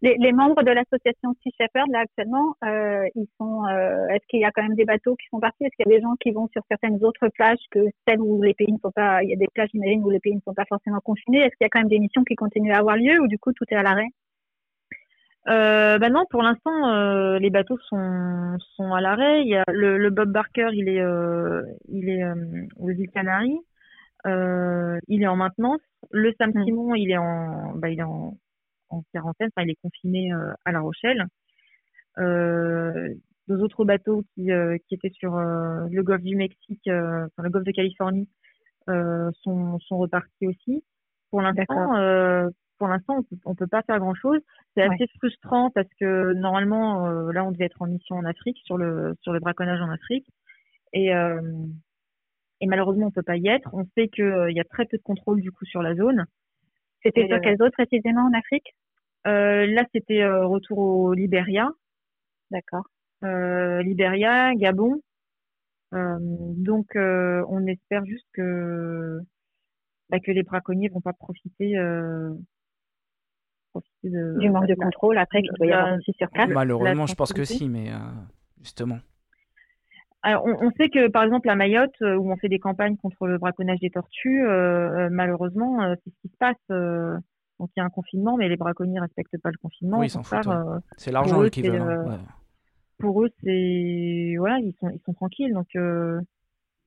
Les, 0.01 0.31
membres 0.31 0.61
de 0.61 0.69
l'association 0.69 1.33
Sea 1.41 1.51
Shepherd, 1.59 1.89
là, 1.89 2.01
actuellement, 2.01 2.55
euh, 2.63 3.07
ils 3.15 3.27
sont, 3.39 3.65
euh, 3.65 4.07
est-ce 4.09 4.25
qu'il 4.27 4.39
y 4.39 4.45
a 4.45 4.51
quand 4.51 4.61
même 4.61 4.75
des 4.75 4.85
bateaux 4.85 5.15
qui 5.15 5.25
sont 5.31 5.39
partis? 5.39 5.63
Est-ce 5.63 5.75
qu'il 5.75 5.91
y 5.91 5.95
a 5.95 5.97
des 5.97 6.03
gens 6.03 6.15
qui 6.19 6.29
vont 6.31 6.47
sur 6.53 6.61
certaines 6.69 7.03
autres 7.03 7.27
plages 7.29 7.57
que 7.71 7.79
celles 8.07 8.21
où 8.21 8.43
les 8.43 8.53
pays 8.53 8.71
ne 8.71 8.77
sont 8.77 8.91
pas, 8.91 9.23
il 9.23 9.29
y 9.29 9.33
a 9.33 9.37
des 9.37 9.47
plages, 9.51 9.69
j'imagine, 9.73 10.03
où 10.03 10.11
les 10.11 10.19
pays 10.19 10.35
ne 10.35 10.41
sont 10.41 10.53
pas 10.53 10.65
forcément 10.69 10.99
confinés? 10.99 11.39
Est-ce 11.39 11.55
qu'il 11.57 11.61
y 11.61 11.65
a 11.65 11.69
quand 11.69 11.79
même 11.79 11.89
des 11.89 11.97
missions 11.97 12.23
qui 12.23 12.35
continuent 12.35 12.73
à 12.73 12.77
avoir 12.77 12.95
lieu 12.95 13.19
ou 13.19 13.27
du 13.27 13.39
coup 13.39 13.51
tout 13.53 13.65
est 13.71 13.75
à 13.75 13.81
l'arrêt? 13.81 14.09
Euh, 15.49 15.97
bah 15.97 16.09
non, 16.09 16.25
pour 16.29 16.43
l'instant, 16.43 16.89
euh, 16.89 17.39
les 17.39 17.49
bateaux 17.49 17.77
sont, 17.89 18.57
sont 18.75 18.93
à 18.93 19.01
l'arrêt. 19.01 19.41
Il 19.41 19.47
y 19.47 19.55
a 19.55 19.63
le, 19.71 19.97
le 19.97 20.09
Bob 20.11 20.29
Barker, 20.29 20.67
il 20.73 20.89
est, 20.89 21.01
euh, 21.01 21.63
il 21.87 22.09
est 22.09 22.23
aux 22.77 22.91
îles 22.91 23.09
Canaries. 23.09 23.59
il 24.25 25.23
est 25.23 25.27
en 25.27 25.37
maintenance. 25.37 25.81
Le 26.11 26.33
Sam 26.37 26.51
mmh. 26.53 26.65
Simon, 26.65 26.95
il 26.95 27.09
est 27.09 27.17
en, 27.17 27.73
bah, 27.75 27.89
il 27.89 27.99
est 27.99 28.03
en, 28.03 28.37
en 28.89 29.03
quarantaine, 29.13 29.49
enfin 29.55 29.65
il 29.65 29.71
est 29.71 29.81
confiné 29.81 30.33
euh, 30.33 30.53
à 30.65 30.71
La 30.71 30.79
Rochelle. 30.79 31.25
Euh, 32.17 33.13
deux 33.47 33.61
autres 33.61 33.85
bateaux 33.85 34.23
qui, 34.33 34.51
euh, 34.51 34.77
qui 34.87 34.95
étaient 34.95 35.11
sur 35.11 35.37
le 35.37 36.01
golfe 36.01 36.23
du 36.23 36.35
Mexique, 36.35 36.87
enfin 36.87 37.43
le 37.43 37.49
golfe 37.49 37.65
de 37.65 37.71
Californie, 37.71 38.27
sont, 38.87 39.79
sont 39.79 39.97
repartis 39.97 40.47
aussi. 40.47 40.83
Pour 41.29 41.41
l'instant, 41.41 42.51
pour 42.77 42.87
l'instant, 42.87 43.17
on 43.45 43.53
peut, 43.53 43.65
peut 43.65 43.67
pas 43.67 43.83
faire 43.83 43.99
grand 43.99 44.13
chose. 44.15 44.39
C'est 44.75 44.83
assez 44.83 45.07
frustrant 45.17 45.71
parce 45.71 45.87
que 45.99 46.33
normalement, 46.33 47.07
là, 47.31 47.45
on 47.45 47.51
devait 47.51 47.65
être 47.65 47.81
en 47.81 47.87
mission 47.87 48.17
en 48.17 48.25
Afrique 48.25 48.57
sur 48.65 48.77
le 48.77 49.15
sur 49.21 49.33
le 49.33 49.39
braconnage 49.39 49.81
en 49.81 49.89
Afrique, 49.89 50.27
et 50.93 51.11
et 52.59 52.67
malheureusement, 52.67 53.07
on 53.07 53.11
peut 53.11 53.23
pas 53.23 53.37
y 53.37 53.47
être. 53.47 53.69
On 53.73 53.85
sait 53.95 54.07
qu'il 54.09 54.51
y 54.51 54.59
a 54.59 54.63
très 54.63 54.85
peu 54.85 54.97
de 54.97 55.03
contrôle 55.03 55.41
du 55.41 55.51
coup 55.51 55.65
sur 55.65 55.81
la 55.81 55.95
zone. 55.95 56.25
C'était 57.03 57.27
sur 57.27 57.39
quelles 57.41 57.61
autres 57.61 57.77
précisément 57.77 58.27
en 58.27 58.37
Afrique? 58.37 58.75
Euh, 59.27 59.65
Là, 59.67 59.83
c'était 59.93 60.21
euh, 60.21 60.45
retour 60.45 60.77
au 60.79 61.13
Libéria. 61.13 61.69
D'accord. 62.51 62.85
Euh, 63.23 63.81
Libéria, 63.81 64.53
Gabon. 64.55 65.01
donc, 65.91 66.87
on 66.95 67.65
espère 67.67 68.05
juste 68.05 68.27
que 68.33 69.19
bah, 70.09 70.19
que 70.19 70.31
les 70.31 70.43
braconniers 70.43 70.89
vont 70.89 71.01
pas 71.01 71.13
profiter, 71.13 71.73
du 74.03 74.49
manque 74.49 74.67
de 74.67 74.75
contrôle 74.75 75.17
après 75.17 75.41
qu'il 75.41 75.51
doit 75.57 75.67
y 75.67 75.71
avoir 75.71 75.97
aussi 75.97 76.13
sur 76.13 76.29
place. 76.29 76.49
Malheureusement, 76.49 77.05
je 77.05 77.15
pense 77.15 77.33
que 77.33 77.43
si, 77.43 77.67
mais 77.67 77.91
justement. 78.61 78.99
Alors, 80.23 80.45
on, 80.45 80.71
sait 80.71 80.89
que 80.89 81.09
par 81.09 81.23
exemple 81.23 81.49
à 81.49 81.55
Mayotte, 81.55 81.99
où 82.01 82.31
on 82.31 82.35
fait 82.37 82.49
des 82.49 82.59
campagnes 82.59 82.97
contre 82.97 83.27
le 83.27 83.37
braconnage 83.37 83.79
des 83.79 83.91
tortues, 83.91 84.43
malheureusement, 85.11 85.95
c'est 86.03 86.09
ce 86.09 86.21
qui 86.21 86.29
se 86.29 86.37
passe. 86.37 87.21
Donc 87.59 87.69
il 87.75 87.79
y 87.79 87.81
a 87.81 87.85
un 87.85 87.89
confinement, 87.89 88.37
mais 88.37 88.49
les 88.49 88.57
braconniers 88.57 88.99
respectent 88.99 89.41
pas 89.41 89.49
le 89.49 89.57
confinement. 89.57 89.99
Oui, 89.99 90.07
euh, 90.07 90.79
c'est 90.97 91.11
l'argent 91.11 91.43
équivalent. 91.43 91.87
Euh, 91.87 92.17
pour 92.99 93.23
eux, 93.23 93.29
c'est 93.43 94.35
voilà, 94.37 94.59
ils 94.59 94.73
sont 94.79 94.89
ils 94.89 95.01
sont 95.05 95.13
tranquilles. 95.13 95.53
Donc 95.53 95.67
euh, 95.75 96.19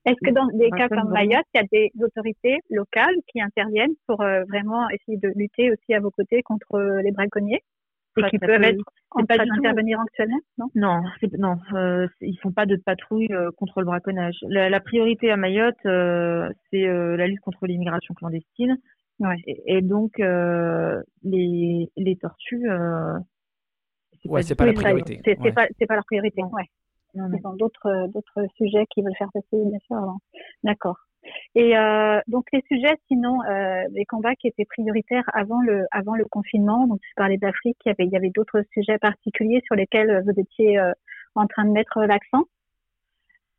est-ce 0.05 0.19
que 0.25 0.33
dans 0.33 0.47
des 0.47 0.69
cas 0.71 0.87
comme 0.87 1.09
Mayotte, 1.09 1.45
il 1.53 1.57
y 1.57 1.63
a 1.63 1.67
des 1.71 1.91
autorités 2.01 2.59
locales 2.69 3.15
qui 3.27 3.41
interviennent 3.41 3.95
pour 4.07 4.17
vraiment 4.17 4.89
essayer 4.89 5.17
de 5.17 5.31
lutter 5.35 5.71
aussi 5.71 5.93
à 5.93 5.99
vos 5.99 6.11
côtés 6.11 6.41
contre 6.41 6.79
les 7.03 7.11
braconniers? 7.11 7.61
Et 8.17 8.29
qui 8.29 8.39
peuvent 8.39 8.63
être 8.63 8.83
en 9.11 9.25
pas 9.25 9.37
d'intervenir 9.37 9.99
actuellement 9.99 10.39
Non, 10.57 10.69
non, 10.75 11.01
non 11.37 11.57
euh, 11.73 12.07
ils 12.21 12.37
font 12.39 12.51
pas 12.51 12.65
de 12.65 12.75
patrouille 12.75 13.29
contre 13.57 13.79
le 13.79 13.85
braconnage. 13.85 14.37
La, 14.49 14.69
la 14.69 14.79
priorité 14.79 15.31
à 15.31 15.37
Mayotte, 15.37 15.75
c'est 15.83 16.85
la 16.85 17.27
lutte 17.27 17.41
contre 17.41 17.67
l'immigration 17.67 18.13
clandestine 18.13 18.77
et, 19.65 19.81
donc, 19.81 20.19
euh, 20.19 21.01
les, 21.23 21.91
les 21.97 22.15
tortues. 22.17 22.69
Euh, 22.69 23.17
ouais, 24.25 24.43
c'est 24.43 24.55
pas, 24.55 24.65
la 24.65 24.73
priorité. 24.73 25.21
C'est 25.23 25.35
pas, 25.53 25.67
pas 25.87 25.95
leur 25.95 26.05
priorité. 26.05 26.43
Ouais. 26.43 26.65
Ils 27.13 27.45
ont 27.45 27.55
d'autres 27.55 28.07
d'autres 28.07 28.45
sujets 28.55 28.85
qui 28.89 29.01
veulent 29.01 29.15
faire 29.17 29.31
passer, 29.33 29.47
bien 29.65 29.79
sûr. 29.85 29.97
D'accord. 30.63 30.97
Et 31.55 31.77
euh, 31.77 32.19
donc 32.27 32.45
les 32.51 32.63
sujets, 32.67 32.97
sinon, 33.07 33.41
euh, 33.43 33.83
les 33.91 34.05
combats 34.05 34.35
qui 34.35 34.47
étaient 34.47 34.65
prioritaires 34.65 35.23
avant 35.33 35.61
le 35.61 35.85
avant 35.91 36.15
le 36.15 36.25
confinement. 36.25 36.87
Donc 36.87 36.99
tu 37.01 37.13
parlais 37.15 37.37
d'Afrique, 37.37 37.77
il 37.85 37.89
y 37.89 37.91
avait 37.91 38.05
il 38.05 38.11
y 38.11 38.15
avait 38.15 38.31
d'autres 38.31 38.63
sujets 38.73 38.97
particuliers 38.97 39.61
sur 39.65 39.75
lesquels 39.75 40.23
vous 40.25 40.39
étiez 40.39 40.79
euh, 40.79 40.91
en 41.35 41.47
train 41.47 41.65
de 41.65 41.71
mettre 41.71 41.99
l'accent. 42.01 42.45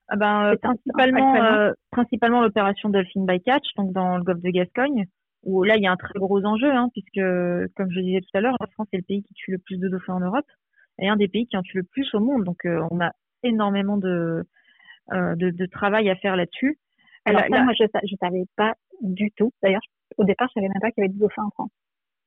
Ah 0.08 0.16
ben, 0.16 0.56
principalement 0.60 1.72
principalement 1.90 2.42
l'opération 2.42 2.88
Dolphin 2.88 3.24
by 3.24 3.40
Catch, 3.40 3.66
donc 3.76 3.92
dans 3.92 4.16
le 4.16 4.24
golfe 4.24 4.42
de 4.42 4.50
Gascogne 4.50 5.06
où 5.44 5.64
là 5.64 5.76
il 5.76 5.82
y 5.82 5.86
a 5.86 5.92
un 5.92 5.96
très 5.96 6.18
gros 6.18 6.44
enjeu, 6.44 6.70
hein, 6.70 6.88
puisque 6.92 7.24
comme 7.76 7.90
je 7.90 8.00
disais 8.00 8.20
tout 8.20 8.36
à 8.36 8.40
l'heure, 8.40 8.56
la 8.60 8.66
France 8.68 8.88
est 8.92 8.98
le 8.98 9.02
pays 9.02 9.22
qui 9.22 9.34
tue 9.34 9.52
le 9.52 9.58
plus 9.58 9.78
de 9.78 9.88
dauphins 9.88 10.14
en 10.14 10.20
Europe 10.20 10.46
et 10.98 11.08
un 11.08 11.16
des 11.16 11.28
pays 11.28 11.46
qui 11.46 11.56
en 11.56 11.62
tue 11.62 11.78
le 11.78 11.84
plus 11.84 12.12
au 12.14 12.20
monde. 12.20 12.44
Donc 12.44 12.60
on 12.64 13.00
a 13.00 13.12
énormément 13.42 13.96
de, 13.96 14.44
de, 15.10 15.50
de, 15.50 15.66
travail 15.66 16.10
à 16.10 16.16
faire 16.16 16.36
là-dessus. 16.36 16.78
Alors 17.24 17.42
ça, 17.42 17.62
moi 17.62 17.72
je 17.76 17.84
ne 17.84 18.16
savais 18.20 18.44
pas 18.56 18.74
du 19.00 19.30
tout. 19.36 19.52
D'ailleurs, 19.62 19.82
au 20.18 20.24
départ, 20.24 20.48
je 20.48 20.60
savais 20.60 20.68
même 20.68 20.80
pas 20.80 20.90
qu'il 20.90 21.02
y 21.02 21.04
avait 21.04 21.12
des 21.12 21.20
dauphins 21.20 21.44
en 21.44 21.50
France. 21.50 21.70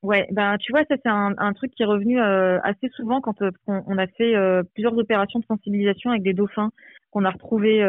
Ouais, 0.04 0.28
ben 0.32 0.58
tu 0.60 0.72
vois, 0.72 0.84
ça 0.86 0.96
c'est 1.02 1.10
un, 1.10 1.34
un, 1.38 1.54
truc 1.54 1.72
qui 1.72 1.82
est 1.82 1.88
revenu 1.88 2.22
euh, 2.22 2.60
assez 2.64 2.90
souvent 2.90 3.22
quand 3.22 3.42
euh, 3.42 3.50
on, 3.66 3.98
a 3.98 4.06
fait 4.06 4.36
plusieurs 4.74 4.96
opérations 4.98 5.40
de 5.40 5.46
sensibilisation 5.46 6.12
avec 6.12 6.22
des 6.22 6.34
dauphins 6.34 6.72
qu'on 7.12 7.26
a 7.26 7.32
retrouvés 7.32 7.84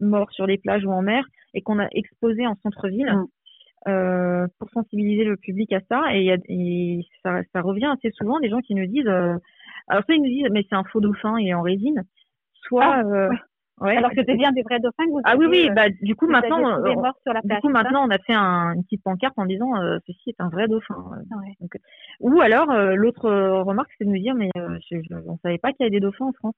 morts 0.00 0.30
sur 0.32 0.46
les 0.46 0.58
plages 0.58 0.84
ou 0.84 0.92
en 0.92 1.02
mer 1.02 1.24
et 1.54 1.62
qu'on 1.62 1.80
a 1.80 1.88
exposés 1.92 2.46
en 2.46 2.54
centre-ville. 2.62 3.12
Euh, 3.88 4.46
pour 4.58 4.68
sensibiliser 4.70 5.24
le 5.24 5.38
public 5.38 5.72
à 5.72 5.80
ça. 5.88 6.14
Et, 6.14 6.36
et 6.48 7.00
ça, 7.22 7.40
ça, 7.54 7.62
revient 7.62 7.86
assez 7.86 8.10
souvent 8.10 8.38
des 8.38 8.50
gens 8.50 8.60
qui 8.60 8.74
nous 8.74 8.84
disent, 8.84 9.06
euh, 9.06 9.38
alors 9.88 10.04
soit 10.04 10.16
ils 10.16 10.22
nous 10.22 10.28
disent 10.28 10.48
mais 10.50 10.66
c'est 10.68 10.76
un 10.76 10.84
faux 10.84 11.00
dauphin 11.00 11.38
et 11.38 11.54
en 11.54 11.62
résine, 11.62 12.04
soit 12.56 12.84
ah, 12.84 13.02
euh, 13.06 13.30
ouais. 13.80 13.96
alors 13.96 14.10
que 14.10 14.22
c'est 14.26 14.36
bien 14.36 14.52
des 14.52 14.62
vrais 14.62 14.80
dauphins 14.80 15.04
que 15.04 15.10
vous 15.10 15.20
Ah 15.24 15.36
oui 15.36 15.46
oui, 15.48 15.70
bah 15.74 15.88
du 16.02 16.14
coup 16.14 16.26
maintenant, 16.26 16.82
sur 17.22 17.32
la 17.32 17.40
du 17.42 17.60
coup 17.60 17.68
maintenant 17.68 18.06
on 18.06 18.10
a 18.10 18.18
fait 18.18 18.34
un, 18.34 18.74
une 18.74 18.84
petite 18.84 19.02
pancarte 19.02 19.38
en 19.38 19.46
disant 19.46 19.72
ceci 20.06 20.30
est 20.30 20.40
un 20.40 20.48
vrai 20.48 20.68
dauphin. 20.68 20.96
Donc, 21.60 21.72
ou 22.20 22.40
alors 22.40 22.72
l'autre 22.94 23.30
remarque 23.62 23.90
c'est 23.98 24.04
de 24.04 24.10
nous 24.10 24.18
dire 24.18 24.34
mais 24.34 24.50
je, 24.56 24.96
on 25.26 25.38
savait 25.38 25.58
pas 25.58 25.72
qu'il 25.72 25.80
y 25.80 25.82
avait 25.84 25.90
des 25.90 26.00
dauphins 26.00 26.26
en 26.26 26.32
France. 26.32 26.54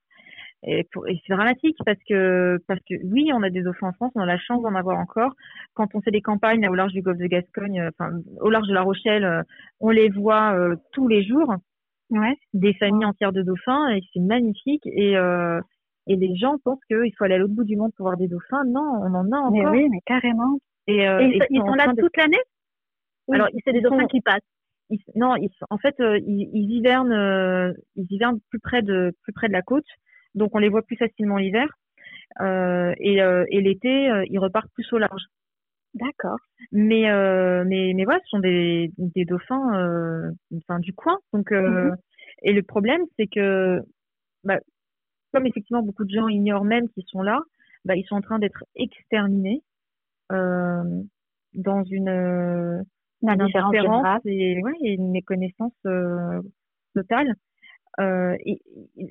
Et, 0.65 0.87
c'est 1.27 1.33
dramatique 1.33 1.77
parce 1.85 1.97
que 2.07 2.57
parce 2.67 2.79
que 2.89 2.95
oui, 3.03 3.31
on 3.33 3.43
a 3.43 3.49
des 3.49 3.63
dauphins 3.63 3.89
en 3.89 3.93
France, 3.93 4.11
on 4.15 4.21
a 4.21 4.25
la 4.25 4.37
chance 4.37 4.61
d'en 4.61 4.75
avoir 4.75 4.97
encore. 4.97 5.33
Quand 5.73 5.93
on 5.93 6.01
fait 6.01 6.11
des 6.11 6.21
campagnes 6.21 6.67
au 6.69 6.73
large 6.73 6.93
du 6.93 7.01
golfe 7.01 7.17
de 7.17 7.27
Gascogne, 7.27 7.81
euh, 7.81 7.89
enfin 7.99 8.17
au 8.39 8.49
large 8.49 8.67
de 8.67 8.73
La 8.73 8.81
Rochelle, 8.81 9.25
euh, 9.25 9.41
on 9.81 9.89
les 9.89 10.09
voit 10.09 10.53
euh, 10.53 10.75
tous 10.93 11.07
les 11.07 11.23
jours. 11.23 11.53
Ouais. 12.09 12.37
Des 12.53 12.73
familles 12.75 13.05
entières 13.05 13.33
de 13.33 13.41
dauphins 13.41 13.89
et 13.89 14.01
c'est 14.13 14.21
magnifique. 14.21 14.85
Et 14.85 15.17
euh, 15.17 15.59
et 16.07 16.15
les 16.15 16.35
gens 16.35 16.57
pensent 16.63 16.83
qu'il 16.87 17.13
faut 17.17 17.23
aller 17.23 17.35
à 17.35 17.37
l'autre 17.37 17.53
bout 17.53 17.63
du 17.63 17.75
monde 17.75 17.91
pour 17.95 18.05
voir 18.05 18.17
des 18.17 18.27
dauphins. 18.27 18.63
Non, 18.65 18.81
on 18.81 19.13
en 19.13 19.31
a 19.31 19.37
encore. 19.37 19.51
Mais 19.51 19.65
oui, 19.65 19.89
mais 19.89 19.99
carrément. 20.05 20.59
Et, 20.87 21.05
ils, 21.05 21.59
sont, 21.59 21.73
là 21.73 21.93
toute 21.97 22.17
l'année? 22.17 22.41
Alors, 23.31 23.47
c'est 23.63 23.71
des 23.71 23.81
dauphins 23.81 24.07
qui 24.07 24.19
passent. 24.19 24.41
non, 25.15 25.35
en 25.69 25.77
fait, 25.77 25.95
ils, 25.99 26.71
hivernent, 26.71 27.73
ils 27.95 28.07
hivernent 28.09 28.39
plus 28.49 28.59
près 28.59 28.81
de 28.81 29.13
plus 29.23 29.31
près 29.31 29.47
de 29.47 29.53
la 29.53 29.61
côte, 29.61 29.87
donc 30.35 30.53
on 30.55 30.59
les 30.59 30.67
voit 30.67 30.81
plus 30.81 30.97
facilement 30.97 31.37
l'hiver. 31.37 31.67
et, 32.41 33.17
et 33.19 33.61
l'été, 33.61 34.23
ils 34.29 34.39
repartent 34.39 34.71
plus 34.73 34.91
au 34.91 34.97
large. 34.97 35.23
D'accord. 35.93 36.39
Mais, 36.71 37.09
euh, 37.09 37.63
mais, 37.67 37.93
mais 37.95 38.03
voilà, 38.03 38.19
ce 38.23 38.29
sont 38.29 38.39
des, 38.39 38.91
des 38.97 39.25
dauphins 39.25 39.75
euh, 39.75 40.31
enfin, 40.57 40.79
du 40.79 40.93
coin. 40.93 41.19
Donc, 41.33 41.51
euh, 41.51 41.91
mhm. 41.91 41.95
Et 42.41 42.53
le 42.53 42.63
problème, 42.63 43.01
c'est 43.17 43.27
que, 43.27 43.79
bah, 44.43 44.59
comme 45.33 45.47
effectivement 45.47 45.81
beaucoup 45.81 46.05
de 46.05 46.13
gens 46.13 46.27
ignorent 46.27 46.63
même 46.63 46.87
qu'ils 46.89 47.05
sont 47.07 47.21
là, 47.21 47.41
bah, 47.85 47.95
ils 47.95 48.05
sont 48.05 48.15
en 48.15 48.21
train 48.21 48.39
d'être 48.39 48.63
exterminés 48.75 49.61
euh, 50.31 50.83
dans 51.53 51.83
une, 51.83 52.07
une 53.21 53.29
indifférence 53.29 54.21
et, 54.25 54.61
ouais, 54.63 54.73
et 54.81 54.93
une 54.93 55.11
méconnaissance 55.11 55.73
euh, 55.85 56.41
totale. 56.95 57.35
Euh, 57.99 58.35
et, 58.45 58.59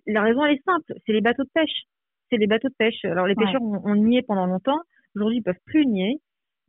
la 0.06 0.22
raison, 0.22 0.44
elle 0.44 0.56
est 0.56 0.64
simple, 0.64 0.94
c'est 1.06 1.12
les 1.12 1.20
bateaux 1.20 1.44
de 1.44 1.50
pêche. 1.52 1.82
C'est 2.30 2.38
les 2.38 2.46
bateaux 2.46 2.68
de 2.68 2.74
pêche. 2.74 3.04
Alors 3.04 3.26
les 3.26 3.34
pêcheurs 3.34 3.60
ont, 3.60 3.94
nié 3.94 4.22
pendant 4.22 4.46
longtemps. 4.46 4.80
Aujourd'hui, 5.14 5.38
ils 5.38 5.42
peuvent 5.42 5.54
plus 5.66 5.86
nier. 5.86 6.18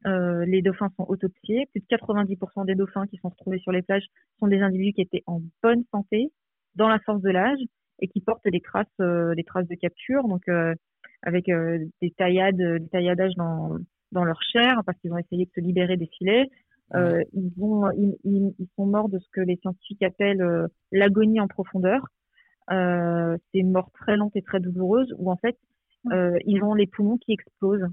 Euh, 0.05 0.43
les 0.45 0.61
dauphins 0.61 0.89
sont 0.97 1.05
autopsiés. 1.07 1.67
Plus 1.71 1.79
de 1.79 1.85
90% 1.85 2.65
des 2.65 2.75
dauphins 2.75 3.07
qui 3.07 3.17
sont 3.17 3.29
retrouvés 3.29 3.59
sur 3.59 3.71
les 3.71 3.81
plages 3.81 4.05
sont 4.39 4.47
des 4.47 4.59
individus 4.59 4.91
qui 4.93 5.01
étaient 5.01 5.23
en 5.25 5.41
bonne 5.61 5.83
santé, 5.91 6.31
dans 6.75 6.89
la 6.89 6.99
force 6.99 7.21
de 7.21 7.29
l'âge, 7.29 7.59
et 7.99 8.07
qui 8.07 8.21
portent 8.21 8.47
des 8.47 8.61
traces, 8.61 8.87
euh, 9.01 9.35
des 9.35 9.43
traces 9.43 9.67
de 9.67 9.75
capture, 9.75 10.27
donc 10.27 10.47
euh, 10.49 10.73
avec 11.21 11.45
des 11.45 12.11
taillades, 12.17 12.57
des 12.57 12.89
tailladages 12.89 13.35
dans, 13.35 13.77
dans 14.11 14.25
leur 14.25 14.41
chair, 14.41 14.81
parce 14.85 14.97
qu'ils 14.99 15.13
ont 15.13 15.17
essayé 15.17 15.45
de 15.45 15.51
se 15.55 15.61
libérer 15.61 15.95
des 15.95 16.07
filets. 16.17 16.49
ils, 16.93 17.51
vont, 17.57 17.89
ils, 17.91 18.17
ils, 18.25 18.67
sont 18.75 18.85
morts 18.85 19.07
de 19.07 19.19
ce 19.19 19.29
que 19.31 19.39
les 19.39 19.55
scientifiques 19.57 20.03
appellent 20.03 20.67
l'agonie 20.91 21.39
en 21.39 21.47
profondeur. 21.47 22.05
c'est 22.69 23.59
une 23.59 23.71
mort 23.71 23.89
très 23.93 24.17
lente 24.17 24.35
et 24.35 24.41
très 24.41 24.59
douloureuse, 24.59 25.15
où 25.17 25.31
en 25.31 25.37
fait, 25.37 25.57
ils 26.11 26.61
ont 26.61 26.73
les 26.73 26.87
poumons 26.87 27.17
qui 27.17 27.31
explosent. 27.31 27.87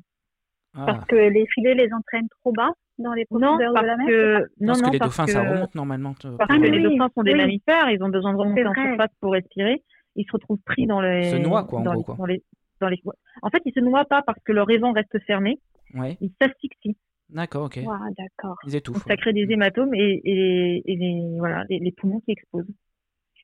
Ah. 0.75 0.87
Parce 0.87 1.05
que 1.07 1.17
les 1.17 1.47
filets 1.55 1.75
les 1.75 1.93
entraînent 1.93 2.29
trop 2.41 2.53
bas 2.53 2.71
dans 2.99 3.13
les 3.13 3.25
profondeurs 3.25 3.73
de 3.73 3.87
la 3.87 3.97
mer 3.97 4.07
que... 4.07 4.39
Non, 4.61 4.69
parce 4.69 4.83
que 4.83 4.91
les 4.91 4.99
dauphins, 4.99 5.27
ça 5.27 5.43
remonte 5.43 5.75
normalement. 5.75 6.15
Parce 6.39 6.59
que 6.59 6.67
les 6.67 6.83
dauphins 6.83 7.09
sont 7.15 7.23
des 7.23 7.35
mammifères, 7.35 7.91
ils 7.91 8.03
ont 8.03 8.09
besoin 8.09 8.33
de 8.33 8.39
remonter 8.39 8.67
en 8.67 8.75
surface 8.75 9.11
pour 9.21 9.33
respirer. 9.33 9.83
Ils 10.17 10.25
se 10.27 10.33
retrouvent 10.33 10.63
pris 10.65 10.87
dans 10.87 11.01
les... 11.01 11.29
Ils 11.29 11.31
se 11.31 11.37
noient, 11.37 11.65
quoi, 11.65 11.81
en 11.81 11.83
gros, 11.83 12.03
quoi. 12.03 12.17
Dans 12.17 12.89
les... 12.89 13.03
En 13.43 13.51
fait, 13.51 13.63
ils 13.65 13.73
se 13.75 13.81
noient 13.81 14.05
pas 14.05 14.23
parce 14.23 14.39
que 14.45 14.53
leur 14.53 14.71
évent 14.71 14.93
reste 14.93 15.19
fermé. 15.27 15.59
Ouais. 15.95 16.17
Ils 16.21 16.33
s'asphyxient. 16.41 16.97
D'accord, 17.31 17.65
ok. 17.67 17.79
d'accord. 18.19 18.57
Ils 18.67 18.75
étouffent. 18.75 19.05
ça 19.07 19.17
crée 19.17 19.33
des 19.33 19.47
hématomes 19.49 19.95
et, 19.95 20.21
et, 20.25 20.97
les, 20.97 21.37
voilà, 21.39 21.65
les, 21.69 21.93
poumons 21.93 22.21
qui 22.21 22.33
explosent. 22.33 22.67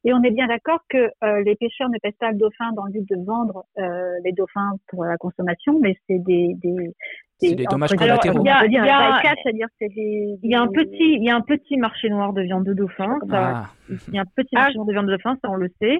Et 0.06 0.14
on 0.14 0.22
est 0.22 0.30
bien 0.30 0.46
d'accord 0.46 0.78
que 0.88 1.10
euh, 1.24 1.42
les 1.42 1.56
pêcheurs 1.56 1.90
ne 1.90 1.98
pêchent 1.98 2.18
pas 2.20 2.30
le 2.30 2.38
dauphin 2.38 2.70
dans 2.74 2.84
le 2.84 2.92
but 2.92 3.08
de 3.10 3.24
vendre 3.24 3.64
euh, 3.76 4.12
les 4.24 4.30
dauphins 4.30 4.74
pour 4.86 5.04
la 5.04 5.16
consommation, 5.16 5.80
mais 5.80 5.96
c'est 6.06 6.20
des, 6.20 6.54
des, 6.62 6.94
c'est 7.38 7.56
des 7.56 7.64
dommages 7.64 7.90
collatéraux. 7.90 8.40
Il 8.40 8.46
y 8.46 8.48
a, 8.48 8.64
il 8.64 8.72
y 8.72 8.78
a, 8.78 8.82
il 8.84 10.48
y 10.48 10.54
a 10.54 10.62
un 10.62 10.68
petit, 10.68 11.14
il 11.16 11.24
y 11.24 11.28
a 11.28 11.34
un 11.34 11.40
petit 11.40 11.76
marché 11.76 12.08
noir 12.08 12.32
de 12.32 12.42
viande 12.42 12.64
de 12.64 12.72
dauphin. 12.72 13.18
Ah. 13.32 13.64
il 13.88 14.14
y 14.14 14.18
a 14.18 14.22
un 14.22 14.32
petit 14.36 14.54
marché 14.54 14.76
noir 14.76 14.86
de 14.86 14.92
viande 14.92 15.06
de 15.06 15.16
dauphin, 15.16 15.36
ça 15.42 15.50
on 15.50 15.56
le 15.56 15.68
sait. 15.80 15.98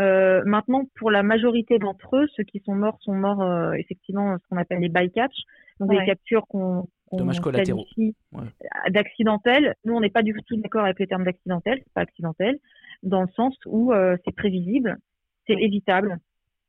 Euh, 0.00 0.42
maintenant, 0.44 0.82
pour 0.96 1.12
la 1.12 1.22
majorité 1.22 1.78
d'entre 1.78 2.16
eux, 2.16 2.26
ceux 2.34 2.42
qui 2.42 2.60
sont 2.66 2.74
morts 2.74 2.98
sont 3.02 3.14
morts 3.14 3.40
euh, 3.40 3.70
effectivement 3.74 4.36
ce 4.36 4.48
qu'on 4.48 4.56
appelle 4.56 4.80
les 4.80 4.88
bycatch, 4.88 5.36
donc 5.78 5.90
des 5.90 6.04
captures 6.04 6.44
qu'on 6.48 6.88
Dommages 7.12 7.40
collatéraux. 7.40 7.84
D'accidentelles. 8.90 9.74
Nous, 9.84 9.94
on 9.94 10.00
n'est 10.00 10.10
pas 10.10 10.22
du 10.22 10.34
tout 10.48 10.56
d'accord 10.56 10.84
avec 10.84 10.98
le 10.98 11.06
terme 11.06 11.22
d'accidentel. 11.22 11.78
C'est 11.84 11.92
pas 11.94 12.00
accidentel 12.00 12.58
dans 13.04 13.22
le 13.22 13.28
sens 13.36 13.56
où 13.66 13.92
euh, 13.92 14.16
c'est 14.24 14.34
prévisible, 14.34 14.98
c'est 15.46 15.54
évitable 15.54 16.18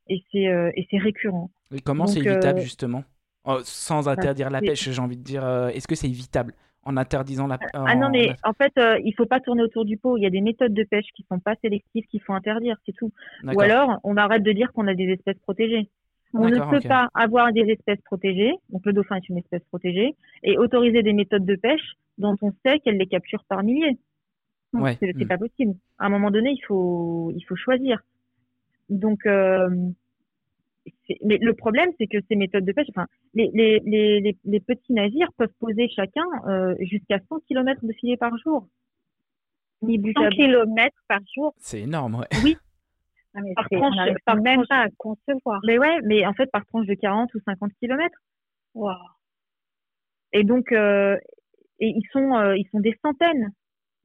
et 0.08 0.22
c'est 0.30 0.46
euh, 0.46 0.70
et 0.76 0.86
c'est 0.90 0.98
récurrent. 0.98 1.50
Et 1.74 1.80
comment 1.80 2.06
c'est 2.06 2.20
évitable 2.20 2.60
euh, 2.60 2.62
justement? 2.62 3.04
Oh, 3.44 3.58
Sans 3.64 4.04
bah, 4.04 4.12
interdire 4.12 4.50
la 4.50 4.60
pêche, 4.60 4.88
j'ai 4.90 5.00
envie 5.00 5.16
de 5.16 5.22
dire, 5.22 5.46
est-ce 5.68 5.86
que 5.86 5.94
c'est 5.94 6.08
évitable? 6.08 6.54
En 6.82 6.96
interdisant 6.96 7.48
la 7.48 7.58
pêche 7.58 7.70
Ah 7.74 7.96
non, 7.96 8.10
mais 8.10 8.36
en 8.44 8.52
fait, 8.52 8.72
il 9.04 9.12
faut 9.16 9.26
pas 9.26 9.40
tourner 9.40 9.62
autour 9.62 9.84
du 9.84 9.96
pot. 9.96 10.16
Il 10.16 10.22
y 10.22 10.26
a 10.26 10.30
des 10.30 10.40
méthodes 10.40 10.74
de 10.74 10.84
pêche 10.84 11.06
qui 11.16 11.24
sont 11.28 11.40
pas 11.40 11.54
sélectives, 11.60 12.04
qu'il 12.06 12.22
faut 12.22 12.32
interdire, 12.32 12.76
c'est 12.86 12.92
tout. 12.92 13.12
Ou 13.42 13.60
alors, 13.60 13.98
on 14.04 14.16
arrête 14.16 14.44
de 14.44 14.52
dire 14.52 14.72
qu'on 14.72 14.86
a 14.86 14.94
des 14.94 15.06
espèces 15.06 15.38
protégées. 15.38 15.88
On 16.34 16.48
ne 16.48 16.70
peut 16.70 16.86
pas 16.86 17.08
avoir 17.14 17.52
des 17.52 17.62
espèces 17.62 18.00
protégées, 18.02 18.52
donc 18.70 18.84
le 18.84 18.92
dauphin 18.92 19.16
est 19.16 19.28
une 19.28 19.38
espèce 19.38 19.62
protégée, 19.64 20.14
et 20.42 20.58
autoriser 20.58 21.02
des 21.02 21.12
méthodes 21.12 21.46
de 21.46 21.56
pêche 21.56 21.94
dont 22.18 22.36
on 22.42 22.52
sait 22.64 22.78
qu'elles 22.80 22.98
les 22.98 23.06
capturent 23.06 23.44
par 23.48 23.62
milliers. 23.62 23.98
Ouais. 24.72 24.96
C'est 25.00 25.14
mm. 25.14 25.28
pas 25.28 25.38
possible. 25.38 25.74
À 25.98 26.06
un 26.06 26.08
moment 26.08 26.30
donné, 26.30 26.50
il 26.50 26.64
faut, 26.66 27.32
il 27.34 27.42
faut 27.42 27.56
choisir. 27.56 28.02
Donc, 28.88 29.26
euh, 29.26 29.68
mais 31.24 31.38
le 31.38 31.54
problème, 31.54 31.90
c'est 31.98 32.06
que 32.06 32.18
ces 32.28 32.36
méthodes 32.36 32.64
de 32.64 32.72
pêche, 32.72 32.88
enfin, 32.90 33.06
les, 33.34 33.50
les, 33.54 33.80
les, 33.80 34.36
les 34.44 34.60
petits 34.60 34.92
navires 34.92 35.32
peuvent 35.36 35.52
poser 35.58 35.88
chacun 35.88 36.26
euh, 36.46 36.74
jusqu'à 36.80 37.18
100 37.28 37.40
km 37.48 37.84
de 37.84 37.92
filet 37.92 38.16
par 38.16 38.36
jour. 38.38 38.66
100 39.82 40.30
km 40.30 40.96
par 41.08 41.20
jour 41.34 41.54
C'est 41.58 41.82
énorme, 41.82 42.16
ouais. 42.16 42.28
Oui. 42.44 42.56
Ah, 43.38 43.42
par 43.54 43.68
tranche, 43.68 44.14
par 44.24 44.36
même 44.36 44.64
pas 44.66 44.84
à 44.84 44.88
concevoir. 44.96 45.60
Mais 45.66 45.78
ouais, 45.78 46.00
mais 46.04 46.24
en 46.24 46.32
fait, 46.32 46.50
par 46.50 46.64
tranche 46.64 46.86
de 46.86 46.94
40 46.94 47.34
ou 47.34 47.38
50 47.44 47.70
km. 47.78 48.18
Wow. 48.72 48.92
Et 50.32 50.42
donc, 50.42 50.72
euh, 50.72 51.18
et 51.78 51.88
ils 51.88 52.08
sont, 52.12 52.34
euh, 52.34 52.56
ils 52.56 52.66
sont 52.70 52.80
des 52.80 52.98
centaines 53.02 53.52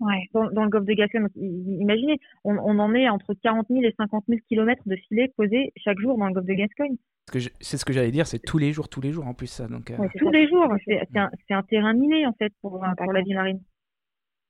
Ouais. 0.02 0.28
Dans, 0.34 0.50
dans, 0.50 0.64
le 0.64 0.70
golfe 0.70 0.86
de 0.86 0.94
Gascogne, 0.94 1.28
imaginez, 1.36 2.20
on, 2.44 2.58
on, 2.58 2.80
en 2.80 2.94
est 2.96 3.08
entre 3.08 3.36
40 3.36 3.68
000 3.70 3.84
et 3.84 3.94
50 3.96 4.26
000 4.28 4.40
kilomètres 4.50 4.82
de 4.88 4.96
filets 4.96 5.32
posés 5.38 5.72
chaque 5.78 6.00
jour 6.00 6.18
dans 6.18 6.26
le 6.26 6.34
golfe 6.34 6.48
de 6.48 6.54
Gascogne. 6.54 6.98
C'est 7.60 7.78
ce 7.78 7.86
que 7.86 7.94
j'allais 7.94 8.12
dire, 8.12 8.26
c'est 8.26 8.40
tous 8.40 8.58
les 8.58 8.74
jours, 8.74 8.90
tous 8.90 9.00
les 9.00 9.12
jours 9.12 9.28
en 9.28 9.36
plus 9.36 9.48
ça. 9.48 9.68
Donc, 9.68 9.92
euh... 9.92 10.08
tous 10.18 10.32
les 10.32 10.50
jours, 10.50 10.68
c'est 10.86 11.08
un, 11.16 11.30
un, 11.52 11.64
terrain 11.64 11.94
miné 11.94 12.26
en 12.26 12.34
fait 12.34 12.52
pour, 12.62 12.84
pour 12.98 13.14
la 13.14 13.22
vie 13.22 13.36
marine. 13.36 13.62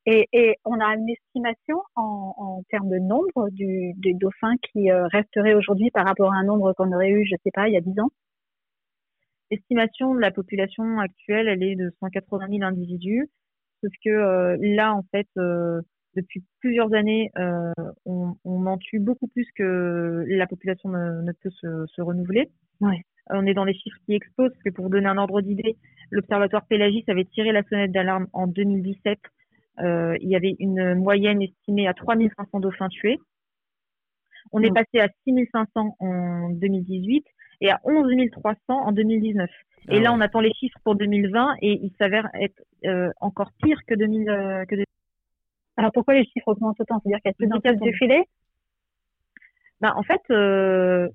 Et, 0.05 0.27
et, 0.33 0.55
on 0.65 0.79
a 0.79 0.95
une 0.95 1.09
estimation 1.09 1.83
en, 1.95 2.33
en 2.37 2.63
termes 2.71 2.89
de 2.89 2.97
nombre 2.97 3.49
du, 3.51 3.93
des 3.97 4.13
dauphins 4.15 4.55
qui 4.71 4.89
euh, 4.89 5.05
resteraient 5.07 5.53
aujourd'hui 5.53 5.91
par 5.91 6.07
rapport 6.07 6.33
à 6.33 6.37
un 6.37 6.43
nombre 6.43 6.73
qu'on 6.73 6.91
aurait 6.91 7.11
eu, 7.11 7.25
je 7.25 7.35
sais 7.43 7.51
pas, 7.53 7.67
il 7.67 7.73
y 7.73 7.77
a 7.77 7.81
10 7.81 7.99
ans 7.99 8.09
L'estimation 9.51 10.15
de 10.15 10.19
la 10.21 10.31
population 10.31 10.99
actuelle, 10.99 11.49
elle 11.49 11.61
est 11.61 11.75
de 11.75 11.91
180 11.99 12.47
000 12.49 12.63
individus 12.63 13.29
parce 13.82 13.93
que 14.03 14.09
euh, 14.09 14.57
là, 14.59 14.93
en 14.93 15.03
fait, 15.11 15.27
euh, 15.38 15.82
depuis 16.15 16.43
plusieurs 16.59 16.93
années, 16.93 17.32
euh, 17.38 17.71
on, 18.05 18.36
on, 18.43 18.65
en 18.65 18.77
tue 18.77 18.99
beaucoup 18.99 19.27
plus 19.27 19.47
que 19.55 20.25
la 20.27 20.47
population 20.47 20.89
ne, 20.89 21.21
ne 21.21 21.32
peut 21.32 21.49
se, 21.49 21.86
se 21.88 22.01
renouveler. 22.01 22.49
Ouais. 22.82 23.01
On 23.29 23.45
est 23.45 23.53
dans 23.53 23.65
les 23.65 23.73
chiffres 23.73 23.97
qui 24.05 24.13
explosent, 24.13 24.51
parce 24.51 24.63
que 24.63 24.69
pour 24.71 24.86
vous 24.86 24.91
donner 24.91 25.07
un 25.07 25.17
ordre 25.17 25.41
d'idée, 25.41 25.77
l'Observatoire 26.09 26.65
Pélagis 26.65 27.05
avait 27.07 27.25
tiré 27.25 27.51
la 27.51 27.63
sonnette 27.63 27.91
d'alarme 27.91 28.27
en 28.34 28.47
2017. 28.47 29.19
Euh, 29.79 30.17
il 30.21 30.29
y 30.29 30.36
avait 30.36 30.55
une 30.59 30.95
moyenne 30.95 31.41
estimée 31.41 31.88
à 31.88 31.93
3500 31.93 32.59
dauphins 32.59 32.89
tués. 32.89 33.19
On 34.51 34.61
est 34.61 34.73
passé 34.73 34.99
à 34.99 35.07
6500 35.25 35.95
en 35.99 36.49
2018 36.49 37.25
et 37.61 37.69
à 37.69 37.79
11 37.86 38.11
300 38.32 38.57
en 38.67 38.91
2019. 38.91 39.49
Et 39.89 39.97
ah 39.97 39.99
là, 40.01 40.13
on 40.13 40.21
attend 40.21 40.41
les 40.41 40.53
chiffres 40.53 40.77
pour 40.84 40.95
2020 40.95 41.55
et 41.61 41.79
il 41.82 41.91
s'avère 41.97 42.29
être 42.39 42.61
euh, 42.86 43.09
encore 43.19 43.51
pire 43.63 43.79
que 43.88 43.95
2000. 43.95 44.29
Euh, 44.29 44.65
que 44.65 44.75
Alors 45.77 45.91
pourquoi 45.91 46.13
les 46.13 46.25
chiffres 46.25 46.47
augmentent 46.47 46.79
autant? 46.79 46.99
C'est-à-dire 46.99 47.19
qu'il 47.21 47.29
y 47.29 47.51
a 47.51 47.59
plus 47.59 47.79
de 47.79 47.91
filet? 47.93 48.23
Bah, 49.79 49.93
En 49.95 50.03
fait, 50.03 50.21
euh, 50.29 51.09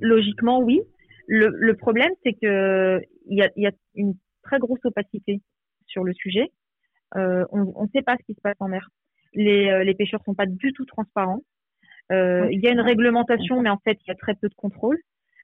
logiquement, 0.00 0.60
oui. 0.60 0.80
Le, 1.26 1.48
le 1.48 1.74
problème, 1.74 2.10
c'est 2.22 2.34
que 2.34 3.00
il 3.26 3.38
y 3.38 3.42
a, 3.42 3.50
y 3.56 3.66
a, 3.66 3.72
une 3.94 4.14
très 4.42 4.58
grosse 4.58 4.84
opacité 4.84 5.40
sur 5.86 6.04
le 6.04 6.12
sujet. 6.12 6.50
Euh, 7.16 7.44
on 7.50 7.82
ne 7.82 7.88
sait 7.94 8.02
pas 8.02 8.16
ce 8.18 8.24
qui 8.24 8.34
se 8.34 8.40
passe 8.40 8.56
en 8.60 8.68
mer. 8.68 8.88
Les, 9.32 9.68
euh, 9.68 9.84
les 9.84 9.94
pêcheurs 9.94 10.22
sont 10.24 10.34
pas 10.34 10.46
du 10.46 10.72
tout 10.72 10.84
transparents. 10.84 11.40
Euh, 12.12 12.48
il 12.50 12.60
y 12.60 12.68
a 12.68 12.70
une 12.70 12.80
réglementation, 12.80 13.60
mais 13.60 13.70
en 13.70 13.78
fait, 13.78 13.98
il 14.02 14.08
y 14.08 14.10
a 14.10 14.14
très 14.14 14.34
peu 14.34 14.48
de 14.48 14.54
contrôle. 14.54 14.98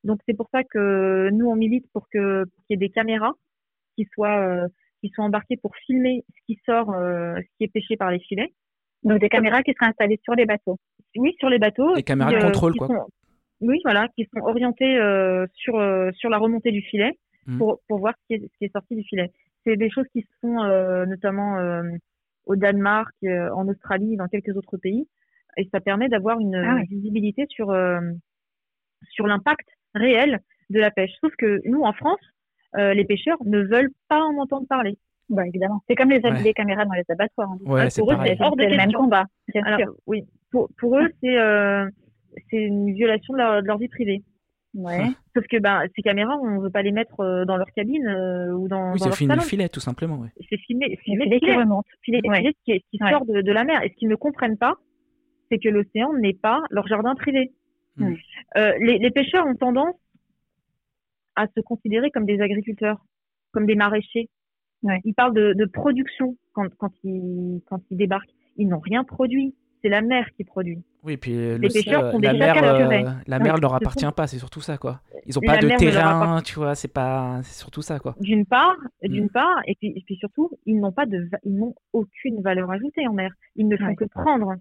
Donc 0.05 0.21
c'est 0.27 0.37
pour 0.37 0.49
ça 0.53 0.63
que 0.65 1.31
nous 1.31 1.47
on 1.47 1.57
milite 1.57 1.87
pour 1.93 2.09
que 2.09 2.45
qu'il 2.45 2.71
y 2.71 2.75
ait 2.75 2.77
des 2.77 2.91
caméras 2.91 3.33
qui 3.97 4.09
soient 4.15 4.39
euh, 4.39 4.69
qui 5.01 5.11
soient 5.11 5.25
embarquées 5.25 5.57
pour 5.57 5.75
filmer 5.87 6.25
ce 6.29 6.41
qui 6.47 6.61
sort, 6.65 6.91
euh, 6.93 7.37
ce 7.37 7.57
qui 7.59 7.65
est 7.65 7.73
pêché 7.73 7.97
par 7.97 8.11
les 8.11 8.21
filets. 8.21 8.53
Donc 9.03 9.21
des 9.21 9.29
caméras 9.29 9.63
qui 9.63 9.73
seraient 9.73 9.91
installées 9.91 10.21
sur 10.23 10.35
les 10.35 10.47
bateaux. 10.47 10.79
Oui, 11.17 11.35
sur 11.39 11.49
les 11.49 11.59
bateaux. 11.59 11.95
Des 11.95 12.03
caméras 12.03 12.33
de 12.33 12.37
euh, 12.37 12.41
contrôle 12.41 12.75
quoi. 12.77 13.07
oui, 13.61 13.79
voilà, 13.85 14.09
qui 14.17 14.29
sont 14.33 14.41
orientées 14.43 14.99
sur 15.55 15.75
sur 16.15 16.31
la 16.31 16.39
remontée 16.39 16.73
du 16.73 16.83
filet 16.83 17.13
mmh. 17.47 17.59
pour 17.59 17.81
pour 17.89 17.99
voir 17.99 18.15
ce 18.21 18.27
qui 18.27 18.35
est, 18.35 18.47
ce 18.47 18.59
qui 18.59 18.65
est 18.65 18.73
sorti 18.73 18.95
du 18.95 19.03
filet. 19.05 19.31
C'est 19.65 19.77
des 19.77 19.91
choses 19.91 20.07
qui 20.13 20.23
se 20.23 20.33
font 20.41 20.65
notamment 21.07 21.59
au 22.47 22.57
Danemark, 22.57 23.15
en 23.23 23.69
Australie, 23.69 24.17
dans 24.17 24.29
quelques 24.29 24.57
autres 24.57 24.79
pays, 24.79 25.07
et 25.59 25.69
ça 25.73 25.81
permet 25.81 26.09
d'avoir 26.09 26.41
une 26.41 26.57
ah 26.57 26.83
visibilité 26.89 27.47
sur 27.49 27.75
sur 29.13 29.27
l'impact 29.27 29.67
réel 29.95 30.41
de 30.71 30.81
la 30.81 30.91
pêche. 30.91 31.13
Sauf 31.21 31.33
que 31.37 31.61
nous, 31.65 31.83
en 31.83 31.93
France, 31.93 32.21
les 32.77 33.05
pêcheurs 33.05 33.39
ne 33.45 33.61
veulent 33.63 33.91
pas 34.09 34.21
en 34.23 34.37
entendre 34.39 34.67
parler. 34.69 34.97
Bah, 35.29 35.47
évidemment. 35.47 35.81
C'est 35.89 35.95
comme 35.95 36.11
les, 36.11 36.21
les, 36.43 36.53
caméras 36.53 36.85
dans 36.85 36.93
les 36.95 37.05
abattoirs. 37.09 37.51
Ouais, 37.65 37.89
pour 37.97 38.13
eux, 38.13 38.17
c'est 38.25 38.41
hors 38.41 38.57
de 38.57 38.65
le 38.65 38.77
même 38.77 38.93
combat. 38.93 39.27
Bien 39.53 39.63
Alors, 39.65 39.79
sûr. 39.79 39.95
Oui, 40.07 40.25
pour, 40.51 40.69
pour 40.79 40.99
eux, 40.99 41.09
c'est 41.23 41.37
c'est 42.51 42.59
une 42.59 42.93
violation 42.93 43.35
de 43.35 43.39
leur, 43.39 43.63
de 43.63 43.67
leur 43.67 43.79
vie 43.79 43.89
privée. 43.89 44.23
Ouais. 44.75 45.07
Sauf 45.37 45.47
que 45.47 45.59
ben, 45.59 45.83
ces 45.97 46.03
caméras, 46.03 46.37
on 46.43 46.57
ne 46.59 46.61
veut 46.61 46.71
pas 46.71 46.83
les 46.83 46.93
mettre 46.93 47.21
euh, 47.21 47.45
dans 47.45 47.57
leur 47.57 47.71
cabine 47.73 48.07
euh, 48.07 48.53
ou 48.53 48.69
dans, 48.69 48.93
oui, 48.93 48.99
dans 49.01 49.07
leur 49.07 49.17
filmer 49.17 49.33
salon. 49.33 49.43
le 49.43 49.49
filet, 49.49 49.69
tout 49.69 49.81
simplement. 49.81 50.17
Ouais. 50.17 50.29
C'est 50.49 50.59
filmer 50.59 50.89
le 50.91 50.97
filet 50.97 51.41
qui 51.41 51.53
remonte. 51.53 51.87
filet, 52.03 52.21
Ouais. 52.25 52.39
filet 52.39 52.55
qui, 52.65 52.85
qui 52.91 53.03
Ouais. 53.03 53.11
sort 53.11 53.27
de, 53.27 53.41
de 53.41 53.53
la 53.53 53.65
mer. 53.65 53.83
Et 53.83 53.91
ce 53.91 53.95
qu'ils 53.95 54.09
ne 54.09 54.15
comprennent 54.17 54.59
pas, 54.59 54.77
c'est 55.51 55.59
que 55.59 55.69
l'océan 55.69 56.13
n'est 56.15 56.35
pas 56.35 56.63
leur 56.71 56.87
jardin 56.87 57.15
privé. 57.15 57.53
Mm. 58.05 58.17
Euh, 58.57 58.73
les, 58.81 58.99
les 58.99 59.11
pêcheurs 59.11 59.47
ont 59.47 59.55
tendance 59.57 59.95
à 61.37 61.47
se 61.57 61.61
considérer 61.61 62.11
comme 62.11 62.27
des 62.27 62.41
agriculteurs, 62.41 63.05
comme 63.53 63.67
des 63.67 63.75
maraîchers. 63.77 64.29
Ouais. 64.83 65.01
Ils 65.05 65.15
parlent 65.15 65.35
de, 65.35 65.53
de 65.53 65.65
production 65.67 66.37
quand, 66.53 66.67
quand, 66.79 66.93
ils, 67.05 67.61
quand 67.67 67.81
ils 67.91 67.97
débarquent. 67.97 68.31
Ils 68.57 68.69
n'ont 68.69 68.81
rien 68.81 69.05
produit. 69.05 69.55
C'est 69.83 69.89
la 69.89 70.03
mer 70.03 70.27
qui 70.37 70.45
produit. 70.45 70.83
Oui, 71.03 71.17
puis 71.17 71.33
euh, 71.35 71.57
Les 71.57 71.69
le- 71.69 71.73
pêcheurs 71.73 72.05
euh, 72.05 72.13
sont 72.13 72.19
la 72.19 72.33
déjà 72.35 72.53
mer, 72.53 72.65
euh, 72.65 73.11
la 73.27 73.39
mer 73.39 73.57
leur 73.57 73.73
appartient 73.75 74.05
pas, 74.15 74.27
c'est 74.27 74.37
surtout 74.39 74.61
ça, 74.61 74.77
quoi. 74.77 75.01
Ils 75.25 75.39
ont 75.39 75.43
La 75.43 75.55
pas 75.55 75.59
de 75.63 75.69
terrain, 75.79 76.43
tu 76.43 76.57
vois, 76.57 76.75
c'est 76.75 76.93
pas, 76.93 77.41
c'est 77.45 77.59
surtout 77.59 77.81
ça, 77.81 77.99
quoi. 77.99 78.15
d'une 78.21 78.45
part, 78.45 78.77
Mm. 79.03 79.09
d'une 79.09 79.31
part, 79.31 79.63
et 79.67 79.75
puis, 79.77 79.95
et 79.97 80.03
puis 80.05 80.17
surtout, 80.17 80.51
ils 80.67 80.79
n'ont 80.79 80.93
pas 80.93 81.07
de, 81.07 81.31
ils 81.45 81.57
n'ont 81.57 81.75
aucune 81.95 82.43
valeur 82.43 82.71
ajoutée 82.71 83.07
en 83.09 83.15
mer. 83.15 83.33
Ils 83.57 83.69
ne 83.69 83.77
font 83.79 83.87
Ouais. 83.87 83.97
que 83.97 84.05
prendre. 84.05 84.53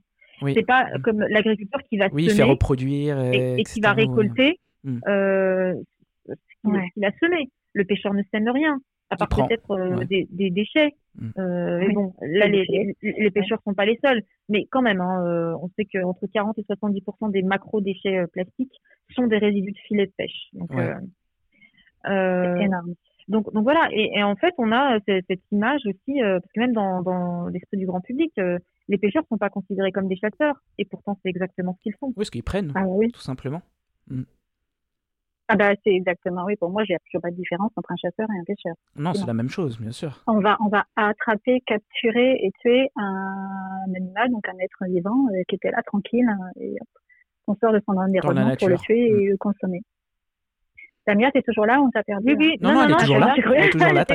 Oui. 0.42 0.54
C'est 0.56 0.66
pas 0.66 0.86
Mm. 0.98 1.02
comme 1.02 1.20
l'agriculteur 1.22 1.82
qui 1.90 1.98
va 1.98 2.08
Oui, 2.12 2.30
semer 2.30 2.44
reproduire 2.50 3.20
et, 3.20 3.56
et, 3.56 3.60
et 3.62 3.64
qui 3.64 3.80
va 3.82 3.94
récolter 3.94 4.60
Mm. 4.84 5.00
euh, 5.08 5.74
ce 6.28 6.34
qu'il 6.62 6.72
Ouais. 6.72 6.88
a 7.06 7.12
semé. 7.20 7.50
Le 7.74 7.84
pêcheur 7.86 8.14
ne 8.14 8.24
sème 8.32 8.50
rien, 8.50 8.80
à 9.10 9.18
part 9.18 9.28
peut-être 9.48 9.72
euh, 9.72 9.98
Ouais. 9.98 10.06
des, 10.06 10.28
des 10.32 10.50
déchets. 10.50 10.94
Mm. 11.20 11.30
Euh, 11.38 11.80
Oui. 11.80 11.88
mais 11.88 11.94
bon, 11.94 12.14
là, 12.22 12.48
les, 12.48 12.66
les, 12.70 12.96
les 13.02 13.32
pêcheurs 13.32 13.60
sont 13.66 13.74
pas 13.74 13.86
les 13.86 14.00
seuls, 14.04 14.22
mais 14.48 14.66
quand 14.72 14.82
même, 14.82 15.02
hein, 15.02 15.24
euh, 15.26 15.56
on 15.62 15.70
sait 15.76 15.86
qu'entre 15.86 16.26
40 16.34 16.58
et 16.60 16.64
70% 16.64 17.30
des 17.30 17.42
macro-déchets 17.42 18.26
plastiques 18.32 18.80
sont 19.16 19.28
des 19.28 19.38
résidus 19.38 19.72
de 19.74 19.78
filets 19.80 20.06
de 20.08 20.14
pêche. 20.18 20.48
Donc, 20.54 20.72
Ouais. 20.74 20.88
euh, 20.88 20.96
euh, 22.10 22.56
C'est 22.58 22.64
énorme. 22.66 22.94
donc, 23.28 23.52
donc 23.54 23.64
voilà, 23.64 23.90
et, 23.92 24.12
et 24.18 24.24
en 24.24 24.36
fait, 24.36 24.54
on 24.58 24.72
a 24.72 25.00
cette, 25.08 25.26
cette 25.28 25.42
image 25.52 25.82
aussi, 25.86 26.22
euh, 26.24 26.40
parce 26.40 26.52
que 26.54 26.60
même 26.60 26.74
dans, 26.74 27.02
dans 27.02 27.48
l'esprit 27.48 27.78
du 27.78 27.86
grand 27.86 28.02
public, 28.02 28.32
euh, 28.40 28.58
les 28.90 28.98
pêcheurs 28.98 29.24
sont 29.30 29.38
pas 29.38 29.50
considérés 29.50 29.92
comme 29.94 30.08
des 30.10 30.18
chasseurs, 30.18 30.62
et 30.78 30.84
pourtant 30.86 31.18
c'est 31.24 31.30
exactement 31.30 31.76
ce 31.78 31.84
qu'ils 31.84 31.96
font. 32.00 32.12
Oui, 32.18 32.26
ce 32.26 32.32
qu'ils 32.32 32.44
prennent, 32.44 32.74
Ah 32.76 32.84
oui. 32.86 33.10
tout 33.12 33.22
simplement. 33.22 33.62
Ah 35.52 35.56
bah 35.56 35.72
c'est 35.84 35.90
exactement 35.92 36.44
oui. 36.46 36.56
Pour 36.58 36.70
moi, 36.70 36.84
j'ai 36.84 36.94
absolument 36.96 37.22
pas 37.22 37.32
de 37.32 37.36
différence 37.36 37.72
entre 37.76 37.92
un 37.92 37.96
chasseur 37.96 38.28
et 38.30 38.40
un 38.40 38.44
pêcheur. 38.44 38.76
Non, 38.96 39.14
c'est 39.14 39.22
Non. 39.22 39.28
la 39.28 39.34
même 39.34 39.50
chose, 39.50 39.80
bien 39.80 39.92
sûr. 39.92 40.24
On 40.28 40.40
va 40.40 40.58
on 40.64 40.68
va 40.68 40.86
attraper, 40.96 41.62
capturer 41.62 42.34
et 42.44 42.52
tuer 42.62 42.90
un 42.96 43.86
animal, 43.96 44.30
donc 44.30 44.48
un 44.48 44.58
être 44.60 44.78
vivant 44.88 45.26
euh, 45.34 45.42
qui 45.48 45.56
était 45.56 45.72
là 45.72 45.82
tranquille 45.84 46.28
euh, 46.30 46.62
et 46.62 46.74
hop, 46.80 46.88
on 47.48 47.56
sort 47.56 47.74
de 47.74 47.82
son 47.88 47.94
environnement 47.98 48.56
pour 48.58 48.70
le 48.70 48.78
tuer 48.78 49.08
et 49.08 49.12
Mm. 49.28 49.30
le 49.32 49.38
consommer. 49.38 49.82
Damien, 51.08 51.32
t'es 51.32 51.42
toujours 51.42 51.66
là 51.66 51.80
ou 51.82 51.86
on 51.86 51.90
t'a 51.90 52.04
perdu 52.04 52.28
Oui, 52.28 52.36
oui, 52.38 52.58
Non, 52.62 52.72
non, 52.74 52.84
elle 52.84 52.92
est 52.92 52.98
toujours 52.98 53.18
là. 53.18 53.34
j'ai 53.36 53.42
cru- 53.42 53.54
Elle 53.56 53.64
est 53.66 53.70
toujours 53.72 53.94
là, 53.94 54.06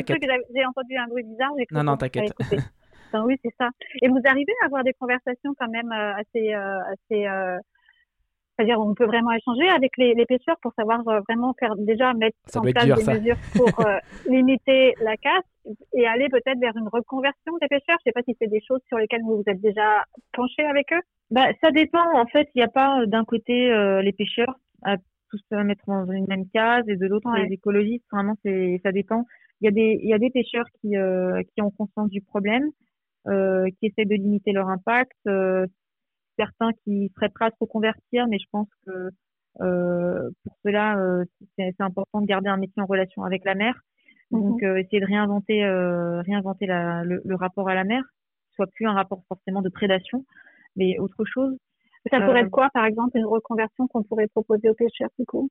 j'ai 0.54 0.64
entendu 0.66 0.96
un 0.96 1.08
bruit 1.08 1.24
bizarre. 1.24 1.50
Non, 1.72 1.82
non, 1.82 1.96
t'inquiète. 1.96 2.32
Oui, 3.24 3.36
c'est 3.44 3.54
ça. 3.58 3.68
Et 4.02 4.08
vous 4.08 4.20
arrivez 4.24 4.52
à 4.62 4.66
avoir 4.66 4.82
des 4.84 4.92
conversations 4.94 5.54
quand 5.58 5.68
même 5.70 5.92
euh, 5.92 6.14
assez, 6.14 6.54
euh, 6.54 6.78
assez. 6.92 7.26
euh, 7.26 7.58
C'est-à-dire, 8.56 8.78
on 8.80 8.94
peut 8.94 9.06
vraiment 9.06 9.32
échanger 9.32 9.68
avec 9.68 9.92
les, 9.98 10.14
les 10.14 10.26
pêcheurs 10.26 10.56
pour 10.62 10.72
savoir 10.74 11.00
euh, 11.08 11.20
vraiment 11.28 11.54
faire 11.58 11.74
déjà 11.76 12.14
mettre 12.14 12.36
Ça 12.46 12.60
en 12.60 12.62
place 12.62 12.84
dur, 12.86 12.96
des 12.96 13.02
ça. 13.02 13.14
mesures 13.14 13.36
pour 13.56 13.68
euh, 13.86 13.98
limiter 14.28 14.94
la 15.02 15.16
casse 15.16 15.44
et 15.94 16.06
aller 16.06 16.28
peut-être 16.28 16.58
vers 16.60 16.76
une 16.76 16.88
reconversion 16.88 17.52
des 17.60 17.68
pêcheurs. 17.68 17.98
Je 18.00 18.10
sais 18.10 18.12
pas 18.12 18.22
si 18.22 18.36
c'est 18.40 18.48
des 18.50 18.60
choses 18.66 18.80
sur 18.88 18.98
lesquelles 18.98 19.22
vous 19.22 19.36
vous 19.38 19.44
êtes 19.46 19.60
déjà 19.60 20.04
penché 20.32 20.62
avec 20.64 20.92
eux. 20.92 21.00
Bah, 21.30 21.46
ça 21.62 21.70
dépend. 21.70 22.04
En 22.14 22.26
fait, 22.26 22.48
il 22.54 22.58
n'y 22.58 22.64
a 22.64 22.68
pas 22.68 23.06
d'un 23.06 23.24
côté 23.24 23.72
euh, 23.72 24.02
les 24.02 24.12
pêcheurs 24.12 24.54
à 24.82 24.96
tous 25.30 25.40
se 25.50 25.56
mettre 25.56 25.84
dans 25.88 26.06
une 26.12 26.26
même 26.28 26.44
case 26.52 26.84
et 26.88 26.96
de 26.96 27.06
l'autre 27.06 27.28
Ouais. 27.32 27.46
les 27.46 27.54
écologistes. 27.54 28.04
Vraiment, 28.12 28.34
c'est 28.44 28.78
ça 28.84 28.92
dépend. 28.92 29.24
Il 29.60 29.64
y 29.64 29.68
a 29.68 29.70
des 29.72 29.98
il 30.02 30.08
y 30.08 30.14
a 30.14 30.18
des 30.18 30.30
pêcheurs 30.30 30.66
qui 30.80 30.96
euh, 30.96 31.42
qui 31.54 31.62
ont 31.62 31.70
conscience 31.70 32.10
du 32.10 32.20
problème, 32.20 32.70
qui 33.80 33.86
essaient 33.86 34.04
de 34.06 34.14
limiter 34.14 34.52
leur 34.52 34.68
impact. 34.68 35.12
euh, 35.28 35.66
certains 36.38 36.70
qui 36.84 37.10
seraient 37.14 37.28
prêts 37.28 37.46
à 37.46 37.50
se 37.50 37.56
reconvertir, 37.60 38.26
mais 38.28 38.38
je 38.38 38.46
pense 38.50 38.68
que 38.86 39.10
euh, 39.60 40.30
pour 40.44 40.56
cela, 40.64 40.98
euh, 40.98 41.24
c'est 41.58 41.74
important 41.80 42.20
de 42.20 42.26
garder 42.26 42.48
un 42.48 42.56
métier 42.56 42.82
en 42.82 42.86
relation 42.86 43.22
avec 43.24 43.44
la 43.44 43.54
mer. 43.54 43.74
Donc, 44.32 44.62
euh, 44.62 44.76
essayer 44.78 45.00
de 45.00 45.06
réinventer, 45.06 45.64
euh, 45.64 46.20
réinventer 46.22 46.66
la, 46.66 47.04
le, 47.04 47.22
le 47.24 47.34
rapport 47.36 47.68
à 47.68 47.74
la 47.74 47.84
mer, 47.84 48.02
soit 48.52 48.66
plus 48.68 48.86
un 48.86 48.94
rapport 48.94 49.22
forcément 49.28 49.62
de 49.62 49.68
prédation, 49.68 50.24
mais 50.76 50.98
autre 50.98 51.24
chose. 51.24 51.56
Ça 52.10 52.20
pourrait 52.20 52.40
Euh, 52.40 52.42
être 52.42 52.50
quoi, 52.50 52.70
par 52.74 52.84
exemple, 52.86 53.16
une 53.18 53.26
reconversion 53.26 53.86
qu'on 53.88 54.02
pourrait 54.02 54.28
proposer 54.28 54.68
aux 54.70 54.74
pêcheurs 54.74 55.10
du 55.18 55.26
coup? 55.26 55.50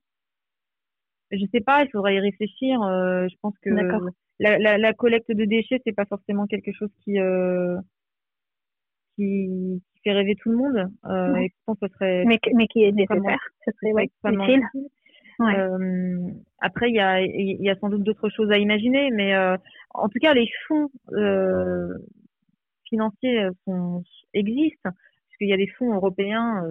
Je 1.33 1.45
sais 1.51 1.61
pas, 1.61 1.83
il 1.83 1.89
faudrait 1.89 2.15
y 2.15 2.19
réfléchir. 2.19 2.81
euh, 2.81 3.27
je 3.27 3.35
pense 3.41 3.57
que 3.61 3.69
la, 4.39 4.57
la, 4.59 4.77
la 4.77 4.93
collecte 4.93 5.31
de 5.31 5.45
déchets, 5.45 5.81
c'est 5.85 5.95
pas 5.95 6.05
forcément 6.05 6.45
quelque 6.47 6.71
chose 6.73 6.89
qui 7.03 7.19
euh, 7.19 7.77
qui, 9.15 9.81
qui 9.93 10.01
fait 10.03 10.11
rêver 10.13 10.35
tout 10.35 10.49
le 10.51 10.57
monde. 10.57 10.91
Euh, 11.05 11.33
Ouais. 11.33 11.45
Et 11.45 11.53
pourtant, 11.65 11.87
ce 11.87 11.93
serait 11.95 12.23
mais, 12.25 12.39
mais 12.55 12.67
qui 12.67 12.83
est 12.83 12.91
nécessaire. 12.91 13.39
Ce 13.65 13.71
serait 13.79 13.93
ouais, 13.93 14.03
extrêmement 14.05 14.45
utile. 14.45 14.63
Ouais. 15.39 15.57
Euh, 15.57 16.17
après, 16.59 16.89
il 16.89 16.95
y 16.95 16.99
a, 16.99 17.21
il 17.21 17.61
y 17.61 17.69
a 17.69 17.75
sans 17.79 17.89
doute 17.89 18.03
d'autres 18.03 18.29
choses 18.29 18.51
à 18.51 18.57
imaginer, 18.57 19.09
mais 19.11 19.35
en 19.95 20.07
tout 20.09 20.19
cas, 20.21 20.33
les 20.33 20.47
fonds 20.67 20.89
financiers 22.89 23.47
sont, 23.65 24.03
existent, 24.33 24.89
puisqu'il 25.27 25.49
y 25.49 25.53
a 25.53 25.57
des 25.57 25.67
fonds 25.77 25.93
européens, 25.93 26.63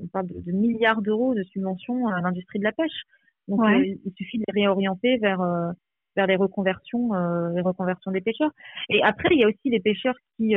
on 0.00 0.06
parle 0.08 0.26
de, 0.26 0.40
de 0.40 0.52
milliards 0.52 1.02
d'euros 1.02 1.34
de 1.34 1.44
subventions 1.44 2.08
à 2.08 2.20
l'industrie 2.20 2.58
de 2.58 2.64
la 2.64 2.72
pêche. 2.72 3.02
Donc, 3.48 3.60
Ouais. 3.60 3.80
euh, 3.80 3.94
il 4.04 4.12
suffit 4.16 4.38
de 4.38 4.44
les 4.48 4.62
réorienter 4.62 5.18
vers 5.18 5.40
euh, 5.40 5.70
vers 6.16 6.26
les 6.26 6.36
reconversions, 6.36 7.14
euh, 7.14 7.50
les 7.54 7.62
reconversions 7.62 8.10
des 8.10 8.20
pêcheurs. 8.20 8.50
Et 8.90 9.02
après, 9.02 9.30
il 9.32 9.40
y 9.40 9.44
a 9.44 9.48
aussi 9.48 9.70
les 9.70 9.80
pêcheurs 9.80 10.16
qui 10.36 10.54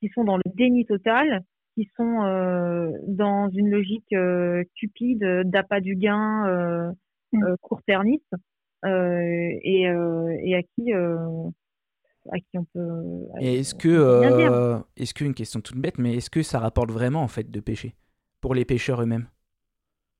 qui 0.00 0.08
sont 0.08 0.24
dans 0.24 0.36
le 0.36 0.42
déni 0.54 0.84
total, 0.84 1.42
qui 1.74 1.88
sont 1.96 2.22
euh, 2.24 2.90
dans 3.06 3.48
une 3.50 3.70
logique 3.70 4.12
euh, 4.12 4.64
cupide 4.76 5.24
d'appât 5.44 5.80
du 5.80 5.94
gain 5.96 6.46
euh, 6.46 6.90
Mm. 7.34 7.54
court-termiste 7.62 8.34
et, 8.84 9.84
et 9.84 10.54
à 10.54 10.62
qui 10.62 10.92
à 10.92 12.38
qui 12.38 12.58
on 12.58 12.64
peut 12.74 13.24
est-ce 13.40 13.74
que, 13.74 14.82
est-ce 14.98 15.14
qu'une 15.14 15.32
question 15.32 15.62
toute 15.62 15.78
bête, 15.78 15.96
mais 15.98 16.16
est-ce 16.16 16.28
que 16.28 16.42
ça 16.42 16.58
rapporte 16.58 16.90
vraiment 16.90 17.22
en 17.22 17.28
fait 17.28 17.50
de 17.50 17.60
pêcher? 17.60 17.94
Pour 18.42 18.54
les 18.54 18.66
pêcheurs 18.66 19.00
eux-mêmes? 19.00 19.28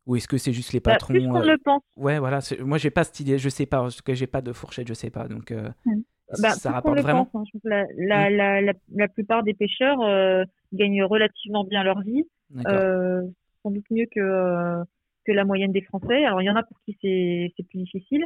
Ou 0.06 0.16
est-ce 0.16 0.26
que 0.28 0.36
c'est 0.36 0.52
juste 0.52 0.72
les 0.72 0.80
Bah, 0.80 0.92
patrons 0.92 1.14
plus 1.14 1.26
qu'on 1.28 1.40
euh, 1.42 1.52
le 1.52 1.58
pense 1.58 1.82
Ouais, 1.96 2.18
voilà. 2.18 2.40
Moi, 2.60 2.78
j'ai 2.78 2.90
pas 2.90 3.04
cette 3.04 3.20
idée. 3.20 3.38
Je 3.38 3.48
sais 3.48 3.66
pas 3.66 3.80
parce 3.82 4.02
que 4.02 4.14
j'ai 4.14 4.26
pas 4.26 4.40
de 4.42 4.52
fourchette, 4.52 4.88
je 4.88 4.94
sais 4.94 5.10
pas. 5.10 5.28
Donc, 5.28 5.50
euh, 5.52 5.68
Mm. 5.86 6.00
bah, 6.42 6.50
ça 6.50 6.70
plus 6.70 6.74
rapporte 6.74 6.98
vraiment. 7.00 7.26
pense, 7.26 7.48
hein. 7.54 7.58
Que 7.62 7.68
la, 7.68 7.84
la, 7.96 8.30
la, 8.30 8.60
la, 8.62 8.72
la 8.94 9.08
plupart 9.08 9.42
des 9.44 9.54
pêcheurs 9.54 10.00
euh, 10.00 10.44
gagnent 10.72 11.04
relativement 11.04 11.64
bien 11.64 11.84
leur 11.84 12.00
vie 12.02 12.24
euh, 12.66 13.22
sans 13.62 13.70
doute 13.70 13.84
mieux 13.90 14.06
que, 14.10 14.82
que 15.24 15.32
la 15.32 15.44
moyenne 15.44 15.72
des 15.72 15.82
Français. 15.82 16.24
Alors, 16.24 16.42
il 16.42 16.46
y 16.46 16.50
en 16.50 16.56
a 16.56 16.62
pour 16.64 16.78
qui 16.84 16.96
c'est 17.00 17.52
c'est 17.56 17.62
plus 17.68 17.78
difficile, 17.78 18.24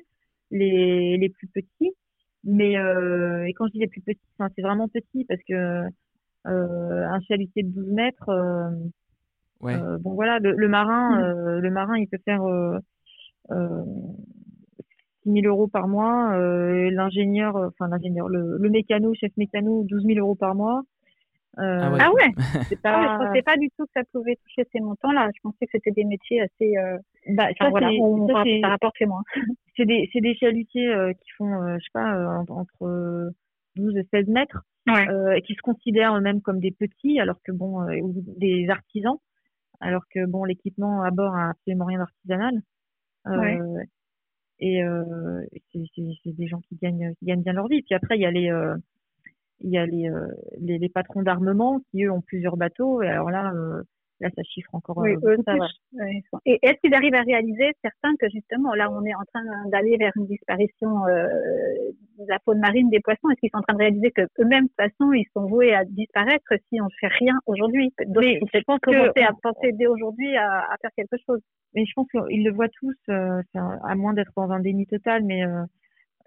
les, 0.51 1.19
les 1.19 1.29
plus 1.29 1.49
petits. 1.49 1.93
Mais, 2.45 2.73
et 2.75 3.53
quand 3.55 3.67
je 3.67 3.73
dis 3.73 3.81
les 3.81 3.89
plus 3.89 4.01
petits, 4.03 4.21
c'est 4.55 4.63
vraiment 4.63 4.89
petit 4.89 5.25
parce 5.25 5.41
que 5.49 5.83
un 6.45 7.21
chalutier 7.29 7.65
de 7.65 7.71
12 7.71 7.89
mètres, 7.93 8.31
ouais. 9.63 9.75
euh, 9.77 9.99
bon 9.99 10.15
voilà, 10.15 10.39
le, 10.39 10.53
le 10.53 10.69
marin, 10.69 11.17
Mhm. 11.17 11.25
euh, 11.25 11.61
le 11.61 11.71
marin, 11.71 11.97
il 11.99 12.09
peut 12.09 12.19
faire 12.25 12.43
euh, 12.45 12.79
euh, 13.53 13.83
6 15.25 15.33
000 15.43 15.47
euros 15.47 15.67
par 15.69 15.89
mois. 15.89 16.35
euh, 16.37 16.91
l'ingénieur, 16.91 17.57
enfin 17.57 17.89
l'ingénieur, 17.89 18.29
le, 18.29 18.59
le 18.59 18.71
mécano, 18.71 19.13
chef 19.15 19.33
mécano, 19.37 19.85
12 19.85 20.05
000 20.05 20.19
euros 20.19 20.35
par 20.37 20.55
mois. 20.55 20.83
Euh, 21.59 21.81
Ah 21.83 21.91
ouais. 21.91 21.99
Ah 22.03 22.11
ouais. 22.13 22.35
c'est 22.69 22.79
Ah, 22.85 22.91
pas, 22.93 23.03
je 23.19 23.25
pensais 23.27 23.43
pas 23.43 23.57
du 23.57 23.71
tout 23.71 23.87
que 23.87 23.93
ça 23.95 24.03
pouvait 24.13 24.37
toucher 24.45 24.69
ces 24.73 24.81
montants-là. 24.81 25.31
Je 25.35 25.41
pensais 25.43 25.65
que 25.65 25.71
c'était 25.73 25.91
des 25.91 26.05
métiers 26.05 26.43
assez. 26.43 26.77
Euh... 26.77 26.99
bah, 27.31 27.45
ça, 27.49 27.55
Enfin, 27.61 27.71
voilà, 27.71 27.91
on, 27.99 28.27
ça, 28.29 28.45
ça 28.63 28.69
rapporte 28.69 29.01
moins. 29.03 29.23
c'est 29.77 29.87
des, 29.87 30.09
c'est 30.13 30.21
des 30.21 30.35
chalutiers 30.37 30.89
euh, 30.93 31.13
qui 31.15 31.31
font, 31.39 31.63
euh, 31.63 31.77
je 31.79 31.85
sais 31.85 31.91
pas, 31.95 32.15
euh, 32.15 32.27
en- 32.27 32.61
entre 32.61 32.83
euh, 32.87 33.31
12 33.77 33.97
et 33.97 34.07
16 34.13 34.29
mètres, 34.29 34.63
Ouais. 34.87 35.09
euh, 35.09 35.33
et 35.33 35.43
qui 35.43 35.55
se 35.55 35.63
considèrent 35.63 36.15
eux-mêmes 36.17 36.41
comme 36.43 36.61
des 36.61 36.71
petits, 36.71 37.19
alors 37.21 37.41
que 37.43 37.53
bon, 37.53 37.81
euh, 37.83 37.97
ou 38.03 38.13
des 38.37 38.69
artisans, 38.69 39.17
alors 39.81 40.03
que 40.13 40.27
bon, 40.27 40.45
l'équipement 40.45 41.03
à 41.03 41.11
bord 41.11 41.35
a 41.35 41.51
absolument 41.51 41.87
rien 41.87 41.99
d'artisanal. 41.99 42.63
Euh, 43.27 43.37
Ouais. 43.37 43.85
Et 44.59 44.83
euh, 44.83 45.43
c'est, 45.73 46.33
des 46.33 46.47
gens 46.49 46.61
qui 46.61 46.77
gagnent, 46.77 47.13
qui 47.19 47.27
gagnent 47.27 47.43
bien 47.43 47.53
leur 47.53 47.69
vie. 47.69 47.83
Puis 47.83 47.95
après, 47.95 48.17
il 48.17 48.23
y 48.23 48.27
a 48.27 48.31
les, 48.31 48.51
euh, 48.51 48.75
il 49.61 49.71
y 49.71 49.77
a 49.77 49.85
les, 49.85 50.11
les, 50.59 50.79
les 50.79 50.89
patrons 50.89 51.23
d'armement 51.23 51.81
qui 51.91 52.05
eux 52.05 52.11
ont 52.11 52.23
plusieurs 52.23 52.57
bateaux. 52.57 53.03
Et 53.03 53.09
alors 53.09 53.31
là, 53.31 53.53
Là, 54.21 54.31
ça 54.35 54.43
chiffre 54.45 54.75
encore. 54.75 54.97
Oui, 54.97 55.15
euh, 55.25 55.37
ça 55.45 55.55
va. 55.57 55.67
Et 56.47 56.59
est-ce 56.63 56.81
qu'ils 56.81 56.95
arrivent 56.95 57.15
à 57.15 57.21
réaliser 57.21 57.73
certains 57.83 58.17
que 58.17 58.29
justement, 58.31 58.73
là, 58.75 58.91
on 58.91 59.05
est 59.05 59.15
en 59.15 59.25
train 59.33 59.43
d'aller 59.69 59.99
vers 59.99 60.13
une 60.17 60.27
disparition 60.27 61.07
euh, 61.07 61.29
de 62.19 62.25
la 62.27 62.39
faune 62.45 62.61
marine 62.61 62.89
des 62.89 63.01
poissons? 63.01 63.29
Est-ce 63.29 63.41
qu'ils 63.41 63.51
sont 63.51 63.59
en 63.59 63.63
train 63.63 63.75
de 63.75 63.83
réaliser 63.83 64.11
que 64.13 64.23
eux-mêmes, 64.41 64.65
de 64.65 64.69
toute 64.69 64.77
façon, 64.77 65.13
ils 65.13 65.27
sont 65.35 65.47
voués 65.47 65.75
à 65.75 65.85
disparaître 65.85 66.47
si 66.71 66.81
on 66.81 66.87
ne 66.87 66.91
fait 66.99 67.09
rien 67.09 67.35
aujourd'hui? 67.45 67.93
Donc, 68.07 68.25
je 68.25 68.61
pense 68.67 68.81
commencer 68.81 69.21
à 69.21 69.33
penser 69.43 69.73
dès 69.73 69.87
aujourd'hui 69.87 70.35
à, 70.37 70.61
à, 70.61 70.77
faire 70.81 70.91
quelque 70.97 71.17
chose. 71.27 71.41
Mais 71.75 71.85
je 71.85 71.93
pense 71.95 72.09
qu'ils 72.11 72.45
le 72.45 72.53
voient 72.53 72.71
tous, 72.81 72.97
euh, 73.11 73.43
à 73.55 73.95
moins 73.97 74.15
d'être 74.15 74.33
dans 74.35 74.51
un 74.51 74.61
déni 74.61 74.87
total, 74.87 75.25
mais 75.25 75.45
euh, 75.45 75.63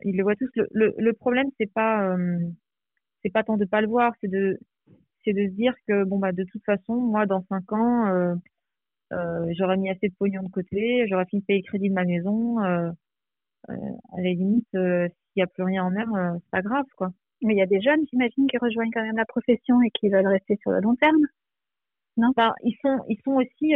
ils 0.03 0.15
le 0.15 0.21
voient 0.21 0.35
tous. 0.35 0.49
Le, 0.55 0.67
le, 0.71 0.93
le 0.95 1.13
problème, 1.13 1.47
c'est 1.59 1.73
pas, 1.73 2.07
euh, 2.07 2.37
c'est 3.23 3.31
pas 3.31 3.43
tant 3.43 3.57
de 3.57 3.65
pas 3.65 3.81
le 3.81 3.87
voir, 3.87 4.13
c'est 4.21 4.29
de 4.29 4.59
c'est 5.29 5.33
de 5.33 5.49
se 5.49 5.55
dire 5.55 5.73
que 5.87 6.03
bon 6.03 6.17
bah 6.17 6.31
de 6.31 6.43
toute 6.43 6.63
façon 6.63 6.95
moi 6.95 7.25
dans 7.25 7.43
cinq 7.49 7.71
ans 7.71 8.07
euh, 8.07 8.35
euh, 9.13 9.45
j'aurais 9.57 9.77
mis 9.77 9.89
assez 9.89 10.09
de 10.09 10.15
pognon 10.17 10.43
de 10.43 10.49
côté 10.49 11.05
j'aurais 11.07 11.25
fini 11.25 11.41
de 11.41 11.45
payer 11.45 11.59
le 11.59 11.67
crédit 11.67 11.89
de 11.89 11.93
ma 11.93 12.05
maison 12.05 12.59
euh, 12.63 12.89
euh 13.69 13.73
à 14.13 14.21
la 14.21 14.29
limite 14.29 14.67
s'il 14.71 15.11
n'y 15.37 15.43
a 15.43 15.47
plus 15.47 15.63
rien 15.63 15.83
en 15.85 15.91
mer 15.91 16.07
c'est 16.35 16.51
pas 16.51 16.61
grave 16.61 16.85
quoi. 16.95 17.11
Mais 17.41 17.53
il 17.53 17.57
y 17.57 17.61
a 17.61 17.67
des 17.67 17.81
jeunes 17.81 18.01
j'imagine 18.11 18.47
qui 18.47 18.57
rejoignent 18.57 18.91
quand 18.91 19.03
même 19.03 19.17
la 19.17 19.25
profession 19.25 19.81
et 19.81 19.91
qui 19.91 20.09
veulent 20.09 20.27
rester 20.27 20.57
sur 20.61 20.71
le 20.71 20.81
long 20.81 20.95
terme 20.95 21.25
non? 22.17 22.31
Bah, 22.35 22.53
ils 22.63 22.75
sont 22.81 23.03
ils 23.07 23.19
sont 23.23 23.33
aussi 23.33 23.73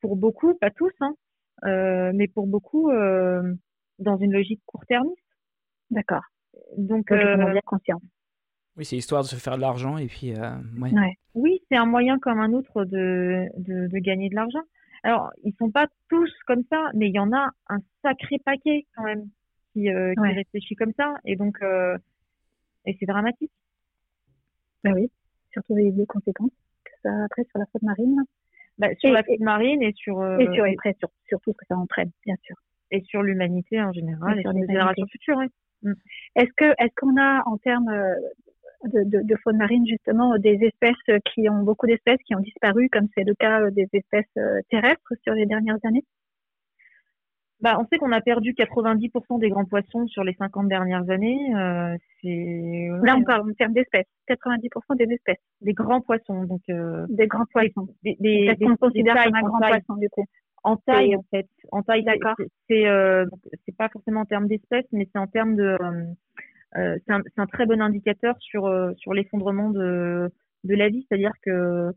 pour 0.00 0.16
beaucoup 0.16 0.54
pas 0.54 0.70
tous 0.70 0.92
hein, 1.00 1.14
mais 2.12 2.28
pour 2.28 2.46
beaucoup 2.46 2.90
dans 3.98 4.16
une 4.16 4.32
logique 4.32 4.62
court-termiste. 4.66 5.18
D'accord. 5.90 6.24
Donc, 6.76 7.08
donc 7.08 7.12
euh, 7.12 7.52
bien 7.52 7.60
conscience 7.64 8.02
oui, 8.76 8.84
c'est 8.84 8.96
histoire 8.96 9.22
de 9.22 9.28
se 9.28 9.36
faire 9.36 9.56
de 9.56 9.60
l'argent 9.60 9.96
et 9.98 10.06
puis. 10.06 10.32
Euh, 10.34 10.50
ouais. 10.80 10.92
Ouais. 10.92 11.14
Oui, 11.34 11.60
c'est 11.70 11.76
un 11.76 11.86
moyen 11.86 12.18
comme 12.18 12.40
un 12.40 12.52
autre 12.52 12.84
de, 12.84 13.46
de, 13.58 13.86
de 13.88 13.98
gagner 13.98 14.28
de 14.28 14.34
l'argent. 14.34 14.62
Alors, 15.02 15.30
ils 15.42 15.54
sont 15.58 15.70
pas 15.70 15.86
tous 16.08 16.32
comme 16.46 16.62
ça, 16.70 16.90
mais 16.94 17.08
il 17.08 17.14
y 17.14 17.18
en 17.18 17.32
a 17.32 17.50
un 17.68 17.78
sacré 18.02 18.38
paquet 18.44 18.86
quand 18.96 19.02
même 19.04 19.28
qui, 19.72 19.90
euh, 19.90 20.14
qui 20.14 20.20
Ouais. 20.20 20.32
réfléchit 20.32 20.76
comme 20.76 20.92
ça, 20.96 21.14
et 21.24 21.36
donc 21.36 21.56
euh, 21.62 21.96
et 22.86 22.96
c'est 22.98 23.06
dramatique. 23.06 23.50
Ben 24.82 24.92
oui, 24.94 25.10
surtout 25.52 25.74
les, 25.76 25.90
les 25.90 26.06
conséquences 26.06 26.50
que 26.84 26.90
ça 27.02 27.10
a 27.10 27.24
après 27.24 27.44
sur 27.44 27.58
la 27.58 27.66
faune 27.66 27.80
marine 27.82 28.22
Bah, 28.78 28.88
sur 28.98 29.10
Et- 29.10 29.12
la 29.12 29.22
faune 29.24 29.42
marine 29.42 29.82
et 29.82 29.92
sur 29.94 30.20
euh, 30.20 30.38
et 30.38 30.46
sur, 30.54 30.66
et 30.66 30.72
après, 30.72 30.94
sur, 30.98 31.08
sur 31.26 31.40
tout 31.40 31.52
ce 31.52 31.56
que 31.56 31.66
ça 31.66 31.76
entraîne, 31.76 32.10
bien 32.24 32.36
sûr. 32.42 32.56
et 32.90 33.02
sur 33.02 33.22
l'humanité 33.22 33.80
en 33.82 33.92
général 33.92 34.36
Et 34.36 34.40
et 34.40 34.42
sur 34.42 34.50
sur 34.52 34.60
les 34.60 34.66
générations 34.66 35.06
futures. 35.06 35.36
ouais. 35.38 35.48
Est-ce 36.36 36.52
que 36.56 36.64
est-ce 36.82 36.94
qu'on 36.96 37.16
a 37.20 37.42
en 37.46 37.58
termes 37.58 37.88
euh, 37.88 38.14
de, 38.92 39.02
de, 39.04 39.22
de 39.22 39.36
faune 39.42 39.56
marine 39.56 39.86
justement 39.86 40.36
des 40.38 40.58
espèces 40.62 41.20
qui 41.32 41.48
ont 41.48 41.62
beaucoup 41.62 41.86
d'espèces 41.86 42.18
qui 42.26 42.34
ont 42.34 42.40
disparu 42.40 42.88
comme 42.90 43.08
c'est 43.16 43.24
le 43.24 43.34
cas 43.34 43.60
euh, 43.62 43.70
des 43.70 43.88
espèces 43.92 44.24
euh, 44.38 44.60
terrestres 44.70 45.12
sur 45.22 45.34
les 45.34 45.46
dernières 45.46 45.78
années? 45.84 46.04
Bah, 47.60 47.78
on 47.80 47.86
sait 47.86 47.96
qu'on 47.96 48.12
a 48.12 48.20
perdu 48.20 48.52
90% 48.52 49.38
des 49.38 49.48
grands 49.48 49.64
poissons 49.64 50.06
sur 50.08 50.22
les 50.22 50.34
50 50.34 50.68
dernières 50.68 51.08
années. 51.08 51.38
Euh, 51.56 51.96
c'est 52.20 52.88
Là 53.02 53.16
on 53.16 53.22
parle 53.22 53.48
en 53.48 53.54
termes 53.54 53.72
d'espèces, 53.72 54.06
90% 54.28 54.96
des 54.96 55.04
espèces, 55.14 55.38
des 55.62 55.72
grands 55.72 56.00
poissons, 56.02 56.44
donc 56.44 56.60
euh, 56.68 57.06
des 57.08 57.26
grands 57.26 57.46
poissons. 57.46 57.88
des, 58.02 58.16
des, 58.20 58.54
des- 58.54 58.64
qu'on 58.66 58.76
considère 58.76 59.14
tailles 59.14 59.26
comme 59.26 59.36
un 59.36 59.42
grand 59.42 59.60
taille. 59.60 59.80
poisson 59.86 59.98
du 60.00 60.10
coup 60.10 60.24
En 60.62 60.76
taille, 60.76 61.10
C'est- 61.10 61.16
en 61.16 61.22
fait. 61.30 61.46
En 61.72 61.82
taille, 61.82 62.04
D'accord. 62.04 62.34
c'est- 62.68 62.86
euh, 62.86 63.24
c'est 63.64 63.76
pas 63.76 63.88
forcément 63.88 64.20
en 64.22 64.26
termes 64.26 64.48
d'espèces, 64.48 64.86
mais 64.92 65.08
c'est 65.10 65.18
en 65.18 65.26
termes 65.28 65.56
de. 65.56 65.78
Euh, 66.76 66.98
c'est 67.06 67.12
un, 67.40 67.46
très 67.46 67.66
bon 67.66 67.80
indicateur 67.80 68.34
sur 68.40 68.66
euh, 68.66 68.92
sur 68.96 69.14
l'effondrement 69.14 69.70
de 69.70 70.30
de 70.64 70.74
la 70.74 70.88
vie, 70.88 71.06
c'est-à-dire 71.08 71.32
que 71.42 71.92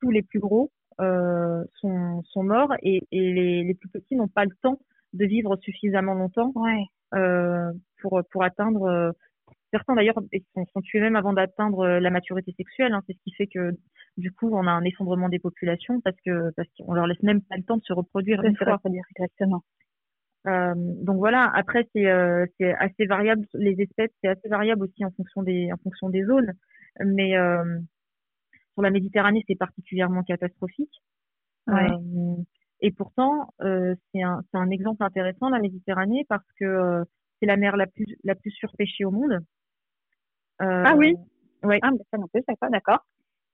tous 0.00 0.10
les 0.10 0.22
plus 0.22 0.40
gros 0.40 0.70
euh, 1.00 1.64
sont 1.80 2.22
sont 2.24 2.42
morts 2.42 2.72
et, 2.82 3.02
et 3.12 3.32
les, 3.32 3.64
les 3.64 3.74
plus 3.74 3.88
petits 3.88 4.16
n'ont 4.16 4.28
pas 4.28 4.44
le 4.44 4.54
temps 4.62 4.78
de 5.12 5.24
vivre 5.24 5.56
suffisamment 5.56 6.14
longtemps 6.14 6.52
Ouais. 6.54 6.84
pour 8.02 8.22
pour 8.30 8.42
atteindre. 8.44 9.12
certains 9.72 9.94
d'ailleurs 9.94 10.16
sont, 10.54 10.66
sont 10.72 10.80
tués 10.82 11.00
même 11.00 11.16
avant 11.16 11.32
d'atteindre 11.32 11.86
la 11.86 12.10
maturité 12.10 12.52
sexuelle. 12.56 12.92
hein. 12.92 13.02
c'est 13.06 13.14
ce 13.14 13.22
qui 13.24 13.32
fait 13.32 13.46
que 13.46 13.72
du 14.16 14.30
coup 14.32 14.50
on 14.52 14.66
a 14.66 14.70
un 14.72 14.84
effondrement 14.84 15.28
des 15.28 15.38
populations 15.38 16.00
parce 16.00 16.16
que 16.24 16.50
parce 16.56 16.68
qu'on 16.78 16.94
leur 16.94 17.06
laisse 17.06 17.22
même 17.22 17.40
pas 17.42 17.56
le 17.56 17.62
temps 17.62 17.76
de 17.78 17.82
se 17.84 17.92
reproduire 17.92 18.42
une 18.44 18.56
fois. 18.56 18.78
pas 18.78 18.90
dire 18.90 19.04
exactement. 19.16 19.62
Euh, 20.46 20.74
donc 20.76 21.16
voilà. 21.16 21.50
Après 21.54 21.88
c'est 21.92 22.06
euh, 22.06 22.46
c'est 22.58 22.72
assez 22.74 23.06
variable. 23.06 23.46
Les 23.54 23.80
espèces 23.80 24.10
c'est 24.22 24.28
assez 24.28 24.48
variable 24.48 24.84
aussi 24.84 25.04
en 25.04 25.10
fonction 25.10 25.42
des 25.42 25.72
en 25.72 25.76
fonction 25.78 26.08
des 26.08 26.24
zones. 26.24 26.52
Mais 27.04 27.36
euh, 27.36 27.78
sur 28.74 28.82
la 28.82 28.90
Méditerranée 28.90 29.44
c'est 29.48 29.58
particulièrement 29.58 30.22
catastrophique. 30.22 31.02
Ouais. 31.66 31.90
Euh, 31.90 32.36
et 32.80 32.90
pourtant, 32.90 33.48
euh, 33.62 33.94
c'est 34.12 34.22
un, 34.22 34.42
un 34.52 34.70
exemple 34.70 35.02
intéressant, 35.02 35.48
la 35.48 35.58
Méditerranée, 35.58 36.24
parce 36.28 36.46
que 36.60 36.64
euh, 36.64 37.04
c'est 37.40 37.46
la 37.46 37.56
mer 37.56 37.76
la 37.76 37.86
plus, 37.86 38.06
la 38.24 38.34
plus 38.34 38.50
surpêchée 38.50 39.04
au 39.04 39.10
monde. 39.10 39.38
Euh, 40.62 40.82
Ah 40.84 40.94
oui? 40.96 41.14
Ouais. 41.62 41.78
Ah 41.82 41.90
mais 41.90 41.98
ça 42.10 42.18
non 42.18 42.28
plus, 42.28 42.42
d'accord. 42.70 43.04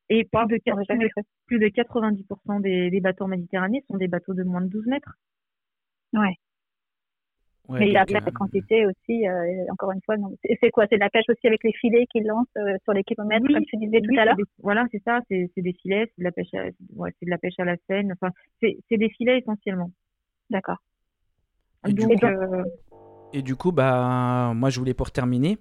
Et 0.09 0.25
de, 0.25 0.29
plus 0.29 0.99
de, 0.99 1.09
plus 1.47 1.59
de 1.59 1.67
90% 1.69 2.61
des, 2.61 2.91
des 2.91 3.01
bateaux 3.01 3.25
en 3.25 3.29
Méditerranée 3.29 3.83
sont 3.89 3.97
des 3.97 4.09
bateaux 4.09 4.35
de 4.35 4.43
moins 4.43 4.61
de 4.61 4.67
12 4.67 4.87
mètres. 4.87 5.15
Ouais. 6.13 6.35
Ouais, 7.69 7.81
Mais 7.81 7.87
donc, 7.87 7.97
après, 7.97 8.15
euh, 8.15 8.25
la 8.25 8.33
quantité 8.33 8.87
aussi, 8.87 9.27
euh, 9.27 9.65
encore 9.73 9.93
une 9.93 10.01
fois. 10.05 10.17
C'est 10.61 10.71
quoi? 10.71 10.87
C'est 10.89 10.97
de 10.97 11.01
la 11.01 11.11
pêche 11.11 11.25
aussi 11.29 11.47
avec 11.47 11.65
les 11.65 11.73
filets 11.73 12.07
qu'ils 12.07 12.27
lancent 12.27 12.47
euh, 12.59 12.77
sur 12.85 12.93
les 12.93 13.03
kilomètres, 13.05 13.45
Oui, 13.47 13.55
comme 13.55 13.65
tu 13.65 13.77
disais 13.79 14.01
tout 14.01 14.19
à 14.21 14.25
l'heure? 14.27 14.37
des- 14.37 14.45
Voilà, 14.59 14.87
c'est 14.93 15.03
ça, 15.05 15.21
c'est 15.29 15.51
c'est 15.55 15.63
des 15.63 15.73
filets, 15.73 16.07
c'est 16.15 16.21
de 16.21 16.25
la 16.25 16.33
pêche 16.33 16.53
à, 16.55 16.65
ouais, 16.97 17.11
c'est 17.19 17.27
de 17.27 17.31
la 17.31 17.39
pêche 17.39 17.55
à 17.59 17.65
la 17.65 17.77
Seine. 17.89 18.13
Enfin, 18.13 18.33
c'est 18.61 18.77
c'est 18.89 18.99
des 18.99 19.09
filets 19.11 19.39
essentiellement. 19.39 19.91
D'accord. 20.51 20.79
Et 21.87 21.93
du 21.93 22.07
Donc, 22.07 22.23
coup- 22.23 22.27
euh, 22.27 22.65
Et 23.33 23.43
du 23.43 23.57
coup, 23.57 23.73
bah, 23.73 24.53
moi, 24.55 24.71
je 24.71 24.79
voulais 24.79 24.95
pour 24.95 25.11
terminer 25.11 25.59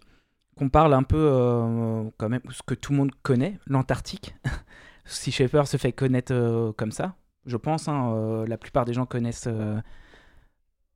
qu'on 0.57 0.69
parle 0.69 0.93
un 0.93 1.03
peu, 1.03 1.17
euh, 1.17 2.05
quand 2.17 2.29
même, 2.29 2.41
ce 2.51 2.63
que 2.63 2.75
tout 2.75 2.93
le 2.93 2.99
monde 2.99 3.11
connaît, 3.23 3.59
l'Antarctique. 3.67 4.35
Sea 5.05 5.31
Shepherd 5.31 5.67
se 5.67 5.77
fait 5.77 5.93
connaître 5.93 6.33
euh, 6.33 6.73
comme 6.73 6.91
ça, 6.91 7.15
je 7.45 7.57
pense. 7.57 7.87
hein, 7.89 8.13
euh, 8.15 8.47
la 8.47 8.57
plupart 8.57 8.85
des 8.85 8.93
gens 8.93 9.05
connaissent, 9.07 9.47
euh, 9.47 9.79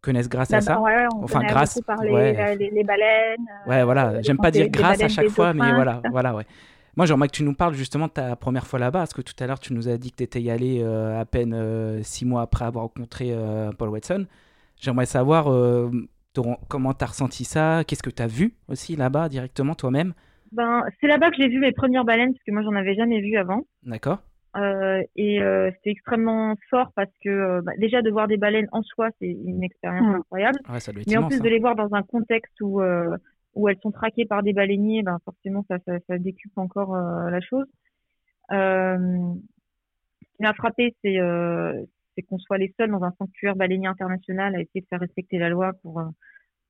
connaissent 0.05 0.29
grâce 0.29 0.53
à 0.53 0.57
Bah, 0.57 0.61
ça. 0.61 0.79
ouais, 0.79 1.05
on 1.13 1.23
Enfin, 1.23 1.41
grâce- 1.43 1.75
beaucoup 1.75 1.85
par 1.85 2.03
les, 2.03 2.11
ouais. 2.11 2.55
les, 2.55 2.69
les 2.69 2.83
baleines. 2.83 3.45
euh, 3.65 3.69
Ouais, 3.69 3.83
voilà. 3.83 4.21
J'aime 4.21 4.37
pas 4.37 4.51
dire 4.51 4.69
grâce 4.69 5.01
à 5.03 5.07
chaque 5.09 5.29
fois, 5.29 5.53
mais 5.53 5.71
voilà, 5.73 5.99
ça. 6.03 6.09
voilà, 6.09 6.35
ouais. 6.35 6.45
Moi, 6.97 7.05
j'aimerais 7.05 7.27
que 7.27 7.33
tu 7.35 7.43
nous 7.43 7.53
parles 7.53 7.73
justement 7.73 8.07
de 8.07 8.11
ta 8.13 8.35
première 8.37 8.65
fois 8.65 8.79
là-bas, 8.79 8.99
parce 8.99 9.13
que 9.13 9.21
tout 9.21 9.33
à 9.41 9.47
l'heure, 9.47 9.59
tu 9.59 9.73
nous 9.73 9.89
as 9.89 9.97
dit 9.97 10.11
que 10.11 10.17
tu 10.17 10.23
étais 10.23 10.41
y 10.41 10.49
allé 10.49 10.81
euh, 10.81 11.19
à 11.19 11.25
peine 11.25 11.53
euh, 11.53 12.01
six 12.03 12.23
mois 12.25 12.41
après 12.43 12.63
avoir 12.63 12.85
rencontré 12.85 13.29
euh, 13.33 13.71
Paul 13.77 13.89
Watson. 13.89 14.25
J'aimerais 14.79 15.05
savoir 15.05 15.47
comment 16.69 16.93
tu 16.93 17.03
as 17.03 17.07
ressenti 17.07 17.43
ça, 17.45 17.83
qu'est-ce 17.87 18.03
que 18.03 18.09
tu 18.09 18.21
as 18.21 18.27
vu 18.27 18.53
aussi 18.69 18.95
là-bas 18.95 19.29
directement 19.29 19.75
toi-même? 19.75 20.13
ben, 20.51 20.83
c'est 21.01 21.07
là-bas 21.07 21.31
que 21.31 21.35
j'ai 21.39 21.49
vu 21.49 21.59
mes 21.59 21.71
premières 21.73 22.05
baleines, 22.05 22.31
parce 22.33 22.43
que 22.45 22.51
moi, 22.53 22.61
j'en 22.63 22.75
avais 22.75 22.95
jamais 22.95 23.19
vu 23.19 23.35
avant. 23.37 23.61
D'accord 23.83 24.19
Euh, 24.55 25.03
et 25.17 25.41
euh, 25.41 25.69
c'était 25.75 25.91
extrêmement 25.91 26.55
fort 26.69 26.91
parce 26.95 27.11
que 27.23 27.29
euh, 27.29 27.61
bah, 27.61 27.73
déjà 27.77 28.01
de 28.01 28.09
voir 28.09 28.27
des 28.27 28.37
baleines 28.37 28.69
en 28.71 28.83
soi, 28.83 29.09
c'est 29.19 29.27
une 29.27 29.63
expérience 29.63 30.07
Mm. 30.07 30.15
incroyable. 30.15 30.59
Ouais, 30.69 30.79
ça 30.79 30.93
doit 30.93 31.01
être 31.01 31.07
Mais 31.09 31.17
en 31.17 31.27
plus 31.27 31.37
hein. 31.37 31.43
de 31.43 31.49
les 31.49 31.59
voir 31.59 31.75
dans 31.75 31.93
un 31.93 32.03
contexte 32.03 32.59
où 32.61 32.81
euh, 32.81 33.17
où 33.53 33.67
elles 33.69 33.79
sont 33.81 33.91
traquées 33.91 34.25
par 34.25 34.43
des 34.43 34.53
baleiniers, 34.53 35.03
ben 35.03 35.17
forcément 35.25 35.65
ça 35.69 35.77
ça, 35.85 35.93
ça 36.07 36.17
décuple 36.17 36.59
encore 36.59 36.95
euh, 36.95 37.29
la 37.29 37.41
chose. 37.41 37.65
Euh, 38.51 38.97
ce 40.21 40.37
qui 40.37 40.43
m'a 40.43 40.53
frappé, 40.53 40.95
c'est 41.03 41.19
euh, 41.19 41.73
c'est 42.15 42.21
qu'on 42.21 42.39
soit 42.39 42.57
les 42.57 42.73
seuls 42.77 42.91
dans 42.91 43.03
un 43.03 43.13
sanctuaire 43.17 43.55
baleinier 43.57 43.87
international 43.87 44.55
à 44.55 44.61
essayer 44.61 44.81
de 44.81 44.87
faire 44.87 44.99
respecter 45.01 45.37
la 45.37 45.49
loi 45.49 45.73
pour 45.81 46.01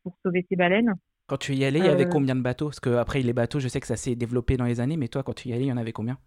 pour 0.03 0.17
sauver 0.23 0.45
ces 0.49 0.55
baleines. 0.55 0.93
Quand 1.27 1.37
tu 1.37 1.53
y 1.53 1.65
allais, 1.65 1.79
il 1.79 1.85
y 1.85 1.89
avait 1.89 2.05
Euh, 2.05 2.09
combien 2.11 2.35
de 2.35 2.41
bateaux? 2.41 2.65
Parce 2.67 2.79
que 2.79 2.95
après 2.97 3.21
les 3.21 3.33
bateaux, 3.33 3.59
je 3.59 3.67
sais 3.67 3.79
que 3.79 3.87
ça 3.87 3.95
s'est 3.95 4.15
développé 4.15 4.57
dans 4.57 4.65
les 4.65 4.79
années, 4.79 4.97
mais 4.97 5.07
toi, 5.07 5.23
quand 5.23 5.33
tu 5.33 5.49
y 5.49 5.53
allais, 5.53 5.65
il 5.65 5.67
y 5.69 5.71
en 5.71 5.77
avait 5.77 5.91
combien? 5.91 6.17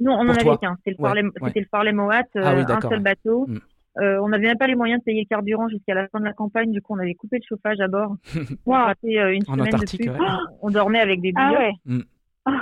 Non, 0.00 0.12
on 0.14 0.28
en 0.28 0.28
avait 0.30 0.56
qu'un. 0.58 0.76
C'était 0.78 0.90
le 0.90 0.96
Ouais, 1.02 1.08
Farley, 1.08 1.22
ouais. 1.22 1.30
c'était 1.46 1.60
le 1.60 1.66
Farley 1.70 1.92
Moat, 1.92 2.22
euh, 2.36 2.42
Ah 2.44 2.54
oui, 2.56 2.64
un 2.68 2.80
seul 2.80 3.00
bateau. 3.00 3.46
Mm. 3.48 3.58
Euh, 4.00 4.18
on 4.20 4.28
n'avait 4.28 4.48
même 4.48 4.58
pas 4.58 4.66
les 4.66 4.74
moyens 4.74 4.98
de 5.00 5.04
payer 5.04 5.20
le 5.22 5.28
carburant 5.28 5.68
jusqu'à 5.68 5.94
la 5.94 6.08
fin 6.08 6.18
de 6.18 6.24
la 6.24 6.32
campagne. 6.32 6.72
Du 6.72 6.82
coup, 6.82 6.94
on 6.94 6.98
avait 6.98 7.14
coupé 7.14 7.36
le 7.38 7.44
chauffage 7.48 7.78
à 7.80 7.86
bord. 7.86 8.16
Wow. 8.66 8.74
euh, 9.04 9.30
une 9.30 9.42
En 9.46 9.54
semaine 9.54 9.68
Antarctique, 9.74 10.00
de 10.06 10.10
plus. 10.10 10.20
ouais. 10.20 10.26
On 10.62 10.70
dormait 10.70 10.98
avec 11.00 11.20
des 11.20 11.32
Ah 11.36 11.48
billets. 11.50 11.72
ouais. 11.86 12.02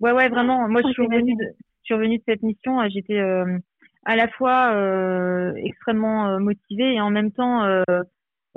Ouais, 0.00 0.12
ouais, 0.12 0.28
vraiment. 0.28 0.68
Moi, 0.68 0.82
je 0.84 0.92
suis 0.92 1.06
revenue 1.06 1.34
de, 1.36 1.44
je 1.44 1.84
suis 1.84 1.94
revenue 1.94 2.18
de 2.18 2.22
cette 2.28 2.42
mission. 2.42 2.80
euh, 2.82 2.88
J'étais 2.90 3.18
euh, 3.18 3.58
à 4.04 4.14
la 4.16 4.28
fois 4.28 4.72
euh, 4.74 5.54
extrêmement 5.56 6.28
euh, 6.28 6.38
motivée 6.38 6.94
et 6.96 7.00
en 7.00 7.08
même 7.10 7.32
temps 7.32 7.64
euh, 7.64 7.82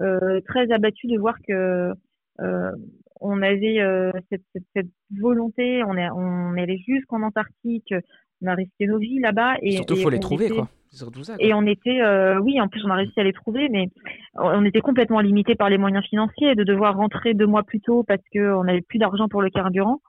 euh, 0.01 0.41
très 0.47 0.69
abattue 0.71 1.07
de 1.07 1.17
voir 1.17 1.35
que 1.47 1.93
euh, 2.41 2.71
on 3.19 3.41
avait 3.41 3.79
euh, 3.81 4.11
cette, 4.29 4.43
cette, 4.53 4.63
cette 4.75 4.89
volonté. 5.19 5.83
On 5.85 5.95
est, 5.97 6.09
on 6.11 6.55
est 6.55 6.61
allé 6.63 6.77
jusqu'en 6.87 7.21
Antarctique. 7.23 7.93
On 8.41 8.47
a 8.47 8.53
risqué 8.55 8.87
nos 8.87 8.97
vies 8.99 9.19
là-bas 9.19 9.55
et 9.61 9.71
Surtout, 9.71 9.95
et 9.95 10.01
faut 10.03 10.09
les 10.09 10.17
on 10.17 10.21
trouver, 10.21 10.45
était- 10.45 10.55
quoi. 10.55 10.67
C'est 10.91 10.97
surtout 10.97 11.23
ça. 11.23 11.35
quoi. 11.35 11.45
Et 11.45 11.53
on 11.53 11.65
était, 11.67 12.01
euh, 12.01 12.39
oui, 12.39 12.59
en 12.61 12.67
plus 12.67 12.83
on 12.85 12.89
a 12.89 12.95
réussi 12.95 13.19
à 13.19 13.23
les 13.23 13.33
trouver, 13.33 13.67
mais 13.69 13.89
on 14.35 14.63
était 14.65 14.79
complètement 14.79 15.19
limité 15.19 15.53
par 15.55 15.69
les 15.69 15.77
moyens 15.77 16.03
financiers, 16.05 16.55
de 16.55 16.63
devoir 16.63 16.95
rentrer 16.95 17.33
deux 17.33 17.45
mois 17.45 17.63
plus 17.63 17.79
tôt 17.81 18.03
parce 18.03 18.21
que 18.33 18.53
on 18.55 18.63
n'avait 18.63 18.81
plus 18.81 18.97
d'argent 18.97 19.27
pour 19.27 19.41
le 19.41 19.49
carburant. 19.49 19.99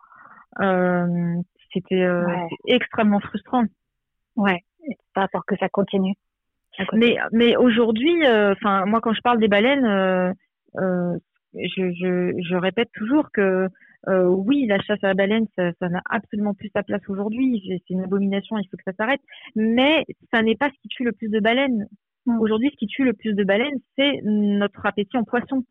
Euh, 0.60 1.34
c'était 1.74 2.02
euh, 2.02 2.24
Ouais. 2.24 2.48
extrêmement 2.66 3.20
frustrant. 3.20 3.64
Ouais. 4.36 4.60
pas 5.14 5.28
pour 5.28 5.44
que 5.44 5.56
ça 5.56 5.68
continue. 5.68 6.14
Mais, 6.94 7.16
mais 7.32 7.56
aujourd'hui, 7.56 8.14
enfin, 8.26 8.86
moi, 8.86 9.00
quand 9.02 9.12
je 9.12 9.20
parle 9.22 9.38
des 9.40 9.48
baleines, 9.48 10.34
je, 11.54 11.92
je, 11.92 12.42
je, 12.42 12.54
répète 12.54 12.90
toujours 12.92 13.30
que 13.32 13.68
euh, 14.08 14.24
oui, 14.24 14.66
la 14.66 14.80
chasse 14.80 15.02
à 15.02 15.08
la 15.08 15.14
baleine, 15.14 15.46
ça 15.56 15.88
n'a 15.88 16.02
absolument 16.08 16.54
plus 16.54 16.70
sa 16.74 16.82
place 16.82 17.02
aujourd'hui. 17.08 17.62
C'est 17.66 17.92
une 17.94 18.02
abomination, 18.02 18.58
il 18.58 18.66
faut 18.68 18.76
que 18.76 18.84
ça 18.84 18.96
s'arrête. 18.96 19.20
Mais 19.56 20.04
ça 20.32 20.42
n'est 20.42 20.56
pas 20.56 20.70
ce 20.70 20.80
qui 20.82 20.88
tue 20.88 21.04
le 21.04 21.12
plus 21.12 21.28
de 21.28 21.40
baleines. 21.40 21.86
Mm. 22.26 22.40
Aujourd'hui, 22.40 22.70
ce 22.72 22.76
qui 22.76 22.86
tue 22.86 23.04
le 23.04 23.12
plus 23.12 23.34
de 23.34 23.44
baleines, 23.44 23.78
c'est 23.96 24.20
notre 24.24 24.84
appétit 24.86 25.16
en 25.16 25.24
poisson. 25.24 25.64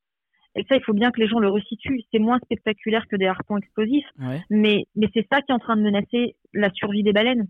Et 0.56 0.66
ça, 0.68 0.76
il 0.76 0.84
faut 0.84 0.94
bien 0.94 1.12
que 1.12 1.20
les 1.20 1.28
gens 1.28 1.40
le 1.40 1.50
resituent. 1.50 2.02
C'est 2.12 2.20
moins 2.20 2.40
spectaculaire 2.40 3.08
que 3.08 3.16
des 3.16 3.28
harpons 3.28 3.58
explosifs, 3.58 4.08
mais, 4.50 4.86
mais 4.96 5.08
c'est 5.14 5.26
ça 5.32 5.42
qui 5.42 5.52
est 5.52 5.56
en 5.56 5.60
train 5.60 5.78
de 5.78 5.82
menacer 5.82 6.36
la 6.54 6.72
survie 6.72 7.04
des 7.04 7.14
baleines. 7.14 7.48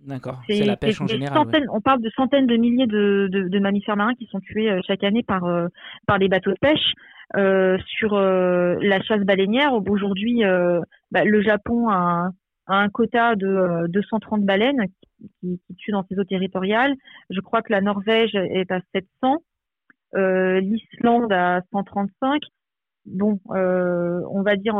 D'accord, 0.00 0.42
c'est 0.46 0.64
la 0.64 0.76
pêche 0.76 1.00
en 1.00 1.06
général. 1.06 1.48
On 1.72 1.80
parle 1.80 2.02
de 2.02 2.10
centaines 2.10 2.46
de 2.46 2.56
milliers 2.56 2.86
de, 2.86 3.28
de, 3.30 3.58
mammifères 3.58 3.96
marins 3.96 4.14
qui 4.14 4.26
sont 4.26 4.40
tués 4.40 4.70
euh, 4.70 4.80
chaque 4.86 5.02
année 5.02 5.22
par, 5.22 5.44
euh, 5.44 5.68
par 6.06 6.18
les 6.18 6.28
bateaux 6.28 6.50
de 6.50 6.58
pêche. 6.60 6.92
Euh, 7.34 7.76
sur 7.88 8.14
euh, 8.14 8.76
la 8.80 9.02
chasse 9.02 9.22
baleinière. 9.22 9.74
Aujourd'hui, 9.74 10.44
euh, 10.44 10.80
bah, 11.10 11.24
le 11.24 11.42
Japon 11.42 11.88
a, 11.90 12.30
un 12.68 12.88
quota 12.88 13.34
de 13.34 13.86
230 13.88 14.44
baleines 14.44 14.86
qui, 15.40 15.60
qui, 15.66 15.74
tuent 15.74 15.92
dans 15.92 16.04
ses 16.08 16.18
eaux 16.18 16.24
territoriales. 16.24 16.94
Je 17.30 17.40
crois 17.40 17.62
que 17.62 17.72
la 17.72 17.80
Norvège 17.80 18.34
est 18.34 18.70
à 18.70 18.80
700, 18.92 19.42
l'Islande 20.14 21.32
à 21.32 21.62
135. 21.72 22.42
Bon, 23.06 23.38
on 23.48 24.42
va 24.42 24.56
dire 24.56 24.74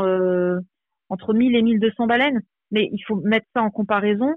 entre 1.08 1.32
1000 1.32 1.54
et 1.54 1.62
1200 1.62 2.06
baleines, 2.06 2.42
mais 2.72 2.88
il 2.92 3.00
faut 3.06 3.16
mettre 3.16 3.46
ça 3.54 3.62
en 3.62 3.70
comparaison 3.70 4.34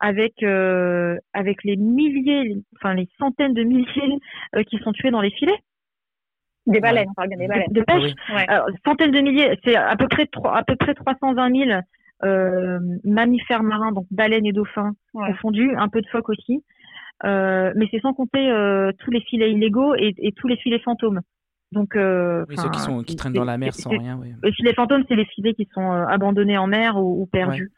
avec 0.00 0.42
avec 0.42 1.62
les 1.62 1.76
milliers, 1.76 2.56
enfin 2.74 2.94
les 2.94 3.08
centaines 3.20 3.54
de 3.54 3.62
milliers 3.62 4.18
qui 4.66 4.78
sont 4.78 4.92
tués 4.92 5.12
dans 5.12 5.20
les 5.20 5.30
filets. 5.30 5.60
Des 6.66 6.80
baleines, 6.80 7.08
on 7.10 7.14
parle 7.14 7.28
bien 7.28 7.38
des 7.38 7.48
baleines. 7.48 7.72
De 7.72 7.82
pêche. 7.82 8.12
Alors, 8.48 8.66
centaines 8.84 9.12
de 9.12 9.20
milliers, 9.20 9.58
c'est 9.64 9.76
à 9.76 9.96
peu 9.96 10.08
près 10.08 10.28
à 10.44 10.62
peu 10.62 10.76
près 10.76 10.94
320 10.94 11.56
000 11.56 11.80
euh, 12.22 12.78
mammifères 13.04 13.62
marins, 13.62 13.92
donc 13.92 14.06
baleines 14.10 14.44
et 14.44 14.52
dauphins 14.52 14.92
confondus, 15.12 15.74
un 15.76 15.88
peu 15.88 16.02
de 16.02 16.06
phoques 16.08 16.28
aussi. 16.28 16.62
Euh, 17.24 17.72
mais 17.76 17.86
c'est 17.90 18.00
sans 18.00 18.12
compter 18.12 18.50
euh, 18.50 18.92
tous 18.98 19.10
les 19.10 19.20
filets 19.20 19.52
illégaux 19.52 19.94
et, 19.94 20.14
et, 20.18 20.32
tous 20.32 20.48
les 20.48 20.56
filets 20.56 20.80
fantômes. 20.80 21.20
Donc, 21.72 21.92
oui, 21.94 22.56
ceux 22.56 22.70
qui, 22.70 22.80
sont, 22.80 23.02
qui 23.02 23.16
traînent 23.16 23.32
dans 23.32 23.44
la 23.44 23.56
mer 23.56 23.74
sans 23.74 23.90
rien. 23.90 24.18
Oui. 24.20 24.34
Les 24.42 24.52
filets 24.52 24.74
fantômes, 24.74 25.04
c'est 25.08 25.16
les 25.16 25.26
filets 25.26 25.54
qui 25.54 25.68
sont 25.72 25.90
abandonnés 25.90 26.58
en 26.58 26.66
mer 26.66 26.96
ou, 26.96 27.22
ou 27.22 27.26
perdus. 27.26 27.72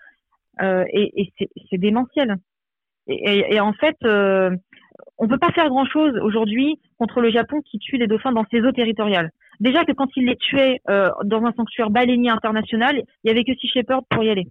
Et, 0.60 1.22
et 1.22 1.32
c'est 1.70 1.78
démentiel. 1.78 2.36
Et, 3.06 3.54
et, 3.54 3.60
en 3.60 3.72
fait, 3.74 3.96
on 5.18 5.28
peut 5.28 5.38
pas 5.38 5.50
faire 5.52 5.68
grand 5.68 5.84
chose 5.84 6.18
aujourd'hui 6.22 6.78
contre 6.98 7.20
le 7.20 7.30
Japon 7.30 7.60
qui 7.62 7.78
tue 7.78 7.96
les 7.96 8.06
dauphins 8.06 8.32
dans 8.32 8.44
ses 8.50 8.60
eaux 8.60 8.72
territoriales. 8.72 9.30
Déjà 9.60 9.84
que 9.84 9.92
quand 9.92 10.08
il 10.16 10.26
les 10.26 10.36
tuait 10.36 10.80
euh, 10.90 11.10
dans 11.24 11.44
un 11.44 11.52
sanctuaire 11.52 11.90
baleinier 11.90 12.30
international, 12.30 13.02
il 13.22 13.28
y 13.28 13.30
avait 13.30 13.44
que 13.44 13.54
Sea 13.54 13.68
Shepherd 13.68 14.02
pour 14.10 14.24
y 14.24 14.30
aller. 14.30 14.46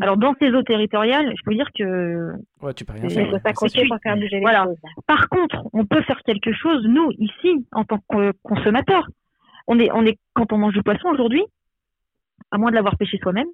Alors 0.00 0.16
dans 0.16 0.34
ces 0.40 0.50
eaux 0.50 0.62
territoriales, 0.62 1.32
je 1.36 1.42
peux 1.44 1.54
dire 1.54 1.68
que 1.76 2.32
ouais, 2.62 2.72
tu 2.74 2.84
peux 2.84 2.94
rien 2.94 3.08
faire. 3.08 4.40
voilà. 4.40 4.66
Par 5.06 5.28
contre, 5.28 5.62
on 5.72 5.84
peut 5.84 6.02
faire 6.02 6.20
quelque 6.24 6.52
chose 6.52 6.84
nous 6.86 7.10
ici 7.18 7.66
en 7.72 7.84
tant 7.84 7.98
que 8.10 8.32
consommateurs. 8.42 9.06
On 9.66 9.78
est 9.78 9.90
on 9.92 10.06
est 10.06 10.18
quand 10.34 10.52
on 10.52 10.58
mange 10.58 10.72
du 10.72 10.82
poisson 10.82 11.08
aujourd'hui, 11.08 11.44
à 12.50 12.58
moins 12.58 12.70
de 12.70 12.76
l'avoir 12.76 12.96
pêché 12.96 13.18
soi-même, 13.18 13.48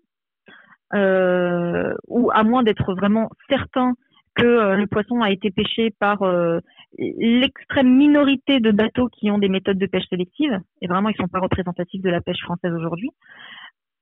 euh, 0.94 1.92
ou 2.06 2.30
à 2.32 2.44
moins 2.44 2.62
d'être 2.62 2.94
vraiment 2.94 3.28
certain 3.48 3.94
que 4.36 4.44
euh, 4.44 4.76
le 4.76 4.86
poisson 4.86 5.22
a 5.22 5.30
été 5.30 5.50
pêché 5.50 5.90
par 5.98 6.22
euh, 6.22 6.60
l'extrême 6.98 7.96
minorité 7.96 8.60
de 8.60 8.70
bateaux 8.70 9.08
qui 9.08 9.30
ont 9.30 9.38
des 9.38 9.48
méthodes 9.48 9.78
de 9.78 9.86
pêche 9.86 10.06
sélective, 10.08 10.60
et 10.82 10.86
vraiment 10.86 11.08
ils 11.08 11.16
sont 11.16 11.26
pas 11.26 11.40
représentatifs 11.40 12.02
de 12.02 12.10
la 12.10 12.20
pêche 12.20 12.42
française 12.42 12.72
aujourd'hui, 12.72 13.10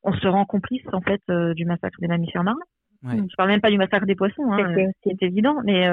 on 0.02 0.12
se 0.12 0.26
rend 0.26 0.44
complice 0.44 0.86
en 0.92 1.00
fait 1.00 1.22
euh, 1.30 1.54
du 1.54 1.64
massacre 1.64 1.98
des 2.00 2.08
mammifères 2.08 2.44
marins. 2.44 2.58
Ouais. 3.04 3.16
Je 3.16 3.36
parle 3.36 3.50
même 3.50 3.60
pas 3.60 3.70
du 3.70 3.78
massacre 3.78 4.06
des 4.06 4.14
poissons, 4.14 4.50
hein, 4.50 4.74
c'est 5.02 5.22
évident, 5.22 5.56
mais 5.64 5.88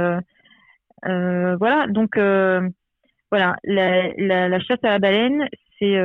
voilà. 1.04 1.88
Donc 1.88 2.18
voilà, 2.18 3.56
la, 3.64 4.14
la, 4.18 4.50
la, 4.50 4.60
chasse 4.60 4.84
à 4.84 4.90
la 4.90 5.00
baleine, 5.00 5.48
c'est 5.78 5.98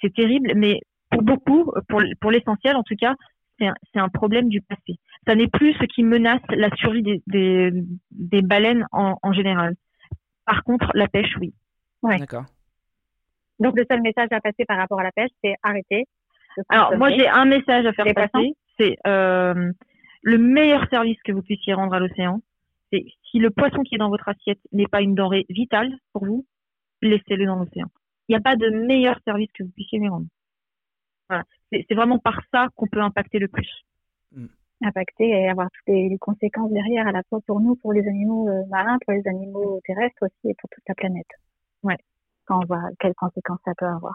c'est 0.00 0.14
terrible, 0.14 0.52
mais 0.54 0.80
pour 1.10 1.22
beaucoup, 1.22 1.72
pour, 1.88 2.02
pour 2.20 2.30
l'essentiel 2.30 2.76
en 2.76 2.82
tout 2.82 2.94
cas, 2.96 3.14
c'est 3.58 3.66
un, 3.66 3.74
un, 3.94 4.08
problème 4.08 4.48
du 4.48 4.60
passé 4.60 4.98
ça 5.28 5.34
n'est 5.34 5.48
plus 5.48 5.74
ce 5.74 5.84
qui 5.84 6.02
menace 6.02 6.40
la 6.48 6.70
survie 6.76 7.02
des, 7.02 7.22
des, 7.26 7.70
des 8.10 8.40
baleines 8.40 8.86
en, 8.92 9.16
en, 9.22 9.32
général. 9.34 9.74
Par 10.46 10.64
contre, 10.64 10.90
la 10.94 11.06
pêche, 11.06 11.36
oui. 11.38 11.52
Ouais. 12.02 12.18
D'accord. 12.18 12.46
Donc 13.58 13.76
le 13.76 13.84
seul 13.90 14.00
message 14.00 14.28
à 14.30 14.40
passer 14.40 14.64
par 14.64 14.78
rapport 14.78 15.00
à 15.00 15.02
la 15.02 15.12
pêche, 15.12 15.30
c'est 15.44 15.54
arrêter. 15.62 16.06
Alors 16.70 16.96
moi 16.96 17.10
j'ai 17.10 17.28
un 17.28 17.44
message 17.44 17.86
à 17.86 17.92
faire 17.92 18.06
passer, 18.14 18.54
c'est 18.78 18.96
euh, 19.06 19.70
le 20.22 20.38
meilleur 20.38 20.88
service 20.88 21.20
que 21.22 21.32
vous 21.32 21.42
puissiez 21.42 21.74
rendre 21.74 21.94
à 21.94 22.00
l'océan, 22.00 22.40
c'est 22.90 23.04
si 23.30 23.38
le 23.38 23.50
poisson 23.50 23.82
qui 23.82 23.96
est 23.96 23.98
dans 23.98 24.08
votre 24.08 24.28
assiette 24.28 24.60
n'est 24.72 24.86
pas 24.86 25.02
une 25.02 25.14
denrée 25.14 25.44
vitale 25.50 25.92
pour 26.12 26.24
vous, 26.24 26.46
laissez-le 27.02 27.46
dans 27.46 27.56
l'océan. 27.56 27.86
Il 28.28 28.32
n'y 28.32 28.36
a 28.36 28.40
pas 28.40 28.56
de 28.56 28.70
meilleur 28.70 29.18
service 29.24 29.50
que 29.52 29.62
vous 29.62 29.70
puissiez 29.70 29.98
lui 29.98 30.08
rendre. 30.08 30.26
Voilà. 31.28 31.44
C'est 31.70 31.94
vraiment 31.94 32.18
par 32.18 32.40
ça 32.52 32.68
qu'on 32.76 32.86
peut 32.86 33.00
impacter 33.00 33.38
le 33.38 33.48
plus. 33.48 33.84
Mm 34.32 34.46
impacter 34.82 35.28
et 35.28 35.48
avoir 35.48 35.68
toutes 35.70 35.94
les 35.94 36.16
conséquences 36.18 36.70
derrière, 36.70 37.06
à 37.06 37.12
la 37.12 37.22
fois 37.28 37.40
pour 37.46 37.60
nous, 37.60 37.76
pour 37.76 37.92
les 37.92 38.06
animaux 38.06 38.48
euh, 38.48 38.64
marins, 38.66 38.98
pour 39.04 39.12
les 39.12 39.26
animaux 39.26 39.80
terrestres 39.84 40.22
aussi 40.22 40.50
et 40.50 40.54
pour 40.54 40.70
toute 40.70 40.84
la 40.88 40.94
planète. 40.94 41.26
Ouais, 41.82 41.96
quand 42.46 42.62
on 42.62 42.66
voit 42.66 42.88
quelles 43.00 43.14
conséquences 43.14 43.60
ça 43.64 43.72
peut 43.76 43.86
avoir. 43.86 44.14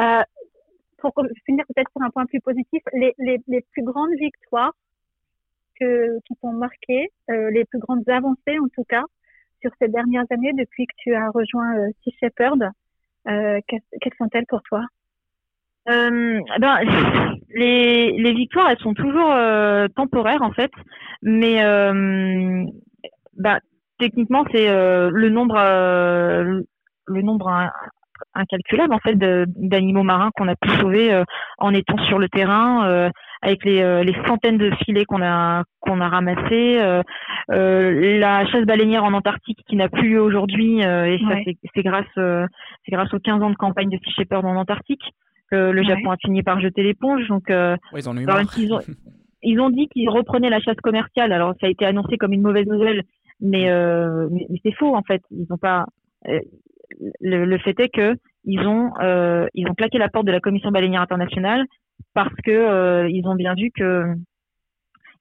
Euh, 0.00 0.22
pour 0.98 1.12
finir 1.46 1.64
peut-être 1.66 1.90
sur 1.92 2.02
un 2.02 2.10
point 2.10 2.26
plus 2.26 2.40
positif, 2.40 2.82
les, 2.92 3.14
les, 3.18 3.38
les 3.46 3.60
plus 3.72 3.82
grandes 3.82 4.14
victoires 4.18 4.72
que, 5.78 6.18
qui 6.26 6.36
t'ont 6.36 6.52
marqué, 6.52 7.08
euh, 7.30 7.50
les 7.50 7.64
plus 7.64 7.78
grandes 7.78 8.08
avancées 8.08 8.58
en 8.58 8.68
tout 8.74 8.84
cas, 8.84 9.04
sur 9.60 9.70
ces 9.80 9.88
dernières 9.88 10.26
années 10.30 10.52
depuis 10.52 10.86
que 10.86 10.94
tu 10.98 11.14
as 11.14 11.30
rejoint 11.30 11.76
euh, 11.76 11.90
Sea 12.02 12.12
Shepherd, 12.20 12.70
euh, 13.28 13.60
quelles 13.68 14.14
sont-elles 14.18 14.46
pour 14.46 14.62
toi? 14.62 14.84
Euh, 15.88 16.40
ben, 16.58 16.78
les, 17.54 18.12
les 18.12 18.32
victoires, 18.32 18.68
elles 18.70 18.78
sont 18.78 18.94
toujours 18.94 19.32
euh, 19.32 19.88
temporaires 19.96 20.42
en 20.42 20.52
fait, 20.52 20.70
mais 21.22 21.64
euh, 21.64 22.64
bah, 23.36 23.60
techniquement, 23.98 24.44
c'est 24.52 24.68
euh, 24.68 25.10
le 25.12 25.30
nombre, 25.30 25.56
euh, 25.58 26.60
le 27.06 27.22
nombre 27.22 27.50
incalculable 28.34 28.92
en 28.92 28.98
fait 28.98 29.16
d'animaux 29.16 30.02
marins 30.02 30.30
qu'on 30.36 30.46
a 30.46 30.54
pu 30.54 30.68
sauver 30.78 31.22
en 31.58 31.72
étant 31.72 31.96
sur 32.04 32.18
le 32.18 32.28
terrain, 32.28 33.10
avec 33.40 33.64
les, 33.64 34.04
les 34.04 34.14
centaines 34.26 34.58
de 34.58 34.70
filets 34.84 35.06
qu'on 35.06 35.22
a 35.22 35.64
qu'on 35.80 36.02
a 36.02 36.08
ramassés, 36.08 36.78
la 37.48 38.46
chasse 38.46 38.66
baleinière 38.66 39.04
en 39.04 39.14
Antarctique 39.14 39.64
qui 39.66 39.74
n'a 39.74 39.88
plus 39.88 40.10
lieu 40.10 40.20
aujourd'hui, 40.20 40.80
et 40.80 41.18
ça 41.26 41.36
c'est 41.74 41.82
grâce 41.82 42.04
c'est 42.14 42.92
grâce 42.92 43.12
aux 43.14 43.20
15 43.20 43.42
ans 43.42 43.50
de 43.50 43.56
campagne 43.56 43.88
de 43.88 43.96
Sea 44.04 44.12
Shepherd 44.12 44.44
en 44.44 44.54
Antarctique 44.54 45.14
le 45.56 45.82
Japon 45.82 46.10
a 46.10 46.16
fini 46.16 46.42
par 46.42 46.60
jeter 46.60 46.82
l'éponge. 46.82 47.26
Donc, 47.28 47.50
euh, 47.50 47.76
ils, 47.94 48.08
ont 48.08 48.14
ils, 49.42 49.60
ont, 49.60 49.70
dit 49.70 49.88
qu'ils 49.88 50.08
reprenaient 50.08 50.50
la 50.50 50.60
chasse 50.60 50.76
commerciale. 50.82 51.32
Alors, 51.32 51.54
ça 51.60 51.66
a 51.66 51.70
été 51.70 51.84
annoncé 51.84 52.16
comme 52.16 52.32
une 52.32 52.42
mauvaise 52.42 52.66
nouvelle, 52.66 53.02
mais, 53.40 53.70
euh, 53.70 54.28
mais, 54.30 54.46
c'est 54.62 54.74
faux 54.74 54.94
en 54.94 55.02
fait. 55.02 55.22
Ils 55.30 55.46
ont 55.50 55.58
pas. 55.58 55.86
Euh, 56.28 56.40
le, 57.20 57.58
fait 57.58 57.78
est 57.78 57.88
que 57.88 58.16
ils 58.44 58.66
ont 58.66 58.90
ils 59.54 59.68
ont 59.68 59.74
claqué 59.74 59.98
la 59.98 60.08
porte 60.08 60.26
de 60.26 60.32
la 60.32 60.40
Commission 60.40 60.70
baleinière 60.70 61.02
internationale 61.02 61.64
parce 62.14 62.34
que 62.44 63.08
ils 63.08 63.26
ont 63.26 63.36
bien 63.36 63.54
vu 63.54 63.70
que 63.70 64.04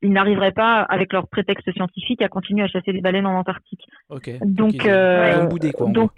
ils 0.02 0.12
n'arriveraient 0.12 0.54
pas, 0.54 0.82
avec 0.82 1.14
leur 1.14 1.28
prétexte 1.28 1.72
scientifique, 1.74 2.22
à 2.22 2.30
continuer 2.30 2.64
à 2.64 2.68
chasser 2.68 2.92
des 2.92 3.02
baleines 3.02 3.28
en 3.28 3.38
Antarctique. 3.38 3.86
Donc, 4.10 4.30
donc, 4.42 4.88
donc 5.92 6.12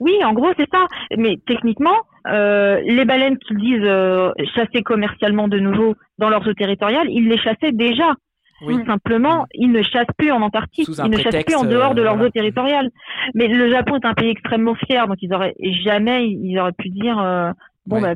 oui, 0.00 0.12
en 0.24 0.32
gros, 0.32 0.52
c'est 0.56 0.68
ça. 0.72 0.86
Mais 1.16 1.38
techniquement, 1.46 1.96
euh, 2.26 2.80
les 2.84 3.04
baleines 3.04 3.38
qu'ils 3.38 3.58
disent 3.58 3.80
euh, 3.82 4.32
chasser 4.54 4.82
commercialement 4.82 5.48
de 5.48 5.58
nouveau 5.58 5.94
dans 6.18 6.28
leurs 6.28 6.46
eaux 6.46 6.54
territoriales, 6.54 7.08
ils 7.10 7.28
les 7.28 7.38
chassaient 7.38 7.72
déjà. 7.72 8.14
Tout 8.60 8.84
simplement, 8.84 9.46
ils 9.54 9.72
ne 9.72 9.82
chassent 9.82 10.14
plus 10.18 10.30
en 10.30 10.42
Antarctique, 10.42 10.86
ils 10.86 11.10
ne 11.10 11.16
chassent 11.16 11.44
plus 11.44 11.56
en 11.56 11.64
dehors 11.64 11.94
de 11.94 12.02
leurs 12.02 12.20
eaux 12.20 12.28
territoriales. 12.28 12.90
Mais 13.34 13.48
le 13.48 13.70
Japon 13.70 13.96
est 13.96 14.04
un 14.04 14.12
pays 14.12 14.28
extrêmement 14.28 14.74
fier, 14.74 15.08
donc 15.08 15.16
ils 15.22 15.32
auraient 15.32 15.54
jamais 15.82 16.28
ils 16.28 16.58
auraient 16.58 16.72
pu 16.72 16.90
dire 16.90 17.18
euh, 17.18 17.52
bon 17.86 18.02
bah 18.02 18.12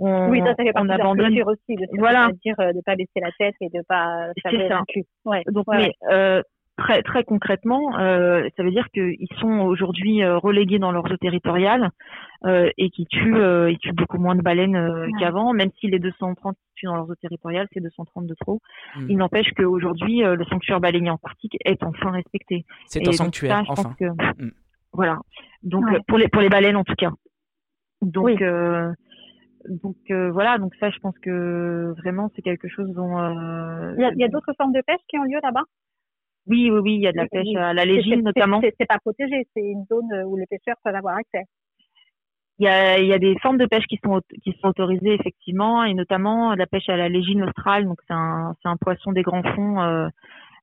on, 0.00 0.28
oui, 0.28 0.40
ça, 0.40 0.54
ça 0.56 0.64
fait 0.64 0.72
on 0.74 0.88
abandonne 0.88 1.40
aussi 1.44 1.76
de 1.76 1.86
voilà 1.98 2.30
dire 2.44 2.56
de 2.58 2.80
pas 2.84 2.96
baisser 2.96 3.20
la 3.20 3.30
tête 3.38 3.54
et 3.60 3.68
de 3.68 3.80
pas 3.88 4.26
c'est 4.44 4.68
ça. 4.68 4.82
Ouais. 5.24 5.44
Donc 5.46 5.66
mais 5.68 5.92
euh, 6.10 6.42
très 6.76 7.02
très 7.02 7.24
concrètement, 7.24 7.98
euh, 7.98 8.48
ça 8.56 8.62
veut 8.62 8.70
dire 8.70 8.88
qu'ils 8.90 9.28
sont 9.38 9.60
aujourd'hui 9.60 10.22
euh, 10.22 10.38
relégués 10.38 10.78
dans 10.78 10.90
leur 10.90 11.04
eaux 11.04 11.16
territoriales 11.16 11.90
euh, 12.44 12.70
et 12.76 12.90
qui 12.90 13.06
tuent, 13.06 13.36
euh, 13.36 13.70
ils 13.70 13.78
tuent 13.78 13.92
beaucoup 13.92 14.18
moins 14.18 14.34
de 14.34 14.42
baleines 14.42 15.08
qu'avant, 15.18 15.52
même 15.52 15.70
si 15.78 15.86
les 15.86 15.98
230 15.98 16.56
tuent 16.74 16.86
dans 16.86 16.96
leurs 16.96 17.10
eaux 17.10 17.14
territoriales, 17.14 17.68
c'est 17.72 17.80
230 17.80 18.26
de 18.26 18.34
trop. 18.34 18.60
Hmm. 18.96 19.06
Il 19.08 19.16
n'empêche 19.18 19.50
qu'aujourd'hui, 19.56 20.22
le 20.22 20.44
sanctuaire 20.46 20.80
baleinier 20.80 21.10
antarctique 21.10 21.56
est 21.64 21.82
enfin 21.82 22.10
respecté. 22.10 22.64
C'est 22.86 23.06
un 23.06 23.12
sanctuaire, 23.12 23.62
enfin. 23.68 23.94
Hmm. 24.00 24.50
Voilà. 24.92 25.18
Donc 25.62 25.84
pour 26.06 26.18
les 26.18 26.28
pour 26.28 26.42
les 26.42 26.48
baleines 26.48 26.76
en 26.76 26.84
tout 26.84 26.94
cas. 26.94 27.10
Donc 28.02 28.42
donc 29.68 29.96
voilà, 30.08 30.58
donc 30.58 30.74
ça, 30.80 30.90
je 30.90 30.98
pense 30.98 31.18
que 31.20 31.94
vraiment 31.98 32.30
c'est 32.34 32.42
quelque 32.42 32.68
chose 32.68 32.90
dont. 32.92 33.18
Euh... 33.18 33.94
Il 33.96 34.18
y 34.18 34.24
a, 34.24 34.26
a 34.26 34.28
d'autres 34.28 34.52
formes 34.58 34.72
de 34.72 34.82
pêche 34.82 35.00
qui 35.08 35.18
ont 35.18 35.24
lieu 35.24 35.38
là-bas? 35.42 35.62
Oui, 36.46 36.70
oui, 36.70 36.78
oui, 36.80 36.94
il 36.94 37.00
y 37.00 37.06
a 37.06 37.12
de 37.12 37.16
la 37.16 37.26
pêche 37.26 37.54
à 37.56 37.72
la 37.72 37.84
légine 37.84 38.22
notamment. 38.22 38.60
C'est 38.62 38.86
pas 38.86 38.98
protégé, 38.98 39.46
c'est 39.54 39.62
une 39.62 39.84
zone 39.86 40.24
où 40.26 40.36
les 40.36 40.46
pêcheurs 40.46 40.76
peuvent 40.84 40.94
avoir 40.94 41.16
accès. 41.16 41.44
Il 42.58 42.66
y 42.66 42.68
a, 42.68 42.98
il 43.00 43.06
y 43.06 43.12
a 43.12 43.18
des 43.18 43.36
formes 43.40 43.58
de 43.58 43.66
pêche 43.66 43.86
qui 43.86 43.98
sont 44.04 44.20
qui 44.42 44.52
sont 44.60 44.68
autorisées 44.68 45.14
effectivement, 45.14 45.82
et 45.82 45.94
notamment 45.94 46.54
la 46.54 46.66
pêche 46.66 46.88
à 46.88 46.96
la 46.96 47.08
légine 47.08 47.42
australe. 47.42 47.84
Donc 47.84 47.98
c'est 48.06 48.14
un 48.14 48.54
c'est 48.62 48.68
un 48.68 48.76
poisson 48.76 49.12
des 49.12 49.22
grands 49.22 49.42
fonds 49.42 49.80
euh, 49.80 50.08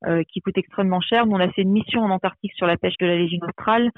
euh, 0.07 0.23
qui 0.31 0.39
coûte 0.39 0.57
extrêmement 0.57 1.01
cher. 1.01 1.25
on 1.29 1.39
a 1.39 1.49
fait 1.49 1.63
une 1.63 1.71
mission 1.71 2.01
en 2.01 2.09
Antarctique 2.09 2.53
sur 2.53 2.65
la 2.65 2.77
pêche 2.77 2.97
de 2.99 3.05
la 3.05 3.17
légine 3.17 3.43
australe. 3.43 3.91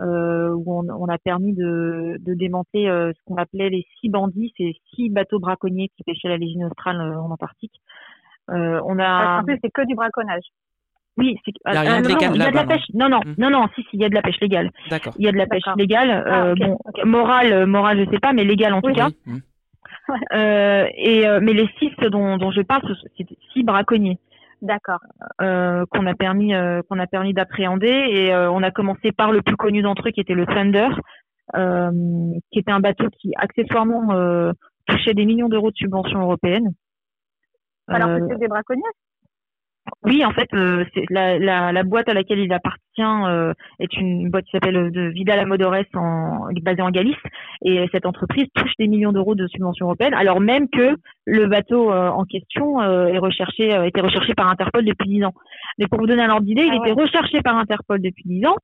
Euh, 0.00 0.50
où 0.50 0.78
on, 0.78 0.86
on, 0.90 1.08
a 1.08 1.16
permis 1.16 1.54
de, 1.54 2.18
de 2.20 2.34
démanteler 2.34 2.86
euh, 2.86 3.12
ce 3.16 3.24
qu'on 3.24 3.36
appelait 3.36 3.70
les 3.70 3.86
six 3.98 4.10
bandits, 4.10 4.52
ces 4.58 4.76
six 4.94 5.08
bateaux 5.08 5.38
braconniers 5.38 5.88
qui 5.96 6.02
pêchaient 6.02 6.28
la 6.28 6.36
légine 6.36 6.66
australe 6.66 7.00
euh, 7.00 7.18
en 7.18 7.30
Antarctique. 7.30 7.80
on 8.48 8.98
a. 8.98 9.40
En 9.40 9.44
plus, 9.44 9.58
c'est 9.64 9.70
que 9.70 9.86
du 9.86 9.94
braconnage. 9.94 10.44
Oui, 11.16 11.36
c'est 11.44 11.52
il 11.66 11.74
y 11.74 11.76
a 11.76 11.80
rien 11.80 12.02
de 12.02 12.08
légal 12.08 12.32
il 12.34 12.42
y 12.42 12.44
a 12.44 12.50
de 12.50 12.56
la 12.56 12.66
pêche. 12.66 12.84
Non, 12.92 13.08
non, 13.08 13.20
hmm. 13.24 13.34
non, 13.38 13.50
non, 13.50 13.66
si, 13.74 13.82
si, 13.82 13.88
il 13.94 14.00
y 14.00 14.04
a 14.04 14.08
de 14.08 14.14
la 14.14 14.22
pêche 14.22 14.38
légale. 14.40 14.70
D'accord. 14.90 15.14
Il 15.18 15.24
y 15.24 15.28
a 15.28 15.32
de 15.32 15.38
la 15.38 15.46
pêche 15.46 15.62
légale. 15.76 16.10
Euh, 16.10 16.54
ah, 16.60 16.66
bon, 16.66 16.78
morale, 17.04 17.52
euh, 17.52 17.66
morale, 17.66 18.04
je 18.04 18.10
sais 18.10 18.18
pas, 18.18 18.32
mais 18.32 18.44
légale 18.44 18.74
en 18.74 18.82
tout 18.82 18.92
cas. 18.92 19.08
Hmm. 19.24 19.38
Euh, 20.34 20.86
et 20.94 21.26
euh, 21.26 21.40
mais 21.42 21.52
les 21.52 21.68
six 21.78 21.90
dont, 22.10 22.36
dont 22.36 22.50
je 22.50 22.60
parle, 22.60 22.82
c'est 23.16 23.26
six 23.52 23.64
braconniers. 23.64 24.18
D'accord. 24.62 25.00
Euh, 25.40 25.84
qu'on 25.90 26.06
a 26.06 26.14
permis 26.14 26.54
euh, 26.54 26.82
qu'on 26.88 26.98
a 26.98 27.06
permis 27.06 27.34
d'appréhender 27.34 27.88
et 27.88 28.34
on 28.34 28.62
a 28.62 28.70
commencé 28.70 29.12
par 29.12 29.32
le 29.32 29.42
plus 29.42 29.56
connu 29.56 29.82
d'entre 29.82 30.08
eux 30.08 30.10
qui 30.10 30.20
était 30.20 30.34
le 30.34 30.46
Thunder, 30.46 30.88
qui 32.52 32.58
était 32.58 32.72
un 32.72 32.80
bateau 32.80 33.08
qui 33.20 33.32
accessoirement 33.36 34.52
touchait 34.86 35.14
des 35.14 35.24
millions 35.24 35.48
d'euros 35.48 35.70
de 35.70 35.76
subventions 35.76 36.20
européennes. 36.20 36.70
Alors 37.88 38.18
que 38.18 38.26
c'est 38.28 38.38
des 38.38 38.48
braconniers? 38.48 38.82
Oui, 40.04 40.24
en 40.24 40.32
fait, 40.32 40.48
euh, 40.54 40.84
la, 41.10 41.38
la, 41.38 41.72
la, 41.72 41.82
boîte 41.82 42.08
à 42.08 42.14
laquelle 42.14 42.38
il 42.38 42.52
appartient 42.52 42.80
euh, 43.00 43.52
est 43.78 43.92
une 43.96 44.30
boîte 44.30 44.44
qui 44.44 44.52
s'appelle 44.52 44.76
euh, 44.76 44.90
de 44.90 45.08
Vidal 45.08 45.38
Amodores, 45.38 45.84
en, 45.94 46.48
basée 46.62 46.82
en 46.82 46.90
Galice, 46.90 47.16
et 47.64 47.86
cette 47.92 48.06
entreprise 48.06 48.46
touche 48.54 48.72
des 48.78 48.88
millions 48.88 49.12
d'euros 49.12 49.34
de 49.34 49.46
subventions 49.48 49.86
européennes, 49.86 50.14
alors 50.14 50.40
même 50.40 50.68
que 50.68 50.96
le 51.24 51.46
bateau 51.46 51.92
en 51.92 52.24
question 52.24 52.80
est 52.80 53.18
recherché, 53.18 53.72
a 53.72 53.86
été 53.86 54.00
recherché 54.00 54.34
par 54.34 54.50
Interpol 54.50 54.84
depuis 54.84 55.08
dix 55.08 55.24
ans. 55.24 55.32
Mais 55.78 55.86
pour 55.86 55.98
vous 55.98 56.06
donner 56.06 56.22
un 56.22 56.30
ordre 56.30 56.46
d'idée, 56.46 56.62
il 56.62 56.72
ah 56.72 56.76
était 56.76 57.00
recherché 57.00 57.40
par 57.42 57.56
Interpol 57.56 58.00
depuis 58.00 58.24
dix 58.26 58.46
ans. 58.46 58.56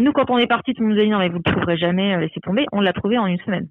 nous, 0.00 0.12
quand 0.12 0.30
on 0.30 0.38
est 0.38 0.46
parti, 0.46 0.74
tout 0.74 0.82
le 0.82 0.88
monde 0.88 0.96
nous 0.96 1.02
a 1.02 1.04
dit 1.04 1.10
non 1.10 1.18
mais 1.18 1.28
vous 1.28 1.40
le 1.44 1.52
trouverez 1.52 1.76
jamais, 1.76 2.18
laissez 2.18 2.40
tomber. 2.40 2.66
On 2.72 2.80
l'a 2.80 2.92
trouvé 2.92 3.18
en 3.18 3.26
une 3.26 3.38
semaine. 3.40 3.68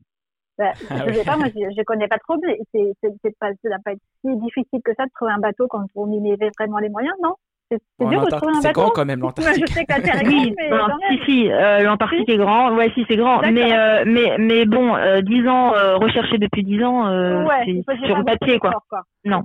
Bah, 0.58 0.72
ah 0.90 1.08
je 1.08 1.14
sais 1.14 1.24
pas, 1.26 1.38
moi, 1.38 1.48
je, 1.48 1.76
je 1.76 1.84
connais 1.84 2.08
pas 2.08 2.20
trop, 2.20 2.38
mais 2.46 2.60
c'est, 2.72 2.94
c'est, 3.02 3.38
pas, 3.40 3.50
ça 3.62 3.70
n'a 3.70 3.80
pas 3.84 3.94
été 3.94 4.02
si 4.22 4.36
difficile 4.38 4.82
que 4.84 4.94
ça 4.96 5.06
de 5.06 5.12
trouver 5.16 5.32
un 5.32 5.40
bateau 5.40 5.68
quand 5.68 5.86
on 5.96 6.12
y 6.12 6.20
met 6.20 6.38
vraiment 6.60 6.78
les 6.80 6.90
moyens, 6.90 7.16
non? 7.24 7.36
C'est, 7.72 7.80
c'est 8.00 8.08
dur 8.08 8.22
de 8.24 8.30
trouver 8.30 8.52
un 8.52 8.56
bateau. 8.56 8.62
C'est 8.62 8.74
grand 8.74 8.90
quand 8.90 9.06
même, 9.06 9.20
l'Antarctique. 9.22 9.68
je 9.68 9.74
sais 9.74 9.86
que 9.86 9.94
la 9.94 10.02
Terre 10.02 10.22
est 10.22 10.24
grande, 10.24 10.54
mais 10.58 10.70
non, 10.70 10.88
si, 11.10 11.20
si, 11.26 11.52
euh, 11.52 11.80
l'Antarctique 11.82 12.30
est 12.30 12.38
grand. 12.38 12.76
Ouais, 12.76 12.92
si, 12.94 13.06
c'est 13.08 13.16
grand. 13.16 13.42
Mais, 13.42 13.74
euh, 13.74 14.04
mais, 14.06 14.38
mais 14.38 14.66
bon, 14.66 14.96
euh, 14.96 15.22
10 15.22 15.48
ans, 15.48 15.74
euh, 15.74 15.98
recherché 15.98 16.38
depuis 16.38 16.64
10 16.64 16.84
ans, 16.84 17.08
euh, 17.08 17.46
ouais, 17.46 17.84
c'est 17.88 18.06
sur 18.06 18.18
le 18.18 18.24
papier, 18.24 18.60
quoi. 18.60 18.72
quoi. 18.90 19.02
Non. 19.26 19.44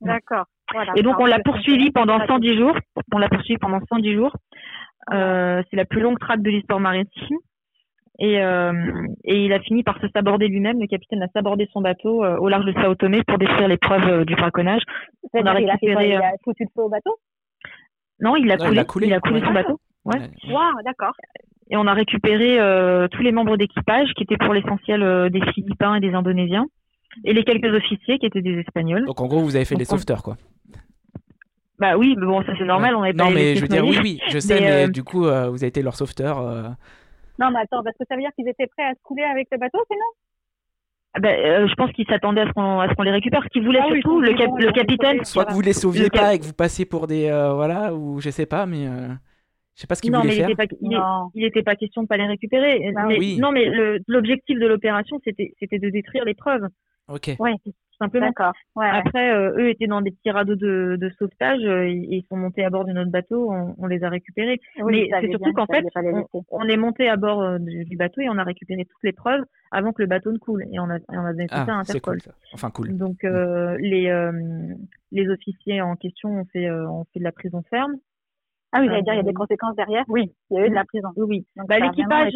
D'accord. 0.00 0.44
Voilà. 0.72 0.92
Et 0.96 1.02
donc, 1.02 1.18
on 1.18 1.26
l'a 1.26 1.38
poursuivi 1.38 1.90
pendant 1.90 2.24
110 2.26 2.56
jours. 2.58 2.76
On 3.12 3.18
l'a 3.18 3.28
poursuivi 3.28 3.58
pendant 3.58 3.80
110 3.88 4.14
jours. 4.14 4.32
Euh, 5.12 5.62
c'est 5.70 5.76
la 5.76 5.84
plus 5.84 6.00
longue 6.00 6.18
traque 6.18 6.42
de 6.42 6.50
l'histoire 6.50 6.80
maritime. 6.80 7.38
Et, 8.18 8.40
euh, 8.40 8.72
et, 9.24 9.44
il 9.44 9.52
a 9.52 9.60
fini 9.60 9.82
par 9.82 10.00
se 10.00 10.08
saborder 10.08 10.48
lui-même. 10.48 10.80
Le 10.80 10.86
capitaine 10.86 11.22
a 11.22 11.28
sabordé 11.28 11.68
son 11.72 11.82
bateau 11.82 12.24
euh, 12.24 12.38
au 12.38 12.48
large 12.48 12.64
de 12.64 12.72
Sao 12.72 12.94
Tomé 12.94 13.22
pour 13.24 13.38
détruire 13.38 13.68
les 13.68 13.76
preuves 13.76 14.08
euh, 14.08 14.24
du 14.24 14.34
braconnage. 14.34 14.82
On 15.34 15.44
a 15.44 15.52
récupéré, 15.52 16.10
il 16.10 16.14
a, 16.14 16.32
foutu 16.42 16.64
le 16.64 16.68
feu 16.74 16.82
au 16.82 16.88
bateau? 16.88 17.18
Non, 18.20 18.36
il 18.36 18.50
a 18.50 18.56
coulé. 18.56 18.72
Il 18.72 18.78
a 18.78 18.84
coulé, 18.84 19.06
il 19.08 19.12
a 19.12 19.20
coulé 19.20 19.40
son 19.40 19.52
bateau. 19.52 19.78
Ouais. 20.06 20.20
Wow, 20.48 20.82
d'accord. 20.84 21.12
Et 21.68 21.76
on 21.76 21.86
a 21.86 21.92
récupéré 21.92 22.58
tous 23.10 23.22
les 23.22 23.32
membres 23.32 23.56
d'équipage 23.56 24.08
qui 24.14 24.22
étaient 24.22 24.38
pour 24.38 24.54
l'essentiel 24.54 25.30
des 25.30 25.40
Philippins 25.52 25.96
et 25.96 26.00
des 26.00 26.14
Indonésiens 26.14 26.66
et 27.24 27.34
les 27.34 27.44
quelques 27.44 27.74
officiers 27.74 28.18
qui 28.18 28.26
étaient 28.26 28.40
des 28.40 28.58
Espagnols. 28.60 29.04
Donc 29.04 29.20
en 29.20 29.26
gros, 29.26 29.40
vous 29.40 29.56
avez 29.56 29.64
fait 29.64 29.74
les 29.74 29.84
sauveteurs, 29.84 30.22
quoi. 30.22 30.36
Bah 31.78 31.98
oui, 31.98 32.14
mais 32.18 32.24
bon, 32.24 32.42
ça 32.44 32.52
c'est 32.56 32.64
normal. 32.64 32.94
On 32.94 33.00
non, 33.12 33.30
mais 33.30 33.56
je 33.56 33.60
veux 33.60 33.68
dire, 33.68 33.84
oui, 33.84 33.98
oui, 34.02 34.20
je 34.28 34.38
sais, 34.38 34.60
mais, 34.60 34.88
du 34.88 35.04
coup, 35.04 35.22
vous 35.24 35.28
avez 35.28 35.66
été 35.66 35.82
leur 35.82 35.96
sauveteur. 35.96 36.76
Non, 37.38 37.50
mais 37.50 37.60
attends, 37.60 37.82
parce 37.82 37.96
que 37.96 38.04
ça 38.08 38.14
veut 38.14 38.22
dire 38.22 38.30
qu'ils 38.34 38.48
étaient 38.48 38.66
prêts 38.66 38.84
à 38.84 38.94
se 38.94 39.02
couler 39.02 39.24
avec 39.24 39.48
le 39.50 39.58
bateau, 39.58 39.78
c'est 39.88 39.96
non? 39.96 40.12
Ah 41.14 41.20
ben, 41.20 41.34
euh, 41.34 41.66
je 41.66 41.74
pense 41.76 41.90
qu'ils 41.92 42.06
s'attendaient 42.06 42.42
à 42.42 42.46
ce 42.46 42.52
qu'on 42.52 42.86
qu'on 42.94 43.02
les 43.02 43.10
récupère. 43.10 43.42
Ce 43.42 43.48
qu'ils 43.48 43.64
voulaient 43.64 43.80
ah 43.82 43.88
surtout, 43.90 44.20
le, 44.20 44.32
le, 44.32 44.72
capitaine. 44.72 45.24
Soit 45.24 45.46
que 45.46 45.54
vous 45.54 45.62
les 45.62 45.72
sauviez 45.72 46.10
pas 46.10 46.34
et 46.34 46.38
que 46.38 46.44
vous 46.44 46.52
passiez 46.52 46.84
pour 46.84 47.06
des 47.06 47.30
euh, 47.30 47.54
voilà 47.54 47.94
ou 47.94 48.20
je 48.20 48.28
sais 48.28 48.44
pas, 48.44 48.66
mais 48.66 48.86
euh, 48.86 49.08
je 49.74 49.80
sais 49.80 49.86
pas 49.86 49.94
ce 49.94 50.02
qu'ils 50.02 50.14
voulaient 50.14 50.30
faire. 50.30 50.48
non, 50.82 51.30
il 51.34 51.44
n'était 51.44 51.62
pas 51.62 51.74
question 51.74 52.02
de 52.02 52.06
pas 52.06 52.18
les 52.18 52.26
récupérer. 52.26 52.92
Ah 52.94 53.06
mais, 53.06 53.36
Non, 53.38 53.50
mais 53.50 53.64
l'objectif 54.06 54.58
de 54.58 54.66
l'opération 54.66 55.18
c'était 55.24 55.54
c'était 55.58 55.78
de 55.78 55.88
détruire 55.88 56.26
les 56.26 56.34
preuves. 56.34 56.68
Ok. 57.08 57.30
Ouais, 57.38 57.54
simplement. 57.98 58.30
Ouais, 58.76 58.88
Après, 58.88 59.32
euh, 59.32 59.56
eux 59.58 59.68
étaient 59.68 59.86
dans 59.86 60.00
des 60.00 60.10
petits 60.10 60.30
radeaux 60.30 60.54
de, 60.54 60.96
de 61.00 61.10
sauvetage 61.18 61.64
euh, 61.64 61.88
ils 61.88 62.24
sont 62.28 62.36
montés 62.36 62.64
à 62.64 62.70
bord 62.70 62.84
de 62.84 62.92
notre 62.92 63.10
bateau, 63.10 63.50
on, 63.50 63.74
on 63.78 63.86
les 63.86 64.04
a 64.04 64.08
récupérés. 64.08 64.60
Mais 64.84 65.08
c'est 65.20 65.30
surtout 65.30 65.52
qu'en 65.52 65.66
fait, 65.66 65.84
on, 66.50 66.68
est 66.68 66.76
monté 66.76 67.08
à 67.08 67.16
bord 67.16 67.42
euh, 67.42 67.58
du, 67.58 67.96
bateau 67.96 68.20
et 68.20 68.28
on 68.28 68.38
a 68.38 68.44
récupéré 68.44 68.84
toutes 68.84 69.02
les 69.02 69.12
preuves 69.12 69.42
avant 69.70 69.92
que 69.92 70.02
le 70.02 70.08
bateau 70.08 70.32
ne 70.32 70.38
coule. 70.38 70.64
Et 70.72 70.78
on 70.78 70.90
a, 70.90 70.98
on 71.08 71.24
a 71.24 71.32
donné 71.32 71.46
tout 71.46 71.54
ah, 71.56 71.66
ça 71.66 71.72
à 71.72 71.78
Interpol. 71.78 72.20
Cool, 72.20 72.32
enfin, 72.52 72.70
cool. 72.70 72.96
Donc, 72.96 73.22
mm. 73.22 73.76
les, 73.78 74.30
les 75.12 75.28
officiers 75.28 75.80
en 75.80 75.96
question 75.96 76.30
ont 76.30 76.46
fait, 76.46 76.70
ont 76.70 77.04
fait 77.12 77.18
de 77.20 77.24
la 77.24 77.32
prison 77.32 77.62
ferme. 77.68 77.94
Ah 78.72 78.80
oui, 78.80 78.88
j'allais 78.88 79.02
dire, 79.02 79.14
il 79.14 79.18
y 79.18 79.20
a 79.20 79.22
des 79.22 79.32
conséquences 79.32 79.76
derrière. 79.76 80.04
Oui, 80.08 80.32
il 80.50 80.58
y 80.58 80.60
a 80.60 80.66
eu 80.66 80.70
de 80.70 80.74
la 80.74 80.84
prison. 80.84 81.08
Oui, 81.16 81.46
bah, 81.56 81.78
l'équipage, 81.78 82.34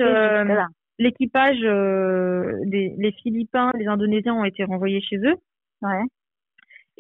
l'équipage, 1.01 1.59
des 1.59 2.95
les 2.97 3.13
Philippins, 3.23 3.73
les 3.77 3.87
Indonésiens 3.87 4.35
ont 4.35 4.45
été 4.45 4.63
renvoyés 4.63 5.01
chez 5.01 5.17
eux. 5.17 5.35
Ouais. 5.83 6.05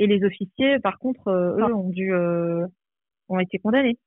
Et 0.00 0.06
les 0.06 0.24
officiers, 0.24 0.78
par 0.80 0.98
contre, 0.98 1.28
euh, 1.28 1.58
eux, 1.58 1.74
ont 1.74 1.90
dû, 1.90 2.14
euh, 2.14 2.66
ont 3.28 3.38
été 3.38 3.58
condamnés. 3.58 3.98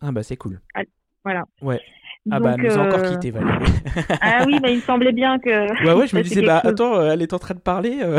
Ah 0.00 0.10
bah 0.10 0.24
c'est 0.24 0.36
cool. 0.36 0.60
Ah, 0.74 0.82
voilà. 1.22 1.44
Ouais. 1.60 1.80
Ah 2.32 2.40
bah 2.40 2.56
elle 2.56 2.64
nous 2.64 2.76
a 2.76 2.82
encore 2.82 2.98
euh, 2.98 3.12
quitté 3.12 3.30
Valérie. 3.30 3.72
ah 4.20 4.42
oui, 4.44 4.58
mais 4.60 4.72
il 4.72 4.76
me 4.78 4.82
semblait 4.82 5.12
bien 5.12 5.38
que. 5.38 5.84
Ouais 5.86 5.92
ouais, 5.92 6.08
je 6.08 6.16
me 6.16 6.22
disais 6.22 6.42
bah 6.42 6.60
attends, 6.64 7.00
elle 7.00 7.22
est 7.22 7.32
en 7.32 7.38
train 7.38 7.54
de 7.54 7.60
parler. 7.60 8.00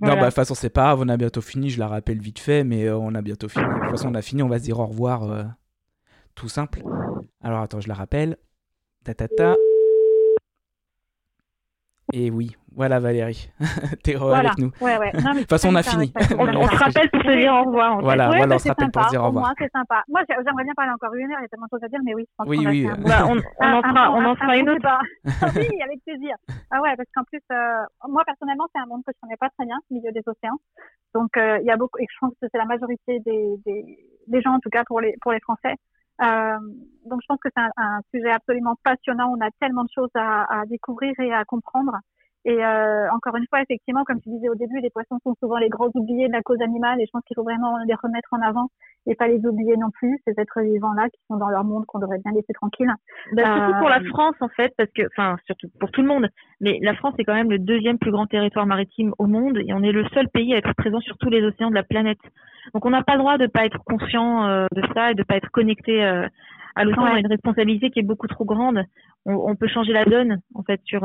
Non 0.00 0.14
bah 0.14 0.16
de 0.16 0.24
toute 0.24 0.34
façon 0.34 0.54
c'est 0.54 0.70
pas 0.70 0.84
grave, 0.84 1.00
on 1.02 1.08
a 1.10 1.18
bientôt 1.18 1.42
fini. 1.42 1.68
Je 1.68 1.78
la 1.78 1.86
rappelle 1.86 2.18
vite 2.18 2.38
fait, 2.38 2.64
mais 2.64 2.88
on 2.88 3.14
a 3.14 3.20
bientôt 3.20 3.50
fini. 3.50 3.66
De 3.66 3.80
toute 3.80 3.90
façon 3.90 4.08
on 4.08 4.14
a 4.14 4.22
fini, 4.22 4.42
on 4.42 4.48
va 4.48 4.58
se 4.58 4.64
dire 4.64 4.80
au 4.80 4.86
revoir, 4.86 5.52
tout 6.34 6.48
simple. 6.48 6.82
Alors 7.42 7.60
attends, 7.60 7.80
je 7.80 7.88
la 7.88 7.94
rappelle. 7.94 8.36
Ta 9.04 9.14
ta 9.14 9.28
ta. 9.28 9.54
Et 12.12 12.30
oui, 12.30 12.56
voilà 12.74 13.00
Valérie, 13.00 13.50
t'es 14.04 14.16
avec 14.16 14.58
nous. 14.58 14.70
Ouais, 14.80 14.98
ouais. 14.98 15.12
de 15.12 15.40
toute 15.40 15.48
façon, 15.48 15.68
on 15.68 15.74
a 15.74 15.82
fini. 15.82 16.12
on, 16.38 16.68
se 16.68 16.76
rappelle 16.76 17.08
pour 17.10 17.22
se 17.22 17.40
dire 17.40 17.52
au 17.54 17.64
revoir. 17.64 18.00
Voilà, 18.00 18.26
voilà 18.28 18.56
on 18.56 18.58
se 18.58 18.68
rappelle 18.68 18.90
pour 18.90 19.04
se 19.04 19.10
dire 19.10 19.22
au 19.22 19.26
revoir. 19.28 19.54
c'est 19.58 19.70
sympa. 19.72 20.02
Moi, 20.08 20.20
j'aimerais 20.28 20.64
bien 20.64 20.74
parler 20.76 20.92
encore 20.92 21.14
une 21.14 21.30
heure, 21.32 21.38
il 21.40 21.42
y 21.42 21.44
a 21.46 21.48
tellement 21.48 21.66
de 21.66 21.76
choses 21.76 21.84
à 21.84 21.88
dire, 21.88 22.00
mais 22.04 22.14
oui, 22.14 22.24
je 22.28 22.34
pense 22.36 22.48
oui, 22.48 22.66
oui. 22.66 22.86
On, 22.86 23.08
bah, 23.08 23.24
on, 23.24 23.36
on, 23.60 23.72
en 23.72 23.82
fera, 23.82 24.10
on 24.12 24.24
en 24.24 24.34
fera 24.36 24.56
une 24.58 24.68
autre. 24.68 24.88
oui, 25.56 25.82
avec 25.82 26.04
plaisir. 26.04 26.36
Ah 26.70 26.82
ouais, 26.82 26.94
parce 26.96 27.08
qu'en 27.14 27.24
plus, 27.24 27.40
euh, 27.50 28.08
moi, 28.08 28.24
personnellement, 28.26 28.66
c'est 28.74 28.80
un 28.80 28.86
monde 28.86 29.02
que 29.06 29.12
je 29.14 29.20
connais 29.20 29.36
pas 29.36 29.48
très 29.56 29.64
bien, 29.64 29.78
le 29.90 29.96
milieu 29.96 30.12
des 30.12 30.22
océans. 30.26 30.60
Donc, 31.14 31.36
euh, 31.36 31.58
il 31.60 31.66
y 31.66 31.70
a 31.70 31.76
beaucoup, 31.76 31.98
et 31.98 32.06
je 32.10 32.16
pense 32.20 32.32
que 32.42 32.46
c'est 32.50 32.58
la 32.58 32.66
majorité 32.66 33.20
des, 33.20 33.56
des, 33.64 33.98
des 34.26 34.40
gens, 34.42 34.52
en 34.52 34.60
tout 34.60 34.70
cas, 34.70 34.84
pour 34.84 35.00
les, 35.00 35.14
pour 35.22 35.32
les 35.32 35.40
Français. 35.40 35.76
Euh, 36.20 36.58
donc 37.06 37.20
je 37.22 37.26
pense 37.26 37.38
que 37.42 37.48
c'est 37.56 37.62
un, 37.76 38.00
sujet 38.14 38.30
absolument 38.30 38.76
passionnant. 38.84 39.34
On 39.36 39.40
a 39.40 39.50
tellement 39.60 39.84
de 39.84 39.90
choses 39.94 40.10
à 40.14 40.62
découvrir 40.66 41.18
et 41.20 41.32
à 41.32 41.44
comprendre. 41.44 41.92
Et 42.44 42.64
euh, 42.64 43.08
encore 43.12 43.36
une 43.36 43.46
fois, 43.48 43.62
effectivement, 43.62 44.02
comme 44.04 44.20
tu 44.20 44.28
disais 44.30 44.48
au 44.48 44.56
début, 44.56 44.80
les 44.80 44.90
poissons 44.90 45.18
sont 45.22 45.34
souvent 45.38 45.58
les 45.58 45.68
grands 45.68 45.90
oubliés 45.94 46.26
de 46.26 46.32
la 46.32 46.42
cause 46.42 46.60
animale 46.60 47.00
et 47.00 47.06
je 47.06 47.10
pense 47.12 47.22
qu'il 47.24 47.36
faut 47.36 47.44
vraiment 47.44 47.78
les 47.86 47.94
remettre 47.94 48.32
en 48.32 48.40
avant 48.40 48.68
et 49.06 49.14
pas 49.14 49.28
les 49.28 49.44
oublier 49.46 49.76
non 49.76 49.90
plus, 49.90 50.20
ces 50.26 50.34
êtres 50.36 50.60
vivants-là 50.60 51.08
qui 51.08 51.20
sont 51.28 51.36
dans 51.36 51.48
leur 51.48 51.64
monde 51.64 51.86
qu'on 51.86 51.98
devrait 51.98 52.18
bien 52.24 52.32
laisser 52.32 52.52
tranquille. 52.52 52.90
Bah, 53.32 53.42
surtout 53.44 53.78
pour 53.78 53.88
la 53.88 54.00
euh, 54.00 54.08
France, 54.08 54.34
en 54.40 54.48
fait, 54.48 54.72
parce 54.76 54.90
que, 54.90 55.02
enfin, 55.06 55.36
surtout 55.46 55.68
pour 55.78 55.90
tout 55.90 56.02
le 56.02 56.08
monde, 56.08 56.28
mais 56.60 56.78
la 56.82 56.94
France 56.94 57.14
est 57.18 57.24
quand 57.24 57.34
même 57.34 57.50
le 57.50 57.58
deuxième 57.58 57.98
plus 57.98 58.10
grand 58.10 58.26
territoire 58.26 58.66
maritime 58.66 59.12
au 59.18 59.26
monde 59.26 59.58
et 59.58 59.72
on 59.72 59.82
est 59.82 59.92
le 59.92 60.04
seul 60.08 60.28
pays 60.28 60.54
à 60.54 60.58
être 60.58 60.74
présent 60.74 61.00
sur 61.00 61.16
tous 61.18 61.30
les 61.30 61.42
océans 61.42 61.70
de 61.70 61.74
la 61.74 61.82
planète. 61.82 62.20
Donc 62.74 62.84
on 62.86 62.90
n'a 62.90 63.02
pas 63.02 63.14
le 63.14 63.20
droit 63.20 63.38
de 63.38 63.46
pas 63.46 63.66
être 63.66 63.82
conscient 63.84 64.46
euh, 64.46 64.66
de 64.72 64.82
ça 64.94 65.10
et 65.10 65.14
de 65.14 65.22
pas 65.22 65.36
être 65.36 65.50
connecté 65.50 66.04
euh, 66.04 66.26
à 66.74 66.84
l'océan. 66.84 67.02
On 67.02 67.14
a 67.14 67.18
une 67.18 67.26
responsabilité 67.26 67.90
qui 67.90 68.00
est 68.00 68.04
beaucoup 68.04 68.28
trop 68.28 68.44
grande. 68.44 68.84
On, 69.26 69.34
on 69.34 69.56
peut 69.56 69.68
changer 69.68 69.92
la 69.92 70.04
donne, 70.04 70.40
en 70.54 70.62
fait, 70.62 70.80
sur 70.84 71.04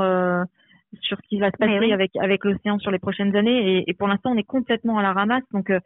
sur 1.02 1.18
ce 1.18 1.28
qui 1.28 1.40
va 1.40 1.52
se 1.52 1.58
passer 1.58 1.92
avec 1.92 2.16
avec 2.18 2.44
l'océan 2.46 2.80
sur 2.80 2.92
les 2.92 3.00
prochaines 3.00 3.36
années. 3.36 3.78
Et, 3.78 3.90
et 3.90 3.94
pour 3.94 4.08
l'instant, 4.08 4.32
on 4.32 4.38
est 4.38 4.44
complètement 4.44 4.98
à 4.98 5.04
la 5.04 5.14
ramasse. 5.14 5.44
Donc 5.52 5.70
euh, 5.70 5.80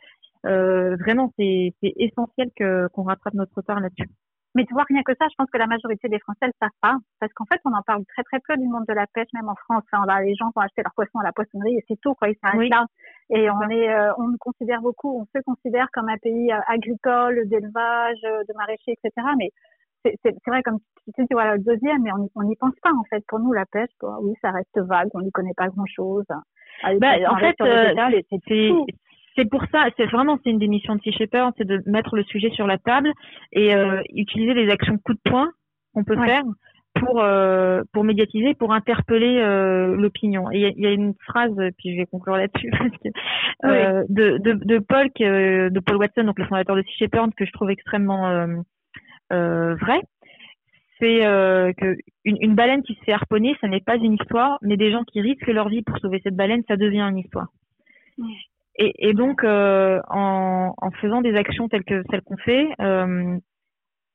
euh 0.46 0.96
vraiment, 0.98 1.32
c'est 1.38 1.74
essentiel 1.82 2.50
que 2.56 2.88
qu'on 2.90 3.04
rattrape 3.04 3.34
notre 3.34 3.56
retard 3.56 3.80
là-dessus. 3.80 4.10
Mais 4.54 4.66
tu 4.66 4.74
vois, 4.74 4.84
rien 4.84 5.02
que 5.04 5.14
ça, 5.18 5.28
je 5.30 5.36
pense 5.38 5.50
que 5.50 5.58
la 5.58 5.68
majorité 5.68 6.10
des 6.10 6.20
Français 6.20 6.48
ne 6.48 6.52
savent 6.60 6.70
pas. 6.82 6.98
Parce 7.22 7.32
qu'en 7.34 7.46
fait, 7.46 7.62
on 7.64 7.72
en 7.72 7.82
parle 7.84 8.04
très, 8.06 8.24
très 8.24 8.40
peu 8.46 8.58
du 8.58 8.68
monde 8.68 8.84
de 8.86 8.94
la 8.94 9.08
pêche, 9.08 9.30
même 9.34 9.48
en 9.48 9.56
France. 9.56 9.84
Va, 9.94 10.22
les 10.22 10.36
gens 10.36 10.52
vont 10.54 10.62
acheter 10.62 10.84
leurs 10.84 10.94
poissons 10.94 11.20
à 11.20 11.24
la 11.24 11.32
poissonnerie 11.32 11.78
et 11.78 11.86
c'est 11.88 12.00
tout, 12.02 12.14
quoi. 12.16 12.28
Ils 12.28 12.36
s'arrêtent 12.44 12.70
là. 12.70 12.86
Et 13.30 13.50
on 13.50 13.70
est, 13.70 13.90
euh, 13.90 14.12
on 14.18 14.28
nous 14.28 14.38
considère 14.38 14.82
beaucoup, 14.82 15.22
on 15.22 15.26
se 15.34 15.42
considère 15.44 15.88
comme 15.94 16.10
un 16.10 16.18
pays 16.18 16.52
agricole, 16.68 17.48
d'élevage, 17.48 18.22
de 18.22 18.54
maraîcher, 18.58 18.92
etc. 18.92 19.26
Mais 19.38 19.52
c'est 20.04 20.36
vrai, 20.48 20.64
comme 20.64 20.80
tu 21.06 21.22
dis, 21.22 21.28
voilà, 21.32 21.56
le 21.56 21.64
deuxième, 21.64 22.04
mais 22.04 22.12
on 22.36 22.44
n'y 22.44 22.56
pense 22.56 22.76
pas, 22.82 22.92
en 22.92 23.04
fait. 23.10 23.24
Pour 23.28 23.40
nous, 23.40 23.54
la 23.54 23.66
pêche, 23.66 23.90
oui, 24.22 24.34
ça 24.42 24.52
reste 24.52 24.78
vague, 24.78 25.10
on 25.14 25.22
n'y 25.22 25.32
connaît 25.32 25.54
pas 25.56 25.68
grand-chose. 25.68 26.26
Bah, 27.00 27.16
en 27.30 27.38
fait, 27.38 27.56
euh, 27.62 27.94
c'est 29.36 29.50
pour 29.50 29.64
ça, 29.72 29.88
c'est 29.98 30.08
vraiment 30.08 30.38
c'est 30.44 30.50
une 30.50 30.60
des 30.60 30.68
missions 30.68 30.96
de 30.96 31.02
Sea 31.02 31.12
Shepherd, 31.14 31.54
c'est 31.58 31.68
de 31.68 31.82
mettre 31.86 32.16
le 32.16 32.24
sujet 32.24 32.50
sur 32.50 32.68
la 32.68 32.78
table 32.78 33.12
et 33.54 33.74
euh, 33.74 34.02
utiliser 34.14 34.54
les 34.54 34.70
actions 34.70 34.98
coup 34.98 35.14
de 35.14 35.22
poing 35.24 35.50
qu'on 35.94 36.04
peut 36.04 36.18
faire 36.18 36.44
pour 36.96 37.22
euh, 37.22 37.84
pour 37.94 38.04
médiatiser, 38.04 38.54
pour 38.54 38.74
interpeller 38.74 39.40
euh, 39.40 39.96
l'opinion. 39.96 40.52
Et 40.52 40.74
il 40.76 40.84
y, 40.84 40.88
a 40.88 40.92
une 40.92 41.14
phrase, 41.26 41.56
puis 41.78 41.94
je 41.94 41.98
vais 41.98 42.06
conclure 42.06 42.36
là-dessus, 42.36 42.72
euh, 43.66 44.04
de, 44.10 44.38
de, 44.38 44.54
de 44.54 44.80
Paul 44.80 45.08
de 45.18 45.80
Paul 45.80 45.98
Watson, 45.98 46.24
donc 46.24 46.40
le 46.40 46.46
fondateur 46.46 46.76
de 46.76 46.82
Sea 46.82 47.06
Shepherd, 47.06 47.34
que 47.36 47.46
je 47.46 47.52
trouve 47.52 47.70
extrêmement 47.70 48.48
vrai, 49.32 50.02
c'est 51.02 51.26
euh, 51.26 51.74
que 51.74 51.98
une, 52.24 52.56
baleine 52.56 52.84
qui 52.84 52.94
se 52.94 53.04
fait 53.04 53.12
harponner, 53.12 53.58
ça 53.60 53.68
n'est 53.68 53.82
pas 53.82 53.96
une 53.96 54.14
histoire, 54.14 54.60
mais 54.62 54.78
des 54.78 54.92
gens 54.92 55.04
qui 55.04 55.20
risquent 55.20 55.48
leur 55.48 55.68
vie 55.68 55.82
pour 55.82 55.98
sauver 55.98 56.22
cette 56.24 56.36
baleine, 56.36 56.64
ça 56.68 56.78
devient 56.78 57.02
une 57.02 57.18
histoire. 57.18 57.48
Et, 58.76 59.10
et, 59.10 59.14
donc, 59.14 59.44
euh, 59.44 60.00
en, 60.10 60.74
en, 60.78 60.92
faisant 60.92 61.22
des 61.22 61.36
actions 61.36 61.68
telles 61.68 61.84
que 61.84 62.04
celles 62.10 62.22
qu'on 62.22 62.38
fait, 62.38 62.68
euh, 62.80 63.38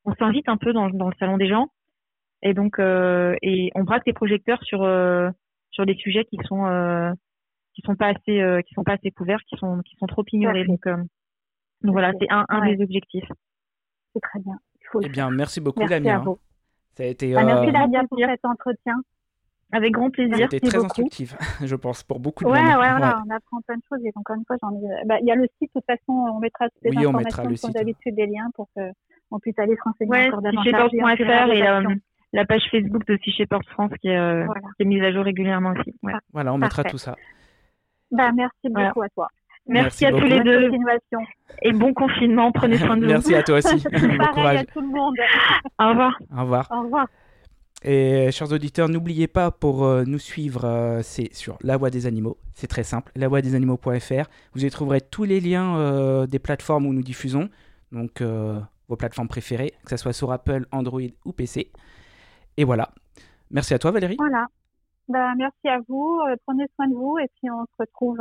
on 0.05 0.15
s'invite 0.15 0.49
un 0.49 0.57
peu 0.57 0.73
dans, 0.73 0.89
dans, 0.89 1.09
le 1.09 1.15
salon 1.19 1.37
des 1.37 1.49
gens, 1.49 1.67
et 2.43 2.55
donc, 2.55 2.79
euh, 2.79 3.35
et 3.43 3.71
on 3.75 3.83
braque 3.83 4.07
les 4.07 4.13
projecteurs 4.13 4.63
sur 4.63 4.79
sur 5.73 5.87
des 5.87 5.95
sujets 5.95 6.25
qui 6.25 6.39
sont 6.45 7.17
qui 7.75 7.83
sont 7.83 7.97
pas 7.97 8.09
assez 8.09 8.63
qui 8.67 8.75
sont 8.75 8.85
pas 8.85 8.93
assez 8.93 9.11
couverts, 9.11 9.43
qui 9.49 9.57
sont 9.57 9.81
qui 9.83 9.97
sont 9.97 10.07
trop 10.07 10.25
ignorés. 10.33 10.65
Donc, 10.65 10.87
donc 10.87 11.93
voilà, 11.93 12.13
c'est 12.21 12.31
un, 12.31 12.47
un 12.49 12.65
des 12.65 12.81
objectifs. 12.81 13.29
C'est 14.15 14.21
très 14.21 14.39
bien. 14.39 14.57
Eh 15.03 15.09
bien, 15.09 15.31
merci 15.31 15.61
beaucoup, 15.61 15.81
merci 15.81 16.09
À 16.09 16.19
vous. 16.19 16.39
Ça 16.95 17.03
a 17.03 17.07
été, 17.07 17.35
bah, 17.35 17.45
merci, 17.45 17.71
Lamia, 17.71 18.05
pour 18.09 18.19
cet 18.19 18.45
entretien. 18.45 18.97
Avec 19.73 19.93
grand 19.93 20.11
plaisir. 20.11 20.49
C'était 20.51 20.61
très 20.61 20.85
instructif, 20.85 21.35
je 21.65 21.75
pense, 21.75 22.05
pour 22.05 22.21
beaucoup 22.21 22.45
de 22.45 22.49
ouais, 22.49 22.63
monde. 22.63 22.69
Ouais, 22.69 22.75
voilà, 22.75 23.23
on 23.27 23.31
apprend 23.31 23.61
plein 23.67 23.77
de 23.77 23.83
choses. 23.89 23.99
Et 24.05 24.13
encore 24.15 24.37
une 24.37 24.45
fois, 24.47 24.57
bah, 25.07 25.19
il 25.21 25.27
y 25.27 25.33
a 25.33 25.35
le 25.35 25.49
site, 25.59 25.71
de 25.75 25.81
toute 25.81 25.87
façon, 25.87 26.13
on 26.13 26.39
mettra 26.39 26.69
toutes 26.69 26.85
les 26.85 26.91
oui, 26.91 27.05
informations, 27.05 27.57
comme 27.61 27.73
d'habitude, 27.73 28.15
des 28.15 28.27
liens 28.27 28.49
pour 28.55 28.69
qu'on 28.75 29.41
puisse 29.41 29.59
aller 29.59 29.75
se 29.75 29.83
renseigner 29.83 30.11
ouais, 30.11 30.29
encore 30.29 30.43
davantage. 30.43 30.93
et 31.59 31.67
euh, 31.67 31.95
la 32.33 32.45
page 32.45 32.63
Facebook 32.71 33.07
de 33.07 33.19
Shepherd 33.25 33.65
France 33.71 33.91
qui 34.01 34.09
est, 34.09 34.17
euh, 34.17 34.45
voilà. 34.45 34.61
qui 34.77 34.83
est, 34.83 34.87
mise 34.87 35.03
à 35.03 35.13
jour 35.13 35.25
régulièrement 35.25 35.73
aussi. 35.77 35.95
Ouais. 36.03 36.13
Voilà, 36.33 36.55
on 36.55 36.59
mettra 36.59 36.85
tout 36.85 36.99
ça. 36.99 37.17
Bah, 38.13 38.31
merci 38.33 38.69
beaucoup 38.69 39.03
à 39.03 39.09
toi. 39.09 39.29
Merci, 39.69 40.05
Merci 40.05 40.07
à 40.07 40.11
tous 40.13 40.27
les 40.27 40.41
deux. 40.43 40.71
Et 41.63 41.73
bon 41.73 41.93
confinement. 41.93 42.53
Prenez 42.53 42.79
soin 42.79 42.97
de 42.97 43.03
vous. 43.07 43.13
Merci 43.13 43.35
à 43.35 43.43
toi 43.43 43.59
aussi. 43.59 43.83
bon 43.93 44.27
courage. 44.33 44.61
à 44.61 44.65
tout 44.65 44.81
le 44.81 44.89
monde. 44.89 45.15
Au 45.81 45.89
revoir. 45.89 46.19
Au 46.37 46.41
revoir. 46.43 46.69
Au 46.71 46.83
revoir. 46.83 47.07
Et 47.83 48.33
chers 48.33 48.51
auditeurs, 48.53 48.89
n'oubliez 48.89 49.29
pas 49.29 49.51
pour 49.51 49.85
euh, 49.85 50.05
nous 50.05 50.19
suivre, 50.19 50.65
euh, 50.65 51.03
c'est 51.03 51.33
sur 51.35 51.59
La 51.63 51.77
Voix 51.77 51.91
des 51.91 52.07
Animaux. 52.07 52.39
C'est 52.55 52.67
très 52.67 52.83
simple, 52.83 53.13
lavoixdesanimaux.fr. 53.15 54.29
Vous 54.55 54.65
y 54.65 54.71
trouverez 54.71 55.01
tous 55.03 55.25
les 55.25 55.41
liens 55.41 55.77
euh, 55.77 56.27
des 56.27 56.39
plateformes 56.39 56.87
où 56.87 56.93
nous 56.93 57.03
diffusons, 57.03 57.49
donc 57.93 58.23
vos 58.23 58.97
plateformes 58.97 59.29
préférées, 59.29 59.73
que 59.85 59.91
ce 59.91 59.97
soit 59.99 60.13
sur 60.13 60.33
Apple, 60.33 60.67
Android 60.73 61.01
ou 61.25 61.33
PC. 61.33 61.71
Et 62.57 62.65
voilà. 62.65 62.91
Merci 63.51 63.75
à 63.75 63.79
toi 63.79 63.91
Valérie. 63.91 64.17
Voilà. 64.19 64.47
Ben, 65.09 65.35
merci 65.37 65.69
à 65.69 65.79
vous. 65.89 66.21
prenez 66.47 66.67
soin 66.75 66.89
de 66.89 66.95
vous 66.95 67.19
et 67.19 67.29
puis 67.37 67.51
on 67.51 67.65
se 67.67 67.77
retrouve 67.79 68.19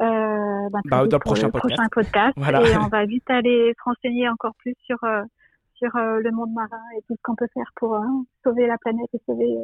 euh, 0.00 0.68
bah, 0.70 0.78
bah, 0.84 1.06
dans 1.06 1.16
le 1.16 1.20
prochain 1.20 1.50
podcast. 1.50 1.80
podcast. 1.92 2.36
Et 2.38 2.76
on 2.76 2.88
va 2.88 3.04
vite 3.04 3.28
aller 3.28 3.74
se 3.76 3.82
renseigner 3.84 4.28
encore 4.28 4.54
plus 4.58 4.74
sur, 4.86 5.02
euh, 5.04 5.22
sur 5.74 5.94
euh, 5.96 6.20
le 6.20 6.30
monde 6.30 6.52
marin 6.52 6.82
et 6.96 7.02
tout 7.02 7.14
ce 7.14 7.22
qu'on 7.22 7.34
peut 7.34 7.48
faire 7.52 7.70
pour 7.76 7.94
euh, 7.94 8.04
sauver 8.44 8.66
la 8.66 8.78
planète 8.78 9.08
et 9.12 9.20
sauver 9.26 9.56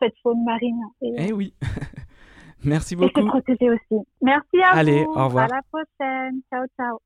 cette 0.00 0.14
faune 0.22 0.44
marine. 0.44 0.80
Et, 1.02 1.28
eh 1.28 1.32
oui. 1.32 1.54
Merci 2.64 2.96
beaucoup. 2.96 3.20
Et 3.20 3.22
se 3.22 3.28
protéger 3.28 3.70
aussi. 3.70 4.04
Merci 4.20 4.62
à 4.62 4.70
Allez, 4.70 5.04
vous. 5.04 5.12
au 5.12 5.24
revoir. 5.24 5.44
À 5.44 5.56
la 5.56 5.62
prochaine. 5.70 6.40
Ciao, 6.50 6.66
ciao. 6.76 6.98